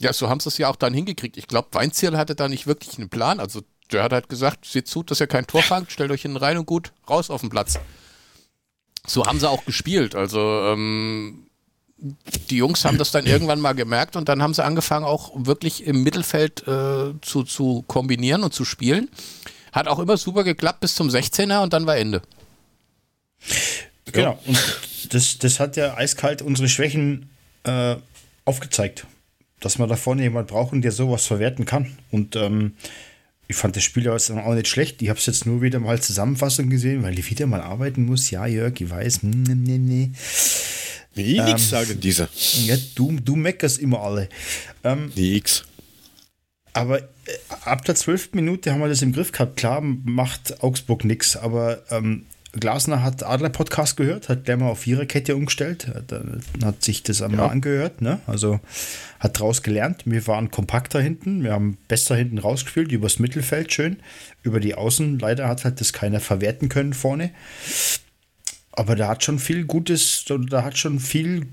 [0.00, 1.36] Ja, so haben sie es ja auch dann hingekriegt.
[1.36, 3.40] Ich glaube, Weinzierl hatte da nicht wirklich einen Plan.
[3.40, 6.36] Also der hat halt gesagt, seht zu, dass ihr kein Tor fangt, stellt euch hinten
[6.36, 7.78] rein und gut, raus auf den Platz
[9.06, 10.14] so haben sie auch gespielt.
[10.14, 11.46] Also ähm,
[11.96, 15.86] die Jungs haben das dann irgendwann mal gemerkt und dann haben sie angefangen, auch wirklich
[15.86, 19.08] im Mittelfeld äh, zu, zu kombinieren und zu spielen.
[19.76, 22.22] Hat auch immer super geklappt bis zum 16er und dann war Ende.
[24.10, 24.38] Genau.
[24.46, 24.58] Und
[25.10, 27.28] das, das hat ja eiskalt unsere Schwächen
[27.64, 27.96] äh,
[28.46, 29.06] aufgezeigt.
[29.60, 31.98] Dass wir da vorne jemand brauchen, der sowas verwerten kann.
[32.10, 32.72] Und ähm,
[33.48, 35.02] ich fand das Spiel auch nicht schlecht.
[35.02, 38.30] Ich habe es jetzt nur wieder mal Zusammenfassung gesehen, weil ich wieder mal arbeiten muss.
[38.30, 39.24] Ja, Jörg, ich weiß.
[39.24, 40.10] Nee, nee, nee.
[41.14, 42.30] Nee, ähm, nix sagen diese.
[42.64, 44.30] Ja, du, du meckerst immer alle.
[44.84, 45.64] Ähm, nix.
[46.76, 47.04] Aber äh,
[47.64, 49.56] ab der zwölften Minute haben wir das im Griff gehabt.
[49.56, 54.80] Klar macht Augsburg nichts, aber ähm, Glasner hat Adler Podcast gehört, hat gleich mal auf
[54.80, 57.52] Viererkette umgestellt, hat, äh, hat sich das einmal ja.
[57.52, 58.20] angehört, ne?
[58.26, 58.60] Also
[59.20, 60.02] hat daraus gelernt.
[60.04, 63.98] Wir waren kompakter hinten, wir haben besser hinten rausgefühlt, übers Mittelfeld schön,
[64.42, 65.18] über die Außen.
[65.18, 67.30] Leider hat halt das keiner verwerten können vorne.
[68.72, 71.46] Aber da hat schon viel Gutes, da hat schon viel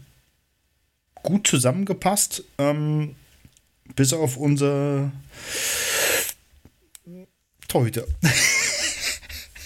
[1.15, 2.43] gut zusammengepasst.
[2.57, 3.15] Ähm,
[3.95, 5.11] bis auf unser
[7.67, 8.05] Torhüter.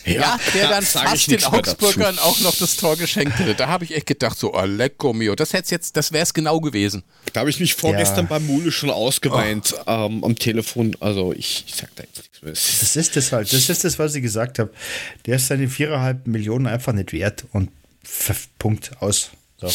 [0.08, 3.56] Ja, ja, der dann fast den Augsburgern auch noch das Tor geschenkt hätte.
[3.56, 6.62] Da habe ich echt gedacht, so, oh, lecco mio, das jetzt, das wäre es genau
[6.62, 7.04] gewesen.
[7.34, 8.30] Da habe ich mich vorgestern ja.
[8.30, 9.92] beim Mule schon ausgeweint oh.
[9.92, 10.96] ähm, am Telefon.
[11.02, 12.52] Also ich, ich sag da jetzt nichts mehr.
[12.52, 14.72] Das ist das halt, das ist das, was ich gesagt habe.
[15.26, 17.70] Der ist seine viereinhalb Millionen einfach nicht wert und
[18.60, 19.32] Punkt aus.
[19.60, 19.68] So.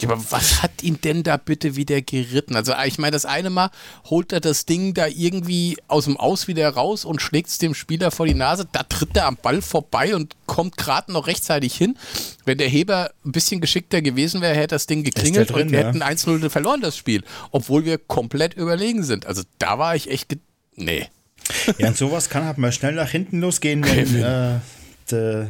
[0.00, 2.56] Ja, aber was hat ihn denn da bitte wieder geritten?
[2.56, 3.70] Also ich meine, das eine Mal
[4.06, 7.74] holt er das Ding da irgendwie aus dem Aus wieder raus und schlägt es dem
[7.74, 8.66] Spieler vor die Nase.
[8.72, 11.96] Da tritt er am Ball vorbei und kommt gerade noch rechtzeitig hin.
[12.44, 15.80] Wenn der Heber ein bisschen geschickter gewesen wäre, hätte das Ding geklingelt drin, und wir
[15.80, 15.86] ja.
[15.86, 17.22] hätten 1-0 verloren, das Spiel.
[17.52, 19.26] Obwohl wir komplett überlegen sind.
[19.26, 20.36] Also da war ich echt...
[20.74, 21.06] Nee.
[21.78, 25.46] Ja, und sowas kann halt mal schnell nach hinten losgehen, wenn äh,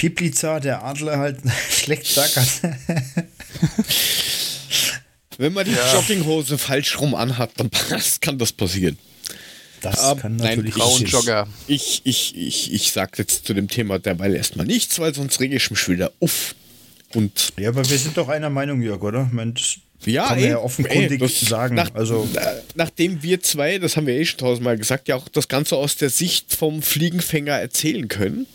[0.00, 1.40] Pipliza, der Adler, halt
[1.70, 2.48] schlecht sackert.
[5.36, 5.94] Wenn man die ja.
[5.94, 7.70] Jogginghose falsch rum anhat, dann
[8.22, 8.96] kann das passieren.
[9.82, 11.46] Das ähm, kann natürlich nein, Jogger.
[11.66, 15.56] Ich, ich, ich, ich sag jetzt zu dem Thema derweil erstmal nichts, weil sonst rege
[15.56, 16.54] ich mich wieder uff.
[17.14, 19.28] Und ja, aber wir sind doch einer Meinung, Jörg, oder?
[19.30, 21.74] Mensch, ja, kann man ey, ja offenkundig ey, sagen.
[21.74, 22.26] Nach, also,
[22.74, 25.96] nachdem wir zwei, das haben wir eh schon tausendmal gesagt, ja auch das Ganze aus
[25.96, 28.46] der Sicht vom Fliegenfänger erzählen können,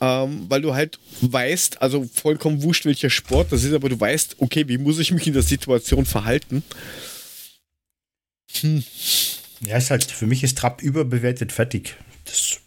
[0.00, 4.36] ähm, weil du halt weißt, also vollkommen wurscht, welcher Sport das ist, aber du weißt,
[4.38, 6.62] okay, wie muss ich mich in der Situation verhalten?
[8.60, 8.84] Hm.
[9.60, 11.96] Ja, ist halt, für mich ist Trapp überbewertet, fertig.
[12.24, 12.60] Das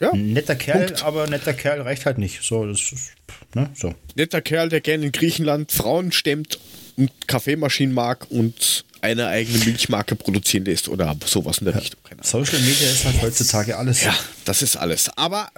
[0.00, 1.02] ja, netter Kerl, Punkt.
[1.02, 2.42] aber netter Kerl reicht halt nicht.
[2.42, 3.12] So, das ist,
[3.54, 3.94] ne, so.
[4.14, 6.60] Netter Kerl, der gerne in Griechenland Frauen stemmt
[6.96, 11.80] und Kaffeemaschinen mag und eine eigene Milchmarke produzieren lässt oder sowas in der ja.
[11.80, 12.00] Richtung.
[12.22, 14.02] Social Media ist halt heutzutage alles.
[14.02, 15.10] Ja, das ist alles.
[15.16, 15.50] Aber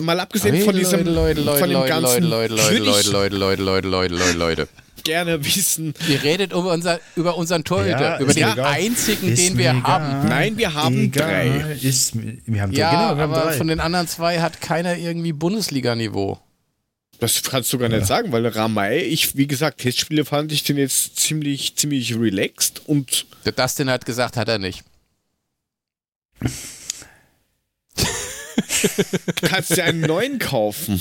[0.00, 3.36] mal abgesehen hey, von diesem Leute, Leute, von dem Leute, ganzen Leute, Leute, Leute, Leute,
[3.36, 4.68] Leute, Leute, Leute, Leute, Leute.
[5.04, 5.94] Gerne wissen.
[6.08, 8.66] Ihr redet über, unser, über unseren Torhüter, ja, über den egal.
[8.66, 9.82] einzigen, ist den wir egal.
[9.82, 10.28] haben.
[10.28, 11.28] Nein, wir haben egal.
[11.28, 11.72] drei.
[11.80, 13.52] Ist, wir haben ja, genau, wir aber drei.
[13.52, 16.38] von den anderen zwei hat keiner irgendwie Bundesliga-Niveau.
[17.20, 18.06] Das kannst du gar nicht ja.
[18.06, 23.26] sagen, weil Ramay, ich, wie gesagt, Testspiele fand ich den jetzt ziemlich, ziemlich relaxed und.
[23.44, 24.84] Der Dustin hat gesagt, hat er nicht.
[29.36, 31.00] Du kannst ja einen neuen kaufen.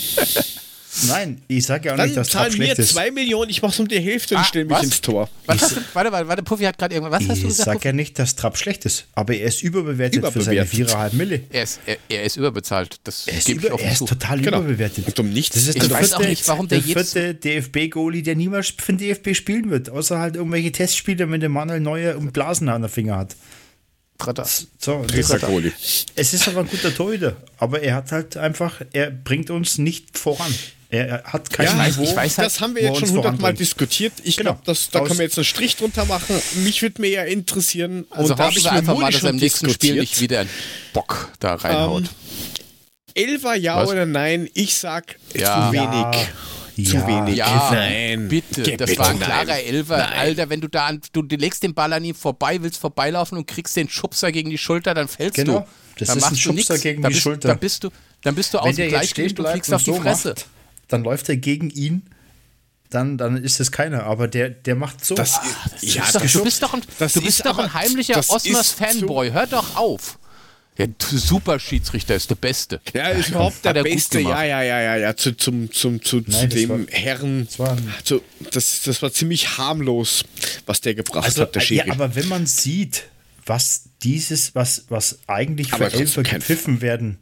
[1.08, 2.90] Nein, ich sage ja auch Dann nicht, dass Trapp schlecht ist.
[2.94, 4.84] zwei Millionen, ich mach's um die Hälfte und ah, stelle mich was?
[4.84, 5.30] ins Tor.
[5.46, 7.22] Was hast du, warte, warte, warte, Puffy hat gerade irgendwas.
[7.22, 7.68] Was hast du gesagt?
[7.68, 10.68] Ich sage ja nicht, dass Trapp schlecht ist, aber er ist überbewertet, überbewertet.
[10.68, 11.42] für seine 4,5 Mille.
[11.52, 13.00] Er ist, er, er, ist überbezahlt.
[13.04, 14.60] Das er ist, über, er ist total genau.
[14.60, 15.06] überbewertet.
[15.06, 15.56] Und um nichts.
[15.56, 18.98] Das ist ich weiß auch nicht, warum der, der vierte DFB-Goalie, der niemals für den
[18.98, 22.90] DFB spielen wird, außer halt irgendwelche Testspiele, wenn der Manuel Neuer und Blasen an der
[22.90, 23.36] Finger hat.
[24.18, 24.48] Dritter.
[24.80, 25.50] So, dritter.
[26.16, 30.18] Es ist aber ein guter Torhüter, aber er hat halt einfach, er bringt uns nicht
[30.18, 30.54] voran.
[30.90, 32.04] Er hat kein ja, Niveau.
[32.04, 34.14] Ich weiß halt, das haben wir jetzt schon hundertmal diskutiert.
[34.24, 34.54] Ich genau.
[34.64, 36.40] glaube, da können wir jetzt einen Strich drunter machen.
[36.64, 38.06] Mich würde mir ja interessieren.
[38.10, 40.50] Also und da habe ich einfach mal, dass er im nächsten Spiel nicht wieder einen
[40.94, 42.04] Bock da reinhaut.
[42.04, 42.10] Ähm,
[43.16, 43.90] Elfer ja Was?
[43.90, 44.50] oder nein?
[44.54, 45.68] Ich sag ja.
[45.68, 45.92] zu wenig.
[45.92, 46.28] Ja.
[46.86, 47.38] Zu ja, wenig.
[47.38, 48.28] Ja, nein.
[48.28, 48.64] Bitte.
[48.64, 49.66] Geh das bitte war ein klarer nein.
[49.66, 49.98] Elfer.
[49.98, 50.20] Nein.
[50.20, 53.38] Alter, wenn du da an, du, du legst den Ball an ihm vorbei, willst vorbeilaufen
[53.38, 55.60] und kriegst den Schubser gegen die Schulter, dann fällst genau.
[55.60, 55.68] du.
[56.00, 57.48] Das dann ist ein Schubser gegen da die bist, Schulter.
[57.48, 57.90] Da bist du,
[58.22, 60.30] dann bist du aus dem Gleichgewicht, du fliegst auf die so Fresse.
[60.30, 60.46] Macht,
[60.90, 62.04] dann läuft er gegen ihn
[62.90, 64.04] dann, dann ist es keiner.
[64.04, 65.16] Aber der, der macht so.
[65.16, 69.32] Das, ah, das ja, doch, du bist doch ein, du bist doch ein heimlicher Osmers-Fanboy.
[69.32, 70.20] Hör doch auf.
[70.78, 72.80] Der super Schiedsrichter ist der Beste.
[72.94, 74.20] Ja, ist überhaupt der Beste.
[74.20, 75.18] Ja, ja, ja, ja, ja.
[75.18, 77.46] Zu, zum, zum, zu, Nein, zu dem war, Herren.
[77.48, 78.22] Das war, zu,
[78.52, 80.24] das, das war ziemlich harmlos,
[80.66, 81.88] was der gebracht also, hat, der Schiri.
[81.88, 83.06] Ja, aber wenn man sieht,
[83.46, 87.18] was dieses, was, was eigentlich für Elfer gepfiffen werden,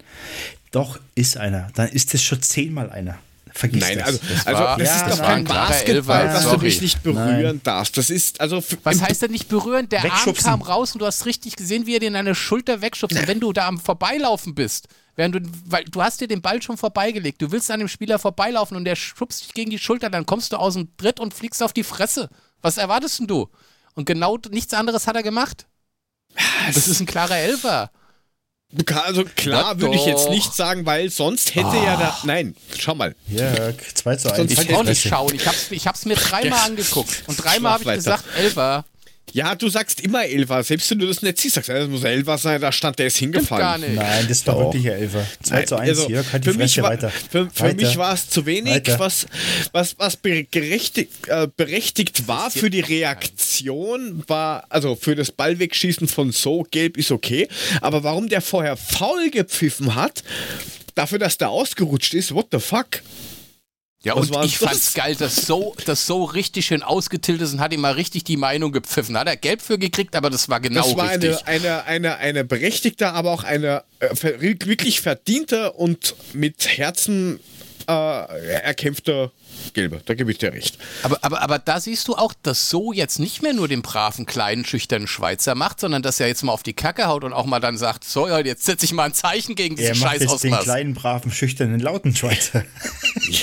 [0.72, 3.18] doch ist einer, dann ist es schon zehnmal einer.
[3.58, 4.08] Vergiss Nein, das.
[4.08, 7.42] also das, also, war, das ja, ist doch kein Basketball, was du dich nicht berühren
[7.42, 7.62] Nein.
[7.64, 7.98] darfst.
[7.98, 8.62] Das ist also.
[8.84, 9.88] Was heißt denn nicht berühren?
[9.88, 12.82] Der Arm kam raus und du hast richtig gesehen, wie er dir in deine Schulter
[12.82, 13.18] wegschubst.
[13.18, 16.62] Und wenn du da am Vorbeilaufen bist, Während du, weil du hast dir den Ball
[16.62, 17.42] schon vorbeigelegt.
[17.42, 20.52] Du willst an dem Spieler vorbeilaufen und der schubst dich gegen die Schulter, dann kommst
[20.52, 22.30] du aus dem Dritt und fliegst auf die Fresse.
[22.62, 23.50] Was erwartest denn du?
[23.94, 25.68] Und genau nichts anderes hat er gemacht.
[26.68, 27.92] Das ist ein klarer Elfer.
[28.94, 31.84] Also klar würde ich jetzt nicht sagen, weil sonst hätte ah.
[31.86, 32.18] ja da.
[32.24, 33.16] Nein, schau mal.
[33.28, 34.52] Ja, 2 zu 1.
[34.52, 35.34] Ich kann auch nicht schauen.
[35.34, 37.24] Ich hab's, ich hab's mir dreimal angeguckt.
[37.28, 38.86] Und dreimal habe ich gesagt, Elfer.
[39.34, 42.38] Ja, du sagst immer Elfer, selbst wenn du das nicht siehst, sagst das muss Elfer
[42.38, 43.62] sein, da stand der ist hingefallen.
[43.62, 43.96] Gar nicht.
[43.96, 45.26] Nein, das war wirklich Elfer.
[45.44, 47.10] 2 zu 1, also, hier, für mich war, weiter.
[47.10, 47.76] Für, für weiter.
[47.76, 49.28] mich war es zu wenig, was,
[49.74, 56.32] was, was berechtigt, äh, berechtigt war für die Reaktion, war, also für das Ballwegschießen von
[56.32, 57.50] so gelb ist okay,
[57.82, 60.24] aber warum der vorher faul gepfiffen hat,
[60.94, 63.02] dafür, dass der ausgerutscht ist, what the fuck?
[64.06, 64.70] Ja, und ich das?
[64.70, 68.24] fand's geil, dass so, das so richtig schön ausgetiltet ist und hat ihm mal richtig
[68.24, 69.18] die Meinung gepfiffen.
[69.18, 70.96] Hat er Gelb für gekriegt, aber das war genau richtig.
[70.96, 71.48] Das war richtig.
[71.48, 74.10] Eine, eine, eine, eine berechtigte, aber auch eine äh,
[74.62, 77.40] wirklich verdiente und mit Herzen
[77.88, 79.32] äh, erkämpfte
[79.74, 80.78] Gelbe, da gebe ich dir recht.
[81.04, 84.26] Aber, aber, aber da siehst du auch, dass so jetzt nicht mehr nur den braven,
[84.26, 87.46] kleinen, schüchternen Schweizer macht, sondern dass er jetzt mal auf die Kacke haut und auch
[87.46, 90.42] mal dann sagt, so, jetzt setze ich mal ein Zeichen gegen diesen Scheiß aus.
[90.42, 92.66] den kleinen, braven, schüchternen, lauten Schweizer.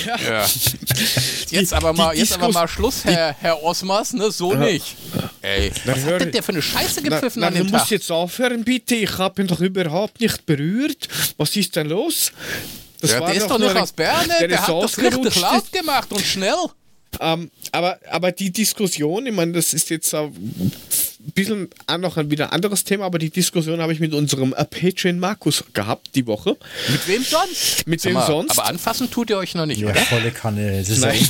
[0.05, 0.17] ja.
[0.17, 0.45] ja.
[1.49, 4.95] Jetzt, aber mal, jetzt aber mal Schluss, Herr, Herr Osmers, ne, so nicht.
[5.41, 7.91] Ey, was hat denn der für eine Scheiße gepfiffen na, na, an dem Du musst
[7.91, 11.07] jetzt aufhören, bitte, ich habe ihn doch überhaupt nicht berührt.
[11.37, 12.31] Was ist denn los?
[13.03, 16.09] Das ja, der ist doch nicht aus Bern, der, der hat das richtig laut gemacht
[16.13, 16.55] und schnell.
[17.19, 20.71] Ähm, aber, aber die Diskussion, ich meine, das ist jetzt ein
[21.35, 21.69] bisschen
[21.99, 25.65] noch ein wieder anderes Thema, aber die Diskussion habe ich mit unserem äh, Patreon Markus
[25.73, 26.55] gehabt die Woche.
[26.87, 27.85] Mit wem sonst?
[27.87, 28.57] Mit wem sonst?
[28.57, 29.99] Aber anfassen tut ihr euch noch nicht, ja, oder?
[29.99, 30.79] volle Kanne.
[30.79, 31.19] Das ist Nein.
[31.19, 31.29] ich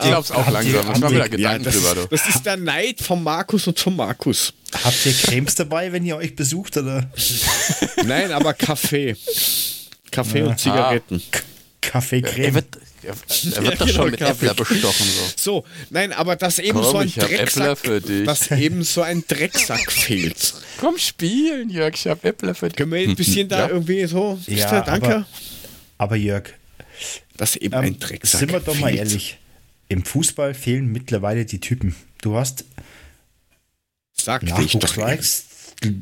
[0.00, 0.80] glaube es auch langsam.
[0.94, 2.06] Ich mache mir da Gedanken ja, das, drüber.
[2.08, 4.54] Das ist der Neid vom Markus und vom Markus.
[4.84, 7.10] Habt ihr Cremes dabei, wenn ihr euch besucht, oder?
[8.06, 9.16] Nein, aber Kaffee.
[10.10, 10.46] Kaffee ja.
[10.46, 11.22] und Zigaretten.
[11.32, 11.38] Ah.
[11.80, 12.44] Kaffeecreme.
[12.44, 13.08] Er wird, er,
[13.56, 15.06] er wird ja, doch genau, schon mit Äppler bestochen.
[15.06, 15.32] So.
[15.36, 17.78] so, nein, aber dass eben Komm, so ein Drecksack,
[18.24, 20.54] dass eben so ein Drecksack fehlt.
[20.78, 22.76] Komm spielen, Jörg, ich habe Äppler für dich.
[22.76, 23.68] Können wir ein bisschen da ja.
[23.68, 25.06] irgendwie so, ja, danke.
[25.06, 25.26] Aber,
[25.98, 26.50] aber Jörg,
[27.36, 29.38] dass eben ähm, ein Drecksack Sind wir doch mal ehrlich,
[29.88, 31.94] im Fußball fehlen mittlerweile die Typen.
[32.20, 32.64] Du hast
[34.18, 34.96] Sag ich doch.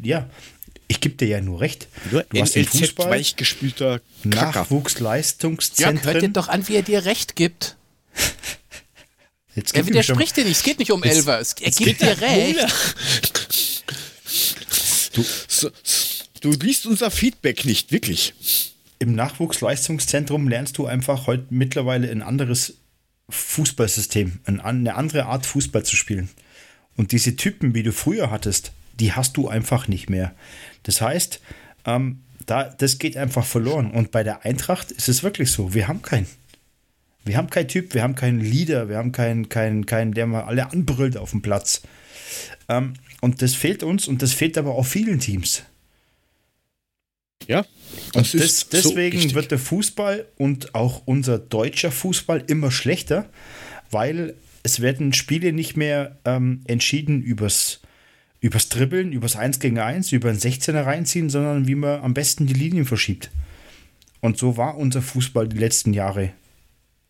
[0.03, 0.31] Ja,
[0.89, 1.89] ich gebe dir ja nur recht.
[2.11, 6.07] Du hast den Fußball weichgespülter Nachwuchsleistungszentren.
[6.07, 7.77] Ja, hört dir doch an, wie er dir recht gibt.
[9.55, 10.59] er widerspricht dir nicht.
[10.59, 11.41] Es geht nicht um jetzt, Elfer.
[11.41, 12.75] Es, er gibt dir recht.
[15.15, 15.71] Du, so,
[16.41, 18.35] du liest unser Feedback nicht, wirklich.
[18.99, 22.75] Im Nachwuchsleistungszentrum lernst du einfach heute mittlerweile ein anderes
[23.31, 26.29] Fußballsystem, eine andere Art Fußball zu spielen.
[26.97, 30.35] Und diese Typen, wie du früher hattest, die hast du einfach nicht mehr.
[30.85, 31.41] Das heißt,
[31.85, 33.91] ähm, da, das geht einfach verloren.
[33.91, 35.75] Und bei der Eintracht ist es wirklich so.
[35.75, 36.27] Wir haben keinen.
[37.27, 40.43] Wir haben keinen Typ, wir haben keinen Leader, wir haben keinen, keinen, keinen der mal
[40.43, 41.81] alle anbrüllt auf dem Platz.
[42.69, 45.63] Ähm, und das fehlt uns und das fehlt aber auch vielen Teams.
[47.47, 47.65] Ja.
[48.15, 53.31] Und das, deswegen so wird der Fußball und auch unser deutscher Fußball immer schlechter,
[53.91, 57.81] weil es werden Spiele nicht mehr ähm, entschieden übers
[58.45, 62.47] übers Dribbeln, übers 1 gegen 1, über ein 16er reinziehen, sondern wie man am besten
[62.47, 63.31] die Linien verschiebt.
[64.21, 66.31] Und so war unser Fußball die letzten Jahre.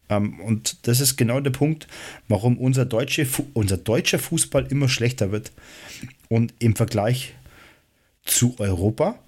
[0.08, 1.88] Ähm, und das ist genau der Punkt,
[2.28, 5.50] warum unser, deutsche, unser deutscher Fußball immer schlechter wird.
[6.28, 7.34] Und im Vergleich
[8.24, 9.18] zu Europa,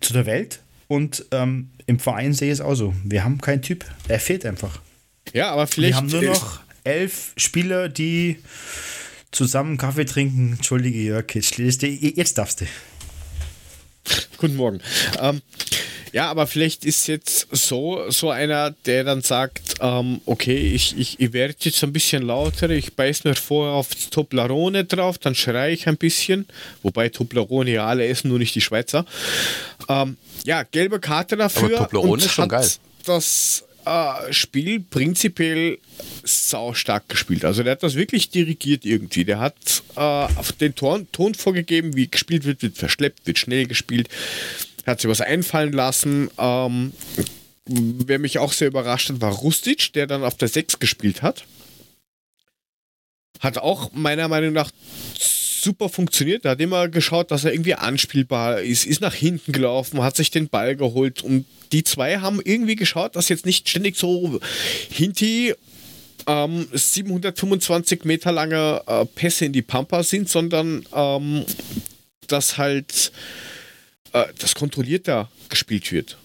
[0.00, 2.94] zu der Welt und ähm, im Verein sehe ich es auch so.
[3.04, 3.84] Wir haben keinen Typ.
[4.08, 4.80] Er fehlt einfach.
[5.34, 5.92] Ja, aber vielleicht.
[5.92, 8.38] Wir haben nur noch elf Spieler, die
[9.30, 10.54] zusammen Kaffee trinken.
[10.54, 12.66] Entschuldige, Jörg, jetzt darfst du.
[14.38, 14.80] Guten Morgen.
[15.20, 15.42] Ähm,
[16.12, 21.20] ja, aber vielleicht ist jetzt so, so einer, der dann sagt, ähm, okay, ich, ich,
[21.20, 25.72] ich werde jetzt ein bisschen lauter, ich beiß mir vorher auf Toblerone drauf, dann schreie
[25.72, 26.46] ich ein bisschen,
[26.82, 29.04] wobei Toblerone ja alle essen, nur nicht die Schweizer.
[29.88, 31.76] Ähm, ja, gelbe Karte dafür.
[31.76, 32.68] Aber Toblerone ist schon geil.
[33.04, 35.78] Das äh, Spiel prinzipiell
[36.24, 37.44] sau stark gespielt.
[37.44, 39.24] Also der hat das wirklich dirigiert irgendwie.
[39.24, 40.26] Der hat äh,
[40.60, 44.08] den Ton, Ton vorgegeben, wie gespielt wird, wird verschleppt, wird schnell gespielt.
[44.86, 46.30] Hat sich was einfallen lassen.
[46.38, 46.92] Ähm,
[47.66, 51.44] wer mich auch sehr überrascht hat, war Rustic, der dann auf der 6 gespielt hat.
[53.40, 54.70] Hat auch meiner Meinung nach
[55.62, 56.44] super funktioniert.
[56.44, 60.30] Er hat immer geschaut, dass er irgendwie anspielbar ist, ist nach hinten gelaufen, hat sich
[60.30, 64.40] den Ball geholt und die zwei haben irgendwie geschaut, dass jetzt nicht ständig so
[64.90, 65.54] Hinti
[66.26, 71.44] ähm, 725 Meter lange äh, Pässe in die Pampa sind, sondern ähm,
[72.26, 73.12] dass halt
[74.12, 76.18] äh, das kontrollierter gespielt wird.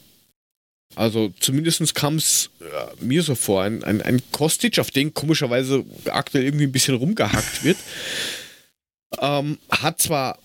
[0.95, 3.63] Also zumindest kam es äh, mir so vor.
[3.63, 7.77] Ein, ein, ein Kostic, auf den komischerweise aktuell irgendwie ein bisschen rumgehackt wird,
[9.21, 10.39] ähm, hat zwar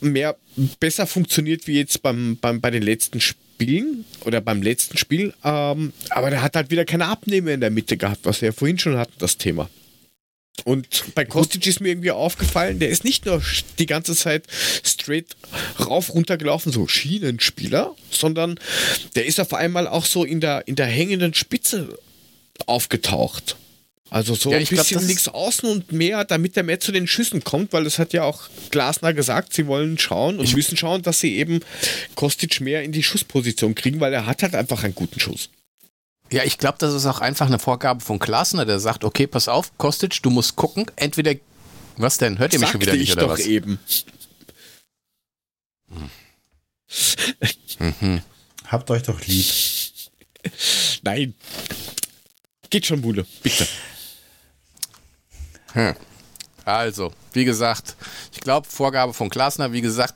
[0.00, 0.36] mehr
[0.80, 5.92] besser funktioniert wie jetzt beim, beim, bei den letzten Spielen oder beim letzten Spiel, ähm,
[6.10, 8.78] aber der hat halt wieder keine Abnehmer in der Mitte gehabt, was wir ja vorhin
[8.78, 9.68] schon hatten, das Thema.
[10.64, 13.42] Und bei Kostic ist mir irgendwie aufgefallen, der ist nicht nur
[13.78, 14.46] die ganze Zeit
[14.82, 15.36] straight
[15.78, 18.58] rauf runter gelaufen, so Schienenspieler, sondern
[19.14, 21.96] der ist auf einmal auch so in der, in der hängenden Spitze
[22.66, 23.56] aufgetaucht.
[24.10, 27.44] Also so ja, ein bisschen nichts außen und mehr, damit er mehr zu den Schüssen
[27.44, 31.20] kommt, weil das hat ja auch Glasner gesagt, sie wollen schauen und müssen schauen, dass
[31.20, 31.60] sie eben
[32.14, 35.50] Kostic mehr in die Schussposition kriegen, weil er hat halt einfach einen guten Schuss.
[36.30, 39.48] Ja, ich glaube, das ist auch einfach eine Vorgabe von Glasner, der sagt, okay, pass
[39.48, 41.34] auf, Kostic, du musst gucken, entweder,
[41.96, 43.40] was denn, hört ihr mich schon wieder nicht, ich oder doch was?
[43.40, 43.78] eben.
[47.78, 48.22] Mhm.
[48.66, 49.46] Habt euch doch lieb.
[51.02, 51.34] Nein.
[52.70, 53.66] Geht schon, Bude, bitte.
[55.78, 55.94] Hm.
[56.64, 57.96] Also, wie gesagt,
[58.32, 60.14] ich glaube, Vorgabe von Glasner, wie gesagt,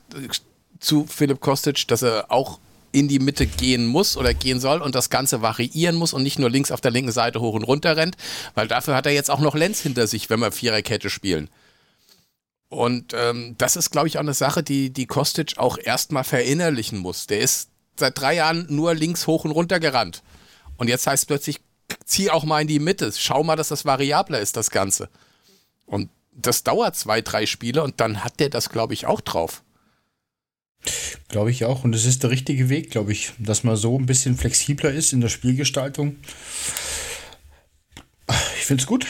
[0.79, 2.59] zu Philipp Kostic, dass er auch
[2.91, 6.37] in die Mitte gehen muss oder gehen soll und das Ganze variieren muss und nicht
[6.37, 8.17] nur links auf der linken Seite hoch und runter rennt,
[8.53, 11.49] weil dafür hat er jetzt auch noch Lenz hinter sich, wenn wir Viererkette spielen.
[12.67, 16.99] Und ähm, das ist, glaube ich, auch eine Sache, die, die Kostic auch erstmal verinnerlichen
[16.99, 17.25] muss.
[17.25, 20.23] Der ist seit drei Jahren nur links hoch und runter gerannt.
[20.77, 21.61] Und jetzt heißt es plötzlich,
[22.05, 23.11] zieh auch mal in die Mitte.
[23.15, 25.09] Schau mal, dass das variabler ist, das Ganze.
[25.85, 29.63] Und das dauert zwei, drei Spiele und dann hat der das, glaube ich, auch drauf.
[31.29, 31.83] Glaube ich auch.
[31.83, 35.13] Und es ist der richtige Weg, glaube ich, dass man so ein bisschen flexibler ist
[35.13, 36.17] in der Spielgestaltung.
[38.57, 39.05] Ich finde es gut.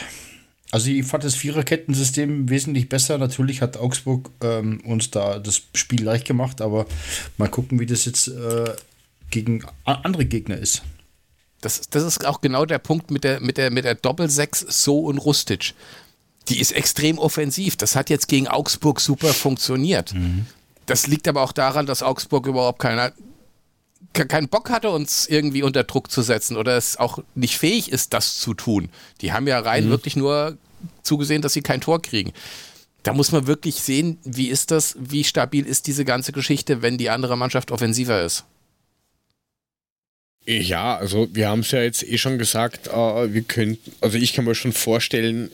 [0.72, 3.18] Also ich fand das Viererkettensystem wesentlich besser.
[3.20, 6.88] Natürlich hat Augsburg ähm, uns da das Spiel leicht gemacht, aber
[7.38, 8.74] mal gucken, wie das jetzt äh,
[9.30, 10.82] gegen andere Gegner ist.
[11.62, 15.02] Das, das ist auch genau der Punkt mit der, mit der, mit der Doppel-6 So
[15.02, 15.76] und Rustic.
[16.49, 17.78] Die ist extrem offensiv.
[17.78, 20.14] Das hat jetzt gegen Augsburg super funktioniert.
[20.14, 20.45] Mhm.
[20.86, 23.14] Das liegt aber auch daran, dass Augsburg überhaupt keiner,
[24.14, 28.14] keinen Bock hatte, uns irgendwie unter Druck zu setzen oder es auch nicht fähig ist,
[28.14, 28.90] das zu tun.
[29.22, 29.90] Die haben ja rein mhm.
[29.90, 30.57] wirklich nur
[31.03, 32.34] zugesehen, dass sie kein Tor kriegen.
[33.03, 36.98] Da muss man wirklich sehen, wie ist das, wie stabil ist diese ganze Geschichte, wenn
[36.98, 38.45] die andere Mannschaft offensiver ist.
[40.45, 44.34] Ja, also wir haben es ja jetzt eh schon gesagt, äh, wir könnten, also ich
[44.34, 45.52] kann mir schon vorstellen,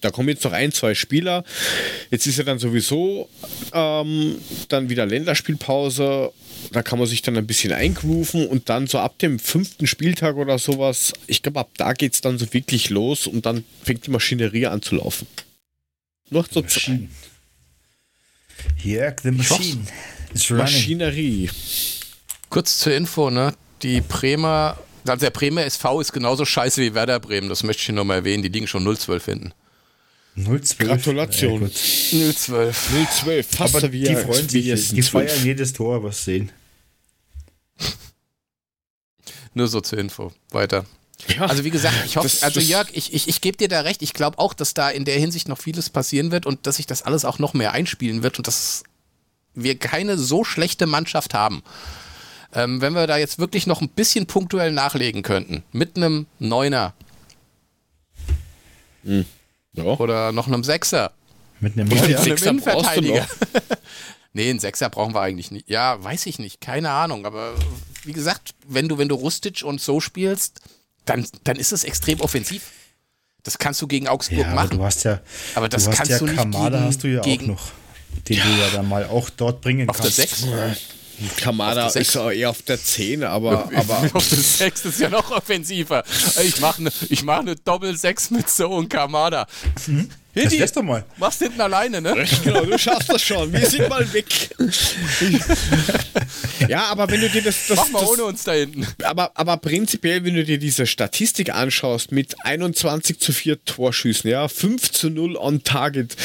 [0.00, 1.44] da kommen jetzt noch ein, zwei Spieler.
[2.10, 3.28] Jetzt ist ja dann sowieso
[3.72, 4.36] ähm,
[4.68, 6.32] dann wieder Länderspielpause.
[6.72, 10.36] Da kann man sich dann ein bisschen eingrooven und dann so ab dem fünften Spieltag
[10.36, 14.06] oder sowas, ich glaube, ab da geht es dann so wirklich los und dann fängt
[14.06, 15.26] die Maschinerie an zu laufen.
[16.28, 17.08] Noch so Machine.
[18.76, 19.86] Here, the machine.
[20.50, 21.50] Maschinerie.
[22.50, 23.54] Kurz zur Info, ne?
[23.82, 27.86] Die Bremer, also der Bremer SV ist genauso scheiße wie Werder Bremen, das möchte ich
[27.86, 28.42] hier nochmal erwähnen.
[28.42, 29.52] Die liegen schon 0-12 hinten.
[30.36, 30.78] 012.
[30.78, 31.62] Gratulation.
[31.62, 32.90] Ja, 012.
[33.22, 33.46] 012.
[33.46, 36.50] Fast Aber die freuen sich, die feiern jedes Tor, was sehen.
[39.54, 40.32] Nur so zur Info.
[40.50, 40.86] Weiter.
[41.28, 43.80] Ja, also wie gesagt, ich hoffe, das, also Jörg, ich, ich, ich gebe dir da
[43.80, 44.02] recht.
[44.02, 46.86] Ich glaube auch, dass da in der Hinsicht noch vieles passieren wird und dass sich
[46.86, 48.84] das alles auch noch mehr einspielen wird und dass
[49.54, 51.62] wir keine so schlechte Mannschaft haben.
[52.52, 56.94] Ähm, wenn wir da jetzt wirklich noch ein bisschen punktuell nachlegen könnten, mit einem Neuner.
[59.04, 59.24] Hm.
[59.72, 59.84] Ja.
[59.84, 61.12] Oder noch einem Sechser.
[61.60, 63.28] Mit einem, Oder einem Innenverteidiger.
[64.32, 65.68] nee, einen Sechser brauchen wir eigentlich nicht.
[65.68, 66.60] Ja, weiß ich nicht.
[66.60, 67.26] Keine Ahnung.
[67.26, 67.54] Aber
[68.04, 70.60] wie gesagt, wenn du, wenn du Rustic und so spielst,
[71.04, 72.70] dann, dann ist es extrem offensiv.
[73.42, 74.78] Das kannst du gegen Augsburg ja, machen.
[74.78, 75.20] Du hast ja,
[75.54, 77.70] aber das du hast kannst ja du nicht Kamada gegen, hast du ja auch noch,
[78.28, 78.44] den ja.
[78.44, 80.18] du ja dann mal auch dort bringen auf kannst.
[80.18, 80.46] Der 6?
[81.36, 83.70] Kamada ist auch eher auf der 10, aber.
[83.74, 86.04] aber auf der 6 ist ja noch offensiver.
[86.42, 86.90] Ich mache eine
[87.24, 89.46] mach ne Doppel-6 mit So und Kamada.
[89.86, 90.10] Mhm.
[90.32, 91.04] Hindi, das doch mal.
[91.16, 92.24] Machst hinten alleine, ne?
[92.44, 93.52] Genau, du schaffst das schon.
[93.52, 94.26] Wir sind mal weg.
[96.68, 97.66] ja, aber wenn du dir das.
[97.66, 98.86] das Mach mal das, ohne uns da hinten.
[99.02, 104.46] Aber, aber prinzipiell, wenn du dir diese Statistik anschaust mit 21 zu 4 Torschüssen, ja,
[104.46, 106.16] 5 zu 0 on Target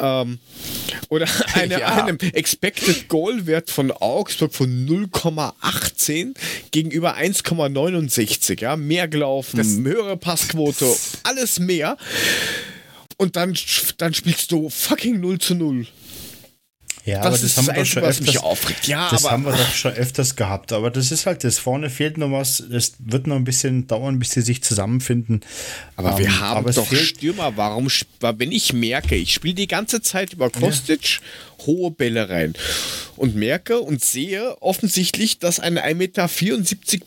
[0.00, 0.38] ähm,
[1.08, 2.04] oder eine, ja.
[2.04, 6.34] einem Expected Goal Wert von Augsburg von 0,18
[6.70, 8.60] gegenüber 1,69.
[8.60, 11.96] Ja, mehr gelaufen, das höhere Passquote, alles mehr.
[13.16, 13.56] Und dann,
[13.98, 15.86] dann spielst du fucking 0 zu 0.
[17.04, 18.86] Ja, das aber das haben wir doch schon öfters, aufregt.
[18.86, 20.72] Ja, das haben wir doch schon öfters gehabt.
[20.72, 22.60] Aber das ist halt, das vorne fehlt noch was.
[22.60, 25.40] Es wird noch ein bisschen dauern, bis sie sich zusammenfinden.
[25.96, 27.56] Aber um, wir ähm, haben aber doch Stürmer.
[27.56, 27.88] Warum,
[28.20, 31.20] wenn ich merke, ich spiele die ganze Zeit über Kostic
[31.58, 31.66] ja.
[31.66, 32.54] hohe Bälle rein
[33.16, 36.28] und merke und sehe offensichtlich, dass ein 1,74 Meter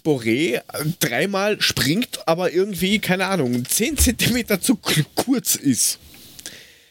[0.03, 0.61] Boré
[0.99, 4.77] dreimal springt, aber irgendwie, keine Ahnung, 10 Zentimeter zu
[5.15, 5.99] kurz ist.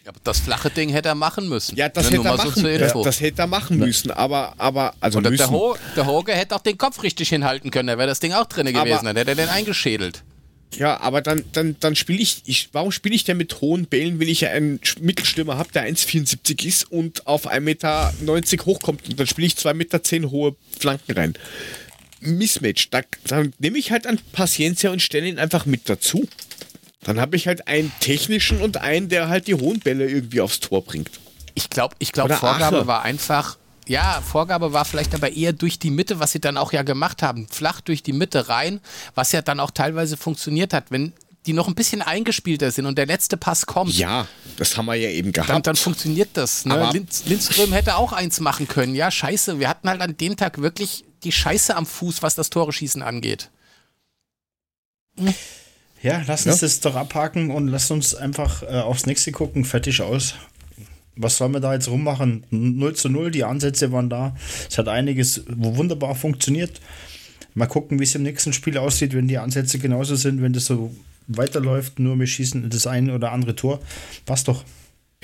[0.05, 1.77] Ja, das flache Ding hätte er machen müssen.
[1.77, 4.93] Ja, das, ne, hätte, er machen, so das, das hätte er machen müssen, aber, aber
[5.01, 5.37] also müssen.
[5.39, 8.33] Der, Ho der Hoge hätte auch den Kopf richtig hinhalten können, da wäre das Ding
[8.35, 10.23] auch drin gewesen, dann hätte er den eingeschädelt.
[10.77, 14.19] Ja, aber dann, dann, dann spiele ich, ich, warum spiele ich denn mit hohen Bällen,
[14.21, 18.13] wenn ich ja einen Mittelstürmer habe, der 1,74 ist und auf 1,90 Meter
[18.67, 21.35] hochkommt und dann spiele ich 2,10 Meter hohe Flanken rein.
[22.21, 26.27] Mismatch, da, dann nehme ich halt an Paciencia und stelle ihn einfach mit dazu.
[27.05, 30.61] Dann habe ich halt einen technischen und einen, der halt die hohen Bälle irgendwie aufs
[30.61, 31.11] Tor bringt.
[31.55, 32.87] Ich glaube, ich glaub, Vorgabe Ache.
[32.87, 36.73] war einfach, ja, Vorgabe war vielleicht aber eher durch die Mitte, was sie dann auch
[36.73, 37.47] ja gemacht haben.
[37.49, 38.81] Flach durch die Mitte rein,
[39.15, 40.91] was ja dann auch teilweise funktioniert hat.
[40.91, 41.13] Wenn
[41.47, 43.93] die noch ein bisschen eingespielter sind und der letzte Pass kommt.
[43.95, 44.27] Ja,
[44.57, 45.51] das haben wir ja eben gehabt.
[45.51, 46.65] Dann, dann funktioniert das.
[46.65, 46.91] Ne?
[46.93, 48.95] Linz, Lindström hätte auch eins machen können.
[48.95, 49.59] Ja, scheiße.
[49.59, 53.03] Wir hatten halt an dem Tag wirklich die Scheiße am Fuß, was das Tore schießen
[53.03, 53.51] angeht.
[56.05, 56.67] Ja, lass uns ja.
[56.67, 59.65] das doch abhaken und lass uns einfach äh, aufs nächste gucken.
[59.65, 60.35] Fertig aus
[61.17, 62.45] was sollen wir da jetzt rummachen?
[62.51, 64.35] 0 zu 0, die Ansätze waren da.
[64.69, 66.81] Es hat einiges wunderbar funktioniert.
[67.55, 70.67] Mal gucken, wie es im nächsten Spiel aussieht, wenn die Ansätze genauso sind, wenn das
[70.67, 70.93] so
[71.29, 73.81] weiterläuft, nur wir schießen das ein oder andere Tor.
[74.27, 74.65] Passt doch.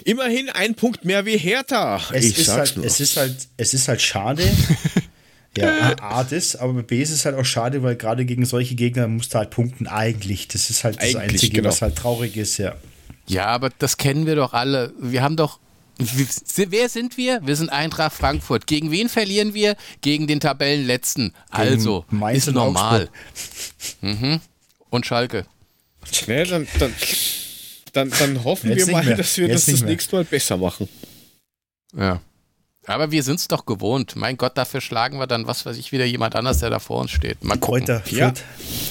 [0.05, 2.01] Immerhin ein Punkt mehr wie Hertha.
[2.13, 4.45] Es, ich ist, halt, es ist halt, es ist halt schade.
[5.57, 9.09] ja, A, das, aber B ist es halt auch schade, weil gerade gegen solche Gegner
[9.09, 10.47] musst du halt punkten eigentlich.
[10.49, 11.69] Das ist halt das eigentlich, Einzige, genau.
[11.69, 12.75] was halt traurig ist, ja.
[13.27, 14.93] Ja, aber das kennen wir doch alle.
[14.99, 15.59] Wir haben doch
[16.57, 17.41] Wer sind wir?
[17.45, 18.67] Wir sind Eintracht Frankfurt.
[18.67, 19.77] Gegen wen verlieren wir?
[20.01, 21.35] Gegen den Tabellenletzten.
[21.51, 23.11] Also, ist normal.
[24.01, 24.41] Mhm.
[24.89, 25.45] Und Schalke.
[26.27, 26.95] Ja, dann, dann,
[27.93, 30.89] dann, dann hoffen Jetzt wir mal, dass wir Jetzt das das nächste Mal besser machen.
[31.95, 32.23] Ja.
[32.87, 34.17] Aber wir sind es doch gewohnt.
[34.17, 37.01] Mein Gott, dafür schlagen wir dann, was weiß ich, wieder jemand anders, der da vor
[37.01, 37.45] uns steht.
[37.45, 38.33] Mal Kräuter, ja.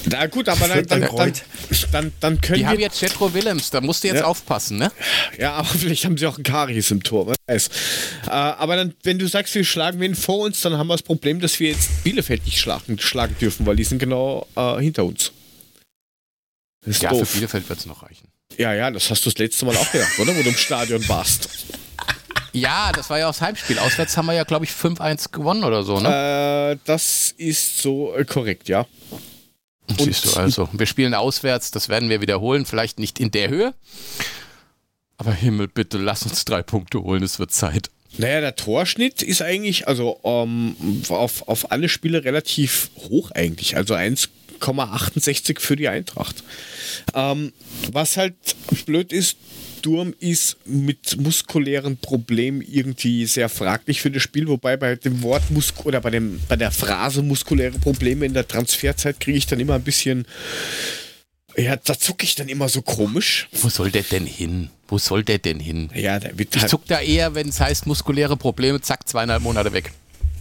[0.06, 1.32] Na gut, aber dann, dann, dann,
[1.90, 4.24] dann, dann können Die wir haben jetzt Jetro Willems, da musst du jetzt ja.
[4.26, 4.92] aufpassen, ne?
[5.38, 7.68] Ja, aber vielleicht haben sie auch einen Karies im Tor, wer weiß.
[8.26, 11.02] Äh, aber dann, wenn du sagst, wir schlagen wen vor uns, dann haben wir das
[11.02, 15.04] Problem, dass wir jetzt Bielefeld nicht schlagen, schlagen dürfen, weil die sind genau äh, hinter
[15.04, 15.32] uns.
[16.86, 17.28] ja, doof.
[17.28, 18.28] für Bielefeld wird es noch reichen.
[18.56, 20.36] Ja, ja, das hast du das letzte Mal auch gedacht, oder?
[20.36, 21.48] Wo du im Stadion warst.
[22.52, 23.78] Ja, das war ja auch das Heimspiel.
[23.78, 26.72] Auswärts haben wir ja, glaube ich, 5-1 gewonnen oder so, ne?
[26.72, 28.86] Äh, das ist so äh, korrekt, ja.
[29.88, 30.68] Und Siehst du also.
[30.72, 33.74] Wir spielen auswärts, das werden wir wiederholen, vielleicht nicht in der Höhe.
[35.16, 37.90] Aber Himmel, bitte lass uns drei Punkte holen, es wird Zeit.
[38.16, 40.74] Naja, der Torschnitt ist eigentlich, also ähm,
[41.08, 43.76] auf, auf alle Spiele relativ hoch eigentlich.
[43.76, 46.42] Also 1,68 für die Eintracht.
[47.14, 47.52] Ähm,
[47.92, 48.34] was halt
[48.86, 49.36] blöd ist,
[49.80, 55.50] Sturm ist mit muskulären Problemen irgendwie sehr fraglich für das Spiel, wobei bei dem Wort
[55.50, 59.58] Musk oder bei, dem, bei der Phrase muskuläre Probleme in der Transferzeit kriege ich dann
[59.58, 60.26] immer ein bisschen.
[61.56, 63.48] Ja, da zucke ich dann immer so komisch.
[63.52, 64.68] Wo soll der denn hin?
[64.86, 65.88] Wo soll der denn hin?
[65.94, 69.42] Ja, der wird Ich halt zuck da eher, wenn es heißt muskuläre Probleme, zack, zweieinhalb
[69.42, 69.92] Monate weg.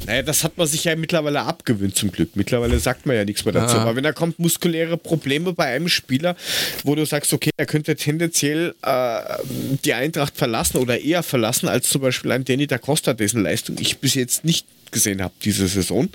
[0.05, 2.35] Naja, das hat man sich ja mittlerweile abgewöhnt zum Glück.
[2.35, 3.77] Mittlerweile sagt man ja nichts mehr dazu.
[3.77, 3.81] Ah.
[3.81, 6.35] Aber wenn da kommt muskuläre Probleme bei einem Spieler,
[6.83, 9.21] wo du sagst, okay, er könnte tendenziell äh,
[9.83, 13.77] die Eintracht verlassen oder eher verlassen als zum Beispiel ein Danny da Costa, dessen Leistung
[13.79, 16.09] ich bis jetzt nicht gesehen habe diese Saison.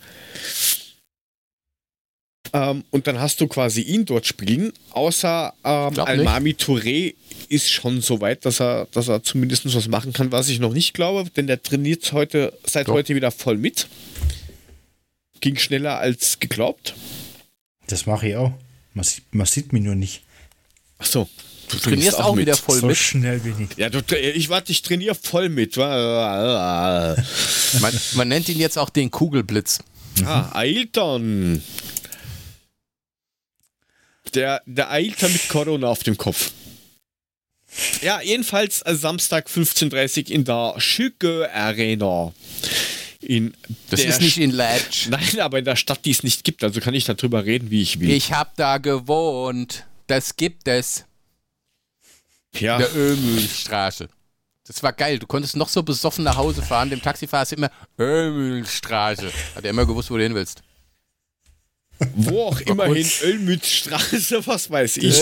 [2.52, 8.00] Ähm, und dann hast du quasi ihn dort spielen, außer ähm, Almami Touré ist schon
[8.00, 11.28] so weit, dass er, dass er zumindest was machen kann, was ich noch nicht glaube,
[11.30, 12.94] denn der trainiert heute, seit Doch.
[12.94, 13.88] heute wieder voll mit.
[15.40, 16.94] Ging schneller als geglaubt.
[17.86, 18.52] Das mache ich auch.
[18.94, 20.22] Man, man sieht mich nur nicht.
[20.98, 21.28] Ach so.
[21.68, 22.96] Du trainierst auch, auch wieder voll so mit.
[22.96, 23.76] schnell bin ich.
[23.76, 25.76] Ja, du, ich warte, ich trainiere voll mit.
[25.76, 27.24] man,
[28.14, 29.80] man nennt ihn jetzt auch den Kugelblitz.
[30.24, 31.62] Ah, Ailton.
[34.34, 36.52] Der, der Ailton mit Corona auf dem Kopf.
[38.02, 42.32] Ja, jedenfalls äh, Samstag 15.30 Uhr in der Schücke Arena.
[43.20, 43.55] In
[43.90, 45.06] das ist nicht in Ledge.
[45.09, 46.62] Nein, aber in der Stadt, die es nicht gibt.
[46.62, 48.10] Also kann ich darüber reden, wie ich will.
[48.10, 49.86] Ich habe da gewohnt.
[50.06, 51.06] Das gibt es.
[52.55, 52.76] Ja.
[52.76, 54.09] In der Ömülstraße.
[54.66, 55.18] Das war geil.
[55.18, 56.90] Du konntest noch so besoffen nach Hause fahren.
[56.90, 59.30] Dem Taxifahrer ist immer Ömülstraße.
[59.55, 60.62] Hat er immer gewusst, wo du hin willst.
[62.14, 65.20] Wo auch immerhin Ölmützstraße, was weiß ich.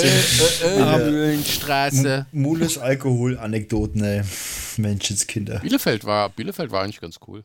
[0.65, 2.27] Ölmützstraße.
[2.33, 4.23] Mules Alkohol-Anekdoten, ey.
[4.79, 5.59] Menschenskinder.
[5.61, 7.43] Bielefeld war, Bielefeld war eigentlich ganz cool.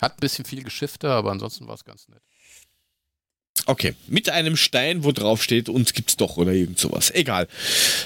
[0.00, 2.20] Hat ein bisschen viel Geschifte, aber ansonsten war es ganz nett.
[3.68, 7.10] Okay, mit einem Stein, wo drauf steht, uns gibt's doch oder irgend sowas.
[7.12, 7.48] Egal.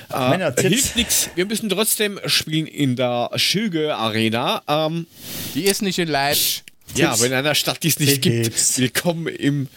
[0.08, 1.28] Äh, hilft nichts.
[1.34, 4.62] Wir müssen trotzdem spielen in der Schüge Arena.
[4.66, 5.06] Ähm,
[5.54, 6.62] Die ist nicht in Leitsch.
[6.94, 8.78] Ja, aber in einer Stadt, die es nicht gibt.
[8.78, 9.68] Willkommen im.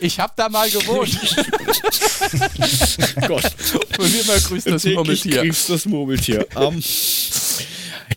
[0.00, 1.16] Ich habe da mal gewohnt.
[3.28, 3.52] Gott.
[3.98, 5.44] Und immer grüßt das Murmeltier.
[5.44, 6.46] Grüßt das Murmeltier.
[6.56, 6.82] Um,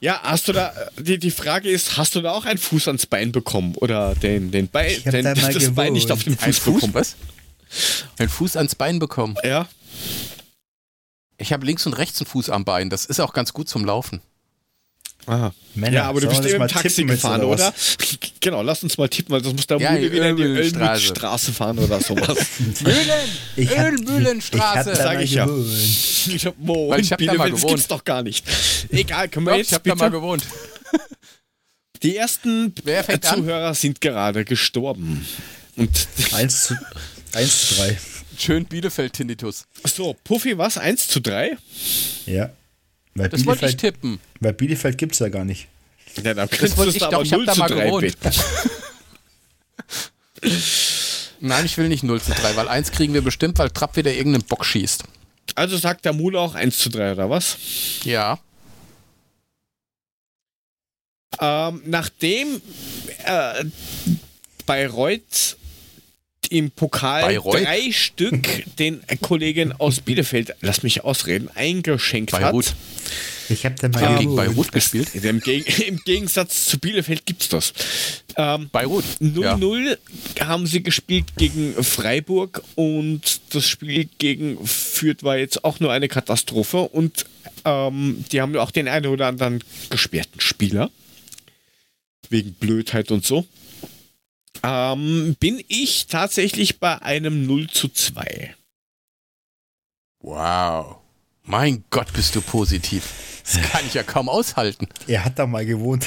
[0.01, 3.05] ja, hast du da, die, die Frage ist, hast du da auch einen Fuß ans
[3.05, 3.75] Bein bekommen?
[3.75, 5.75] Oder den, den Bein, den, da das gewohnt.
[5.75, 6.93] Bein nicht auf dem Fuß, Ein Fuß bekommen?
[6.93, 7.15] Was?
[8.17, 9.35] Ein Fuß ans Bein bekommen?
[9.43, 9.67] Ja.
[11.37, 12.89] Ich habe links und rechts einen Fuß am Bein.
[12.89, 14.21] Das ist auch ganz gut zum Laufen.
[15.29, 15.53] Aha.
[15.75, 17.67] Männer, ja, aber du bist eben Taxi gefahren, oder?
[17.67, 17.73] oder?
[18.39, 21.53] genau, lass uns mal tippen, weil sonst muss der ja, Mule wieder in die Ölmühlstraße
[21.53, 22.35] fahren oder sowas.
[22.81, 23.69] Mühlen!
[23.77, 24.95] Ölmühlenstraße!
[24.95, 25.47] Sag ich ja.
[25.47, 27.67] Ich hab, wo, weil ich hab da mal gewohnt.
[27.67, 28.43] gibt's doch gar nicht.
[28.89, 29.97] Egal, können wir Doch, jetzt Ich hab bitte?
[29.97, 30.43] da mal gewohnt.
[32.01, 32.73] Die ersten
[33.21, 33.73] Zuhörer an?
[33.75, 35.27] sind gerade gestorben.
[35.75, 36.75] Und 1 zu,
[37.33, 37.97] 1 zu 3.
[38.35, 39.65] Schön Bielefeld-Tinnitus.
[39.85, 40.79] So, Puffy, was?
[40.79, 41.55] 1 zu 3?
[42.25, 42.49] Ja.
[43.19, 44.19] Weil das wollte ich tippen.
[44.39, 45.67] Weil Bielefeld gibt es ja gar nicht.
[46.23, 48.17] Ja, dann das wollte ich doch, ich habe da mal gewohnt.
[51.41, 54.13] Nein, ich will nicht 0 zu 3, weil 1 kriegen wir bestimmt, weil Trapp wieder
[54.13, 55.03] irgendeinen Bock schießt.
[55.55, 57.57] Also sagt der Mule auch 1 zu 3, oder was?
[58.03, 58.39] Ja.
[61.39, 62.61] Ähm, nachdem
[63.25, 63.65] äh,
[64.65, 65.57] Bayreuth
[66.49, 67.63] im Pokal Bayreuth?
[67.63, 72.67] drei Stück den Kollegen aus Bielefeld, lass mich ausreden, eingeschenkt Bayreuth.
[72.67, 72.75] hat.
[73.49, 75.15] Ich habe mal ähm, gegen Beirut gespielt.
[75.15, 75.41] Im,
[75.87, 77.73] Im, Gegensatz zu Bielefeld gibt es das.
[78.37, 79.03] Ähm, Beirut.
[79.21, 79.97] 0-0
[80.37, 80.47] ja.
[80.47, 86.07] haben sie gespielt gegen Freiburg und das Spiel gegen Fürth war jetzt auch nur eine
[86.07, 87.25] Katastrophe und
[87.65, 90.91] ähm, die haben auch den einen oder anderen gesperrten Spieler.
[92.29, 93.45] Wegen Blödheit und so
[94.63, 98.55] ähm, bin ich tatsächlich bei einem 0 zu 2.
[100.21, 100.97] Wow.
[101.43, 103.03] Mein Gott, bist du positiv.
[103.43, 104.87] Das kann ich ja kaum aushalten.
[105.07, 106.05] Er hat da mal gewohnt.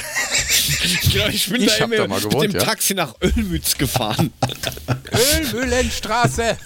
[1.11, 2.65] genau, ich bin ich da immer da mal gewohnt, mit dem ja.
[2.65, 4.31] Taxi nach Ölmütz gefahren.
[5.41, 6.57] Ölmühlenstraße.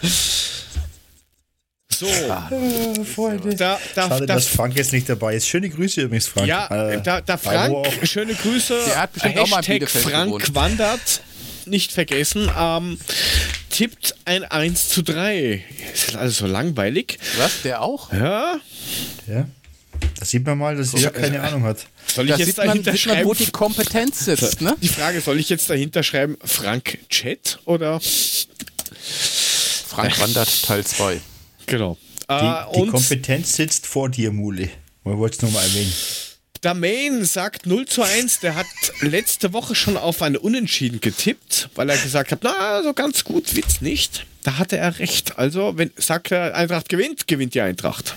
[1.91, 3.55] So, äh, Freunde.
[3.55, 5.47] Da, da, Schade, dass Frank jetzt nicht dabei ist.
[5.47, 6.47] Schöne Grüße übrigens, Frank.
[6.47, 8.79] Ja, äh, da, da Frank, schöne Grüße.
[8.85, 10.53] Der hat bestimmt Hashtag auch mal Frank gewohnt.
[10.55, 11.21] wandert
[11.69, 12.99] nicht vergessen, ähm,
[13.69, 15.63] tippt ein 1 zu 3.
[15.93, 17.19] Ist das alles so langweilig?
[17.37, 18.11] Was, der auch?
[18.11, 18.59] Ja.
[19.27, 19.47] Ja.
[20.19, 21.85] Das sieht man mal, dass er keine Ahnung hat.
[22.07, 24.75] Soll ich das jetzt dahinter man, schreiben, wo die Kompetenz sitzt, ne?
[24.81, 27.99] Die Frage, soll ich jetzt dahinter schreiben, Frank Chat oder?
[29.87, 31.19] Frank wandert Teil 2.
[31.65, 31.97] Genau.
[32.29, 34.69] Die, äh, die Kompetenz sitzt vor dir, Mule.
[35.03, 35.93] Man wollte es nur mal erwähnen.
[36.63, 38.39] Der Main sagt 0 zu 1.
[38.39, 38.65] Der hat
[39.01, 43.55] letzte Woche schon auf eine Unentschieden getippt, weil er gesagt hat, na, so ganz gut
[43.55, 44.25] wird's nicht.
[44.43, 45.37] Da hatte er recht.
[45.37, 48.15] Also, wenn sagt er, Eintracht gewinnt, gewinnt die Eintracht.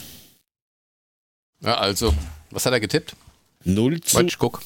[1.60, 2.14] Ja, also,
[2.50, 3.14] was hat er getippt?
[3.64, 4.16] 0 zu.
[4.16, 4.62] Warte, guck.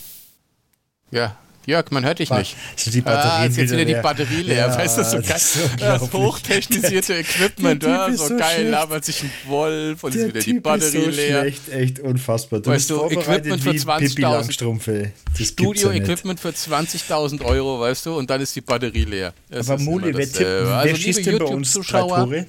[1.11, 2.57] Ja, Jörg, man hört dich War, nicht.
[2.87, 4.69] Die Batterien ah, ist jetzt wieder, die Batterie leer.
[4.69, 5.39] Ja, weißt du, so geil.
[5.39, 10.41] So das hochtechnisierte Equipment, ja, so, so geil, labert sich ein Wolf und ist wieder
[10.41, 11.41] die Batterie ist so leer.
[11.41, 12.61] Schlecht, echt unfassbar.
[12.61, 15.13] Du weißt du, Equipment für 20.000
[15.43, 19.33] Studio-Equipment für 20.000 Euro, weißt du, und dann ist die Batterie leer.
[19.49, 22.47] Das Aber Muli, wer, tippt, wer also, schießt denn bei uns Zuschauer,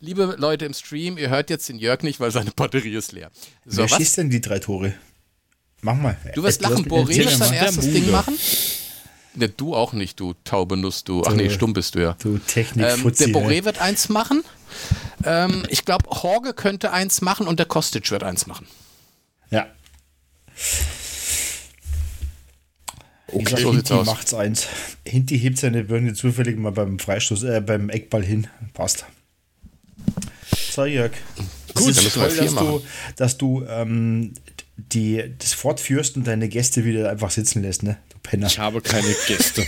[0.00, 3.30] Liebe Leute im Stream, ihr hört jetzt den Jörg nicht, weil seine Batterie ist leer.
[3.64, 3.96] So, wer was?
[3.96, 4.92] schießt denn die drei Tore?
[5.84, 6.16] Mach mal.
[6.34, 8.38] Du wirst lachen, Boré wird sein erstes Ding machen.
[9.34, 11.22] Ne, du auch nicht, du taube Nuss, du.
[11.26, 12.16] Ach nee, stumm bist du ja.
[12.22, 14.42] Du Technik ähm, Der Boré wird eins machen.
[15.24, 18.66] Ähm, ich glaube, Horge könnte eins machen und der Kostic wird eins machen.
[19.50, 19.66] Ja.
[23.26, 24.68] Okay, so Hinti macht's eins.
[25.04, 28.46] Hinti hebt seine Birne zufällig mal beim Freistoß, äh, beim Eckball hin.
[28.72, 29.04] Passt.
[30.70, 31.12] So, Jörg.
[31.74, 32.82] Gut, ist toll, dass du,
[33.16, 34.32] dass du ähm,
[34.76, 37.98] die, das fortführst und deine Gäste wieder einfach sitzen lässt, ne?
[38.10, 38.46] Du Penner.
[38.46, 39.66] Ich habe keine Gäste.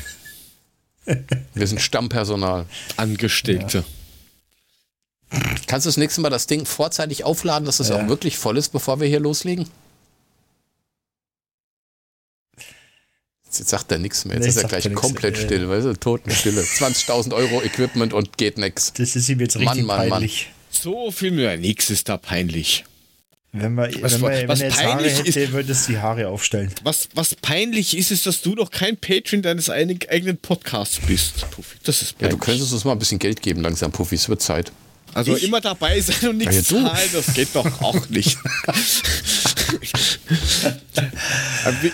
[1.54, 2.66] Wir sind Stammpersonal.
[2.96, 3.84] Angestellte.
[5.32, 5.40] Ja.
[5.66, 7.96] Kannst du das nächste Mal das Ding vorzeitig aufladen, dass es ja.
[7.96, 9.68] auch wirklich voll ist, bevor wir hier loslegen?
[13.46, 14.36] Jetzt sagt er nichts mehr.
[14.36, 16.60] Jetzt nee, ist er gleich komplett nix, still, weißt du, Totenstille.
[16.60, 18.92] 20.000 Euro Equipment und geht nix.
[18.92, 20.46] Das ist ihm jetzt richtig Mann, Mann, peinlich.
[20.46, 20.54] Mann.
[20.70, 21.56] So viel mehr.
[21.56, 22.84] Nix ist da peinlich.
[23.60, 26.28] Wenn man, was, wenn man, was wenn er Haare hätte, ist, würde es die Haare
[26.28, 26.72] aufstellen.
[26.82, 31.76] Was, was peinlich ist, ist, dass du noch kein Patron deines eigenen Podcasts bist, Puffy.
[31.84, 32.32] Das ist peinlich.
[32.32, 34.16] Ja, du könntest uns mal ein bisschen Geld geben langsam, Puffy.
[34.16, 34.72] Es wird Zeit.
[35.14, 35.44] Also ich?
[35.44, 38.36] immer dabei sein und nichts ja, zahlen, das geht doch auch nicht.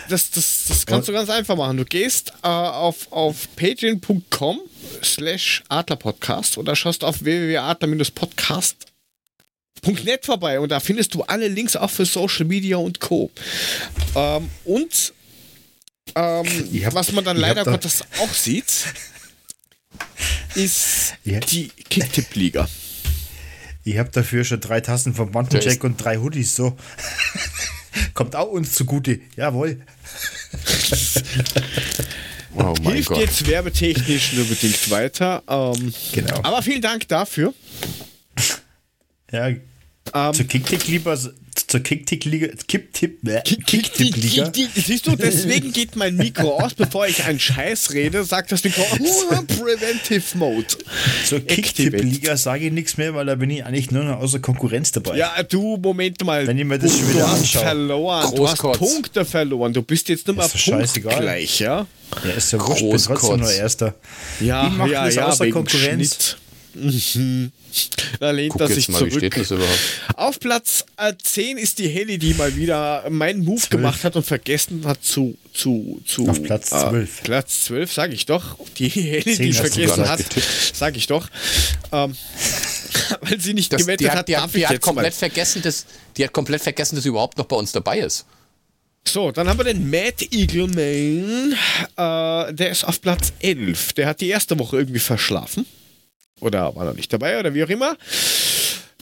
[0.08, 1.76] das, das, das kannst du ganz einfach machen.
[1.76, 4.60] Du gehst äh, auf, auf patreon.com
[5.04, 8.91] slash adlerpodcast oder schaust auf www.adler-podcast
[9.84, 13.30] .net vorbei und da findest du alle Links auch für Social Media und Co.
[14.14, 15.12] Ähm, und
[16.14, 16.46] Ähm,
[16.84, 18.72] hab, was man dann leider Gottes auch sieht,
[20.54, 21.40] ist ja.
[21.40, 22.68] die Kicktipp-Liga.
[23.84, 26.76] Ich habe dafür schon drei Tassen vom Bandencheck und drei Hoodies, so.
[28.14, 29.20] Kommt auch uns zugute.
[29.36, 29.80] Jawohl.
[32.54, 33.18] oh Hilft Gott.
[33.18, 35.42] jetzt werbetechnisch nur bedingt weiter.
[35.48, 36.40] Ähm, genau.
[36.42, 37.52] Aber vielen Dank dafür.
[39.32, 39.50] Ja,
[40.14, 44.50] ähm, zur Kicktipp-Liga, zur Kicktipp-Liga, Kicktipp-Liga.
[44.50, 48.62] Kick Siehst du, deswegen geht mein Mikro aus, bevor ich einen Scheiß rede, sagt das
[48.62, 50.66] Mikro oh, Preventive Mode.
[51.24, 54.92] Zur Kicktipp-Liga sage ich nichts mehr, weil da bin ich eigentlich nur noch außer Konkurrenz
[54.92, 55.16] dabei.
[55.16, 56.46] Ja, du, Moment mal.
[56.46, 57.62] Wenn ich mir das schon wieder anschaue.
[57.62, 61.86] verloren, du hast Punkte verloren, du bist jetzt nur mal punktgleich, ja?
[62.24, 63.94] Ja, ist ja wurscht, bin trotzdem nur Erster.
[64.40, 66.36] Ja, ich mache ja, das ja, außer Konkurrenz.
[66.36, 66.41] Mhm.
[68.20, 69.12] Da lehnt Guck er sich mal, zurück.
[69.12, 69.78] Wie steht das überhaupt?
[70.16, 73.70] Auf Platz äh, 10 ist die Heli, die mal wieder meinen Move 12.
[73.70, 75.36] gemacht hat und vergessen hat zu.
[75.52, 77.20] zu, zu Auf Platz 12.
[77.20, 78.56] Äh, Platz 12, sage ich doch.
[78.76, 80.24] Die Heli, die vergessen hat,
[80.72, 81.28] sage ich doch.
[81.92, 82.14] Ähm,
[83.20, 85.86] weil sie nicht das, gewettet die hat, hat, die hat, die hat komplett vergessen, dass,
[86.16, 88.26] die hat komplett vergessen, dass sie überhaupt noch bei uns dabei ist.
[89.06, 91.54] So, dann haben wir den Mad Eagle Main.
[91.96, 93.94] Äh, der ist auf Platz 11.
[93.94, 95.66] Der hat die erste Woche irgendwie verschlafen.
[96.42, 97.96] Oder war er nicht dabei oder wie auch immer.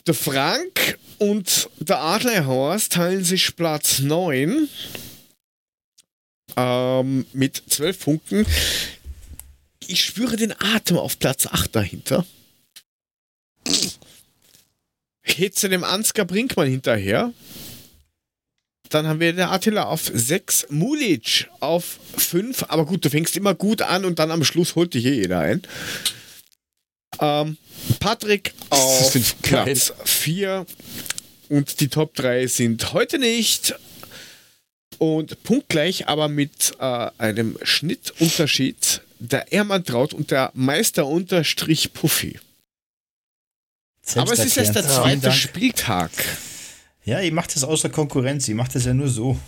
[0.05, 4.69] Der Frank und der Adlerhorst teilen sich Platz 9
[6.55, 8.45] ähm, mit 12 Punkten.
[9.87, 12.25] Ich spüre den Atem auf Platz 8 dahinter.
[15.23, 17.33] Hitze dem Ansgar Brinkmann hinterher.
[18.89, 22.65] Dann haben wir der Attila auf 6, Mulic auf 5.
[22.67, 25.39] Aber gut, du fängst immer gut an und dann am Schluss holt dich eh jeder
[25.39, 25.63] ein.
[27.19, 27.57] Ähm,
[27.99, 30.65] Patrick auf Platz 4
[31.49, 33.75] und die Top 3 sind heute nicht.
[34.97, 42.39] Und punktgleich, aber mit äh, einem Schnittunterschied der Ermann Traut und der Meister unterstrich Puffy.
[44.15, 46.11] aber es ist erst der zweite Spieltag.
[47.03, 48.47] Ja, ich mache das außer Konkurrenz.
[48.47, 49.39] Ich mache das ja nur so.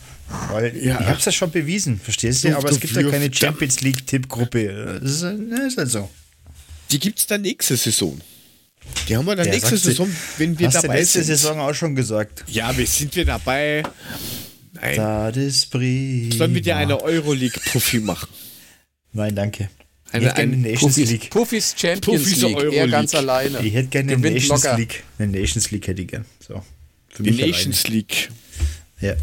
[0.50, 1.00] Weil ja.
[1.00, 2.58] ich habe es ja schon bewiesen, verstehst du?
[2.58, 5.00] Aber es gibt ja keine Champions League-Tippgruppe.
[5.02, 6.10] Das, ist, das ist halt so.
[6.94, 8.22] Die gibt es dann nächste Saison.
[9.08, 10.08] Die haben wir dann ja, nächste Saison,
[10.38, 11.38] wenn wir dabei letzte sind.
[11.38, 12.44] Saison auch schon gesagt.
[12.48, 13.84] Ja, wir sind wir dabei.
[14.74, 14.98] Nein.
[14.98, 16.36] Das ist prima.
[16.36, 18.30] Sollen wir dir eine Euroleague-Profi machen?
[19.12, 19.70] Nein, danke.
[20.12, 21.30] Eine, ich hätte gerne eine Nations Puffis, League.
[21.32, 22.78] Puffis Champions Puffis League, Euroleague.
[22.78, 23.60] er ganz alleine.
[23.66, 24.78] Ich hätte gerne eine Nations locker.
[24.78, 25.04] League.
[25.18, 26.26] Eine Nations League hätte ich gern.
[26.48, 26.64] So,
[27.18, 27.96] Die Nations alleine.
[27.96, 28.30] League.
[29.02, 29.16] Ja.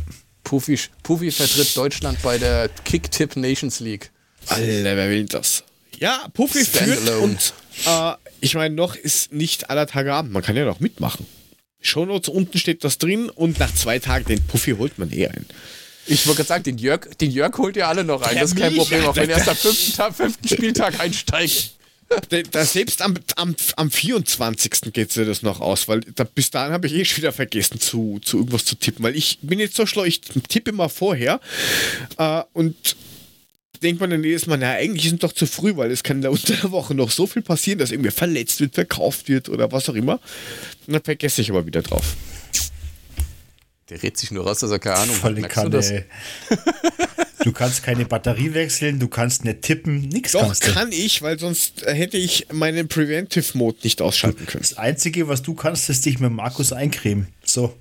[0.42, 4.10] Puffy, Puffy vertritt Deutschland bei der Kick-Tip Nations League.
[4.46, 5.62] Alter, wer will das?
[5.98, 7.52] Ja, Puffy führt und
[7.86, 10.32] äh, ich meine, noch ist nicht aller Tage Abend.
[10.32, 11.26] Man kann ja noch mitmachen.
[11.80, 15.46] Shownotes unten steht das drin und nach zwei Tagen den Puffy holt man eh ein.
[16.06, 18.34] Ich wollte gerade sagen, den Jörg, den Jörg holt ihr alle noch ein.
[18.34, 21.74] Ja, das ist kein Problem, auch wenn er erst am fünften, fünften Spieltag einsteigt.
[22.50, 24.92] Da, selbst am, am, am 24.
[24.92, 27.78] geht sie das noch aus, weil da, bis dahin habe ich eh schon wieder vergessen,
[27.78, 31.40] zu, zu irgendwas zu tippen, weil ich bin jetzt so schlau, ich tippe immer vorher
[32.18, 32.96] äh, und
[33.82, 36.18] denkt man dann jedes Mal, na, eigentlich ist es doch zu früh, weil es kann
[36.18, 39.48] in der unter der Woche noch so viel passieren, dass irgendwer verletzt wird, verkauft wird
[39.48, 40.20] oder was auch immer.
[40.86, 42.16] Und dann vergesse ich aber wieder drauf.
[43.88, 45.50] Der redet sich nur raus, dass er keine Ahnung Volle hat.
[45.50, 46.56] Kanne, du,
[47.44, 50.72] du, kannst keine Batterie wechseln, du kannst nicht tippen, nichts Doch, kannst du.
[50.72, 54.62] kann ich, weil sonst hätte ich meinen Preventive Mode nicht ausschalten können.
[54.62, 57.26] Das Einzige, was du kannst, ist dich mit Markus eincremen.
[57.44, 57.74] So.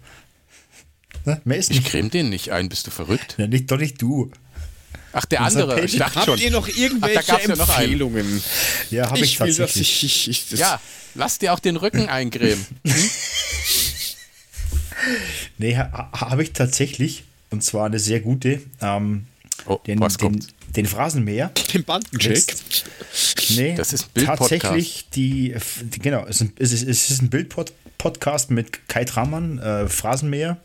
[1.26, 1.40] Ne?
[1.44, 1.82] Mehr ist nicht.
[1.82, 3.36] Ich creme den nicht ein, bist du verrückt?
[3.38, 4.32] Ja, nicht, doch nicht du.
[5.12, 5.82] Ach, der andere.
[5.82, 6.40] Ich dachte Habt schon.
[6.40, 8.44] ihr noch irgendwelche Ach, Empfehlungen?
[8.92, 10.04] Ja, habe ich, ich tatsächlich.
[10.04, 10.80] Ich, ich, ja,
[11.16, 12.66] lass dir auch den Rücken eincremen.
[12.86, 13.10] Hm?
[15.58, 17.24] nee, ha, habe ich tatsächlich.
[17.52, 18.62] Und zwar eine sehr gute.
[18.82, 19.26] Ähm,
[19.66, 20.46] oh, den, was den,
[20.76, 21.52] den Phrasenmäher.
[21.74, 22.56] Den Bandencheck.
[23.50, 25.56] Nee, das ist ein tatsächlich die,
[26.00, 30.58] genau, es ist, es ist, es ist ein Bildpodcast mit Kai Tramann, äh, Phrasenmäher.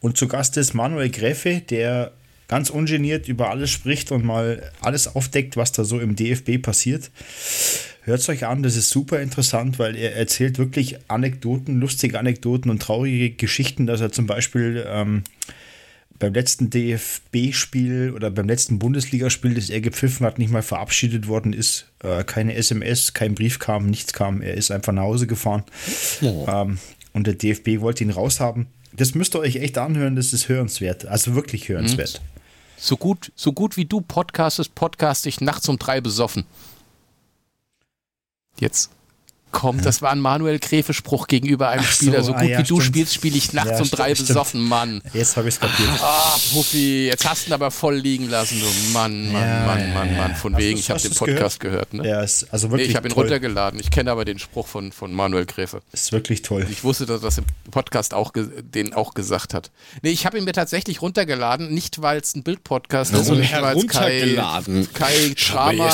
[0.00, 2.12] Und zu Gast ist Manuel Gräfe, der
[2.50, 7.12] ganz ungeniert über alles spricht und mal alles aufdeckt, was da so im DFB passiert.
[8.02, 12.68] Hört es euch an, das ist super interessant, weil er erzählt wirklich Anekdoten, lustige Anekdoten
[12.68, 15.22] und traurige Geschichten, dass er zum Beispiel ähm,
[16.18, 21.52] beim letzten DFB-Spiel oder beim letzten Bundesligaspiel, das er gepfiffen hat, nicht mal verabschiedet worden
[21.52, 21.86] ist.
[22.02, 24.42] Äh, keine SMS, kein Brief kam, nichts kam.
[24.42, 25.62] Er ist einfach nach Hause gefahren.
[26.20, 26.46] Oh.
[26.48, 26.78] Ähm,
[27.12, 28.66] und der DFB wollte ihn raushaben.
[28.92, 31.06] Das müsst ihr euch echt anhören, das ist hörenswert.
[31.06, 32.20] Also wirklich hörenswert.
[32.20, 32.39] Mhm.
[32.82, 36.46] So gut, so gut wie du podcastest, podcast ich nachts um drei besoffen.
[38.58, 38.90] Jetzt.
[39.50, 39.84] Kommt.
[39.84, 42.22] Das war ein Manuel Gräfe-Spruch gegenüber einem Ach Spieler.
[42.22, 44.14] So, so ah, gut ah, ja, wie du spielst, spiele ich nachts ja, um drei
[44.14, 44.28] stimmt.
[44.28, 45.02] besoffen, Mann.
[45.12, 45.88] Jetzt habe ich es kapiert.
[46.02, 49.94] Ah, Puffi, jetzt hast du ihn aber voll liegen lassen, du Mann, Mann, ja, Mann,
[49.94, 50.34] Mann, Mann.
[50.34, 51.70] Von wegen, ich habe den Podcast gehört?
[51.70, 52.08] gehört ne?
[52.08, 53.80] Ja, ist also wirklich nee, ich habe ihn runtergeladen.
[53.80, 55.82] Ich kenne aber den Spruch von, von Manuel Gräfe.
[55.92, 56.66] Ist wirklich toll.
[56.70, 59.70] Ich wusste, dass das im Podcast auch den auch gesagt hat.
[60.02, 63.76] Nee, ich habe ihn mir tatsächlich runtergeladen, nicht weil es ein Bildpodcast ist nicht weil
[63.76, 64.36] es Kai,
[64.92, 65.34] Kai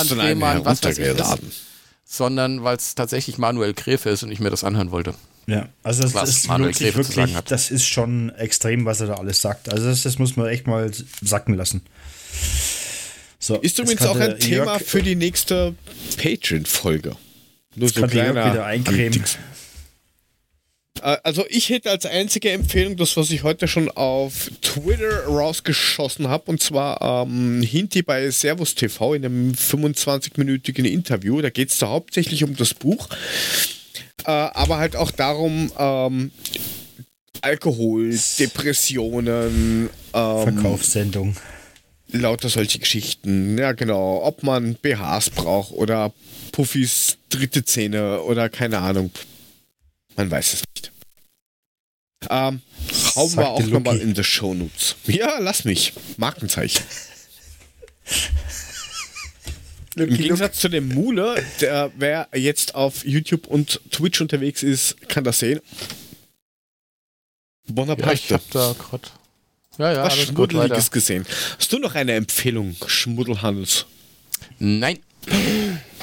[0.08, 1.65] Drehmann, was weiß ich ist
[2.06, 5.14] sondern weil es tatsächlich Manuel Gräfe ist und ich mir das anhören wollte.
[5.46, 9.14] Ja, also das was ist Manuel wirklich, wirklich das ist schon extrem, was er da
[9.14, 9.70] alles sagt.
[9.70, 11.82] Also das, das muss man echt mal sacken lassen.
[13.38, 15.74] So, ist übrigens auch ein Thema Jörg, für die nächste
[16.16, 17.16] Patreon-Folge.
[17.76, 19.22] Nur so kleiner wieder eincremen.
[21.02, 26.28] Äh, also ich hätte als einzige Empfehlung das, was ich heute schon auf Twitter rausgeschossen
[26.28, 31.40] habe, und zwar ähm, Hinti bei Servus TV in einem 25-minütigen Interview.
[31.40, 33.08] Da geht es da hauptsächlich um das Buch,
[34.24, 36.30] äh, aber halt auch darum, ähm,
[37.42, 41.36] Alkohol, Depressionen, ähm, Verkaufssendung.
[42.12, 43.58] Lauter solche Geschichten.
[43.58, 44.22] Ja, genau.
[44.22, 46.12] Ob man BHs braucht oder
[46.52, 49.10] Puffys dritte Zähne oder keine Ahnung.
[50.16, 50.92] Man weiß es nicht.
[52.28, 52.62] Ähm,
[53.14, 54.96] hauen wir auch nochmal in die Show Notes.
[55.06, 55.92] Ja, lass mich.
[56.16, 56.82] Markenzeichen.
[59.96, 65.24] Im Gegensatz zu dem Mule, der, wer jetzt auf YouTube und Twitch unterwegs ist, kann
[65.24, 65.60] das sehen.
[67.66, 68.06] Bonaparte.
[68.06, 69.08] Ja, ich hab da gerade
[69.78, 71.26] ja, ja, was Schmuddeliges gesehen.
[71.58, 73.86] Hast du noch eine Empfehlung, Schmuddelhandels?
[74.58, 74.98] Nein.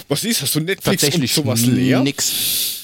[0.07, 0.41] Was ist?
[0.41, 2.01] Hast du Netflix und sowas leer?
[2.01, 2.82] Nix.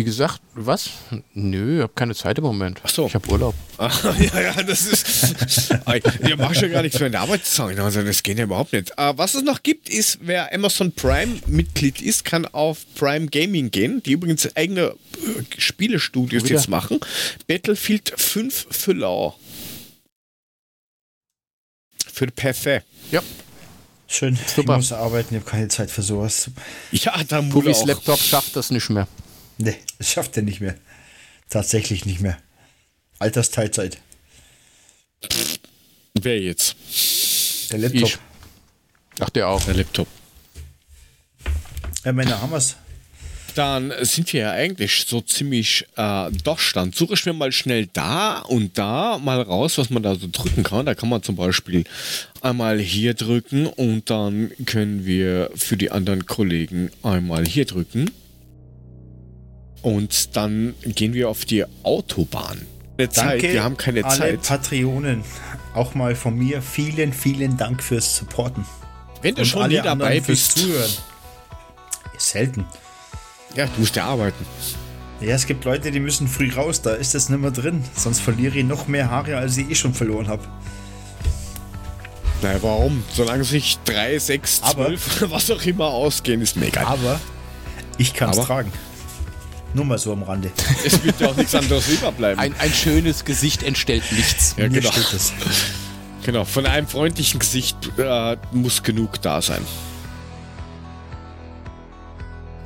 [0.00, 0.88] Wie gesagt, was?
[1.34, 2.80] Nö, ich habe keine Zeit im Moment.
[2.82, 3.06] Ach so.
[3.06, 3.54] Ich habe Urlaub.
[3.76, 5.34] Ah, ja, ja, das ist.
[6.26, 7.78] Ihr macht ja gar nichts für eine Arbeitszeit.
[7.78, 8.92] Also, das geht ja überhaupt nicht.
[8.92, 14.02] Uh, was es noch gibt, ist, wer Amazon Prime-Mitglied ist, kann auf Prime Gaming gehen,
[14.02, 14.94] die übrigens eigene äh,
[15.58, 16.98] Spielestudios jetzt machen.
[17.46, 19.36] Battlefield 5 für Law.
[22.10, 22.82] Für PC.
[23.10, 23.22] Ja.
[24.08, 24.38] Schön.
[24.46, 24.72] Super.
[24.72, 26.50] Ich muss arbeiten, ich habe keine Zeit für sowas.
[26.90, 29.06] Ja, dann Pulis Laptop schafft das nicht mehr.
[29.60, 30.74] Nee, das schafft er nicht mehr.
[31.50, 32.38] Tatsächlich nicht mehr.
[33.18, 33.98] Altersteilzeit.
[36.14, 36.76] Wer jetzt?
[37.70, 38.08] Der Laptop.
[38.08, 38.18] Ich.
[39.18, 39.62] Ach, der auch.
[39.64, 40.08] Der Laptop.
[42.04, 42.76] Ja, Männer, haben wir's
[43.54, 47.88] dann sind wir ja eigentlich so ziemlich äh, doch dann Suche ich mir mal schnell
[47.92, 50.86] da und da mal raus, was man da so drücken kann.
[50.86, 51.84] Da kann man zum Beispiel
[52.40, 58.10] einmal hier drücken und dann können wir für die anderen Kollegen einmal hier drücken.
[59.82, 62.66] Und dann gehen wir auf die Autobahn.
[62.96, 63.42] Danke Zeit.
[63.42, 64.42] Wir haben keine alle Zeit.
[64.42, 65.24] Patreonen,
[65.74, 68.66] auch mal von mir vielen, vielen Dank fürs Supporten.
[69.22, 70.58] Wenn du und schon nie dabei bist.
[70.58, 70.90] Zuhören.
[72.18, 72.66] Selten.
[73.54, 74.44] Ja, du musst ja arbeiten.
[75.20, 77.84] Ja, es gibt Leute, die müssen früh raus, da ist das nicht mehr drin.
[77.94, 80.42] Sonst verliere ich noch mehr Haare, als ich eh schon verloren habe.
[82.42, 83.04] Naja, warum?
[83.12, 86.86] Solange sich 3, 6, 12, was auch immer ausgehen, ist mega.
[86.86, 87.20] Aber
[87.98, 88.72] ich kann es tragen.
[89.74, 90.50] Nur mal so am Rande.
[90.84, 92.38] Es wird ja auch nichts anderes überbleiben.
[92.40, 94.54] Ein, ein schönes Gesicht entstellt nichts.
[94.56, 94.90] Ja, genau.
[96.22, 99.64] Genau, von einem freundlichen Gesicht äh, muss genug da sein.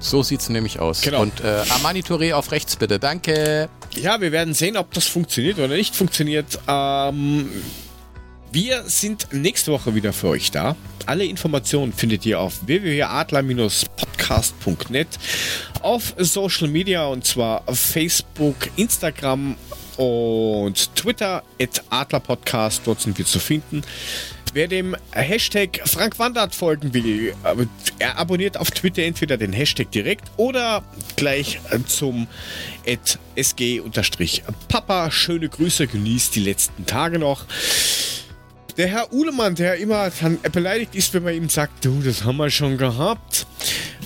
[0.00, 1.00] So sieht es nämlich aus.
[1.00, 1.22] Genau.
[1.22, 2.98] Und äh, Armani Touré auf rechts bitte.
[2.98, 3.68] Danke.
[3.92, 6.58] Ja, wir werden sehen, ob das funktioniert oder nicht funktioniert.
[6.68, 7.48] Ähm,
[8.54, 10.76] wir sind nächste Woche wieder für euch da.
[11.06, 15.08] Alle Informationen findet ihr auf www.adler-podcast.net,
[15.82, 19.56] auf Social Media und zwar Facebook, Instagram
[19.96, 21.42] und Twitter,
[21.90, 22.82] Adlerpodcast.
[22.84, 23.82] Dort sind wir zu finden.
[24.52, 27.66] Wer dem Hashtag Frank Wandert folgen will, äh,
[27.98, 30.84] er abonniert auf Twitter entweder den Hashtag direkt oder
[31.16, 32.28] gleich äh, zum
[33.36, 35.10] sg-papa.
[35.10, 37.46] Schöne Grüße, genießt die letzten Tage noch.
[38.76, 42.38] Der Herr Uhlemann, der immer dann beleidigt ist, wenn man ihm sagt, du, das haben
[42.38, 43.46] wir schon gehabt.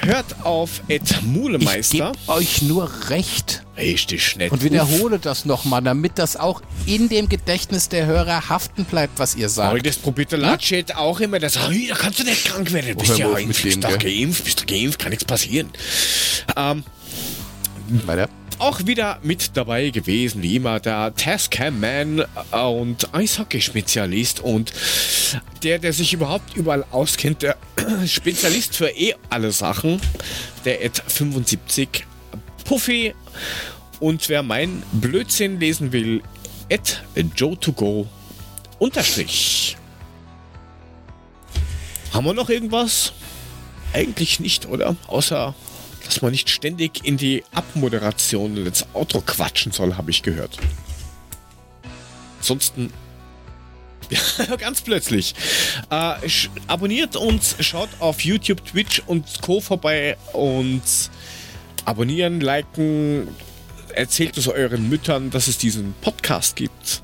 [0.02, 2.12] Hört auf Ed Mulemeister.
[2.14, 3.62] Ich euch nur recht.
[3.78, 4.52] Richtig nett.
[4.52, 9.36] Und wiederhole das nochmal, damit das auch in dem Gedächtnis der Hörer haften bleibt, was
[9.36, 9.86] ihr sagt.
[9.86, 11.38] das probiert der Latschet auch immer.
[11.38, 12.92] Das, da kannst du nicht krank werden.
[12.92, 15.70] Du bist ja bist dem, doch geimpft, bist du geimpft, kann nichts passieren.
[16.56, 16.84] Ähm,
[18.04, 18.28] Weiter
[18.58, 24.72] auch wieder mit dabei gewesen, wie immer, der Tascam-Man und Eishockey-Spezialist und
[25.62, 27.56] der, der sich überhaupt überall auskennt, der
[28.06, 30.00] Spezialist für eh alle Sachen,
[30.64, 32.04] der Ed 75
[32.64, 33.14] Puffy.
[34.00, 36.22] Und wer mein Blödsinn lesen will,
[36.68, 38.06] Ed Joe2Go
[38.78, 39.76] unterstrich.
[42.12, 43.12] Haben wir noch irgendwas?
[43.92, 44.96] Eigentlich nicht, oder?
[45.06, 45.54] Außer
[46.08, 50.56] dass man nicht ständig in die Abmoderation und ins Outro quatschen soll, habe ich gehört.
[52.38, 52.90] Ansonsten
[54.58, 55.34] ganz plötzlich.
[55.90, 56.14] Äh,
[56.66, 59.60] abonniert uns, schaut auf YouTube, Twitch und Co.
[59.60, 60.80] vorbei und
[61.84, 63.28] abonnieren, liken,
[63.94, 67.02] erzählt es euren Müttern, dass es diesen Podcast gibt.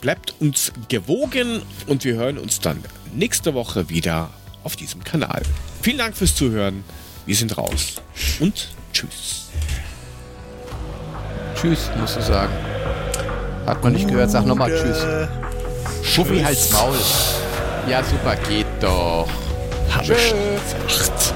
[0.00, 2.82] Bleibt uns gewogen und wir hören uns dann
[3.14, 4.30] nächste Woche wieder
[4.62, 5.42] auf diesem Kanal.
[5.82, 6.84] Vielen Dank fürs Zuhören.
[7.26, 7.94] Wir sind raus.
[8.40, 9.48] Und tschüss.
[11.54, 12.52] Tschüss, musst du sagen.
[13.66, 15.06] Hat man nicht gehört, sag nochmal Tschüss.
[16.02, 16.96] Schuffi halt's Maul.
[17.88, 19.28] Ja, super, geht doch.
[19.90, 21.32] Hab Tschüss.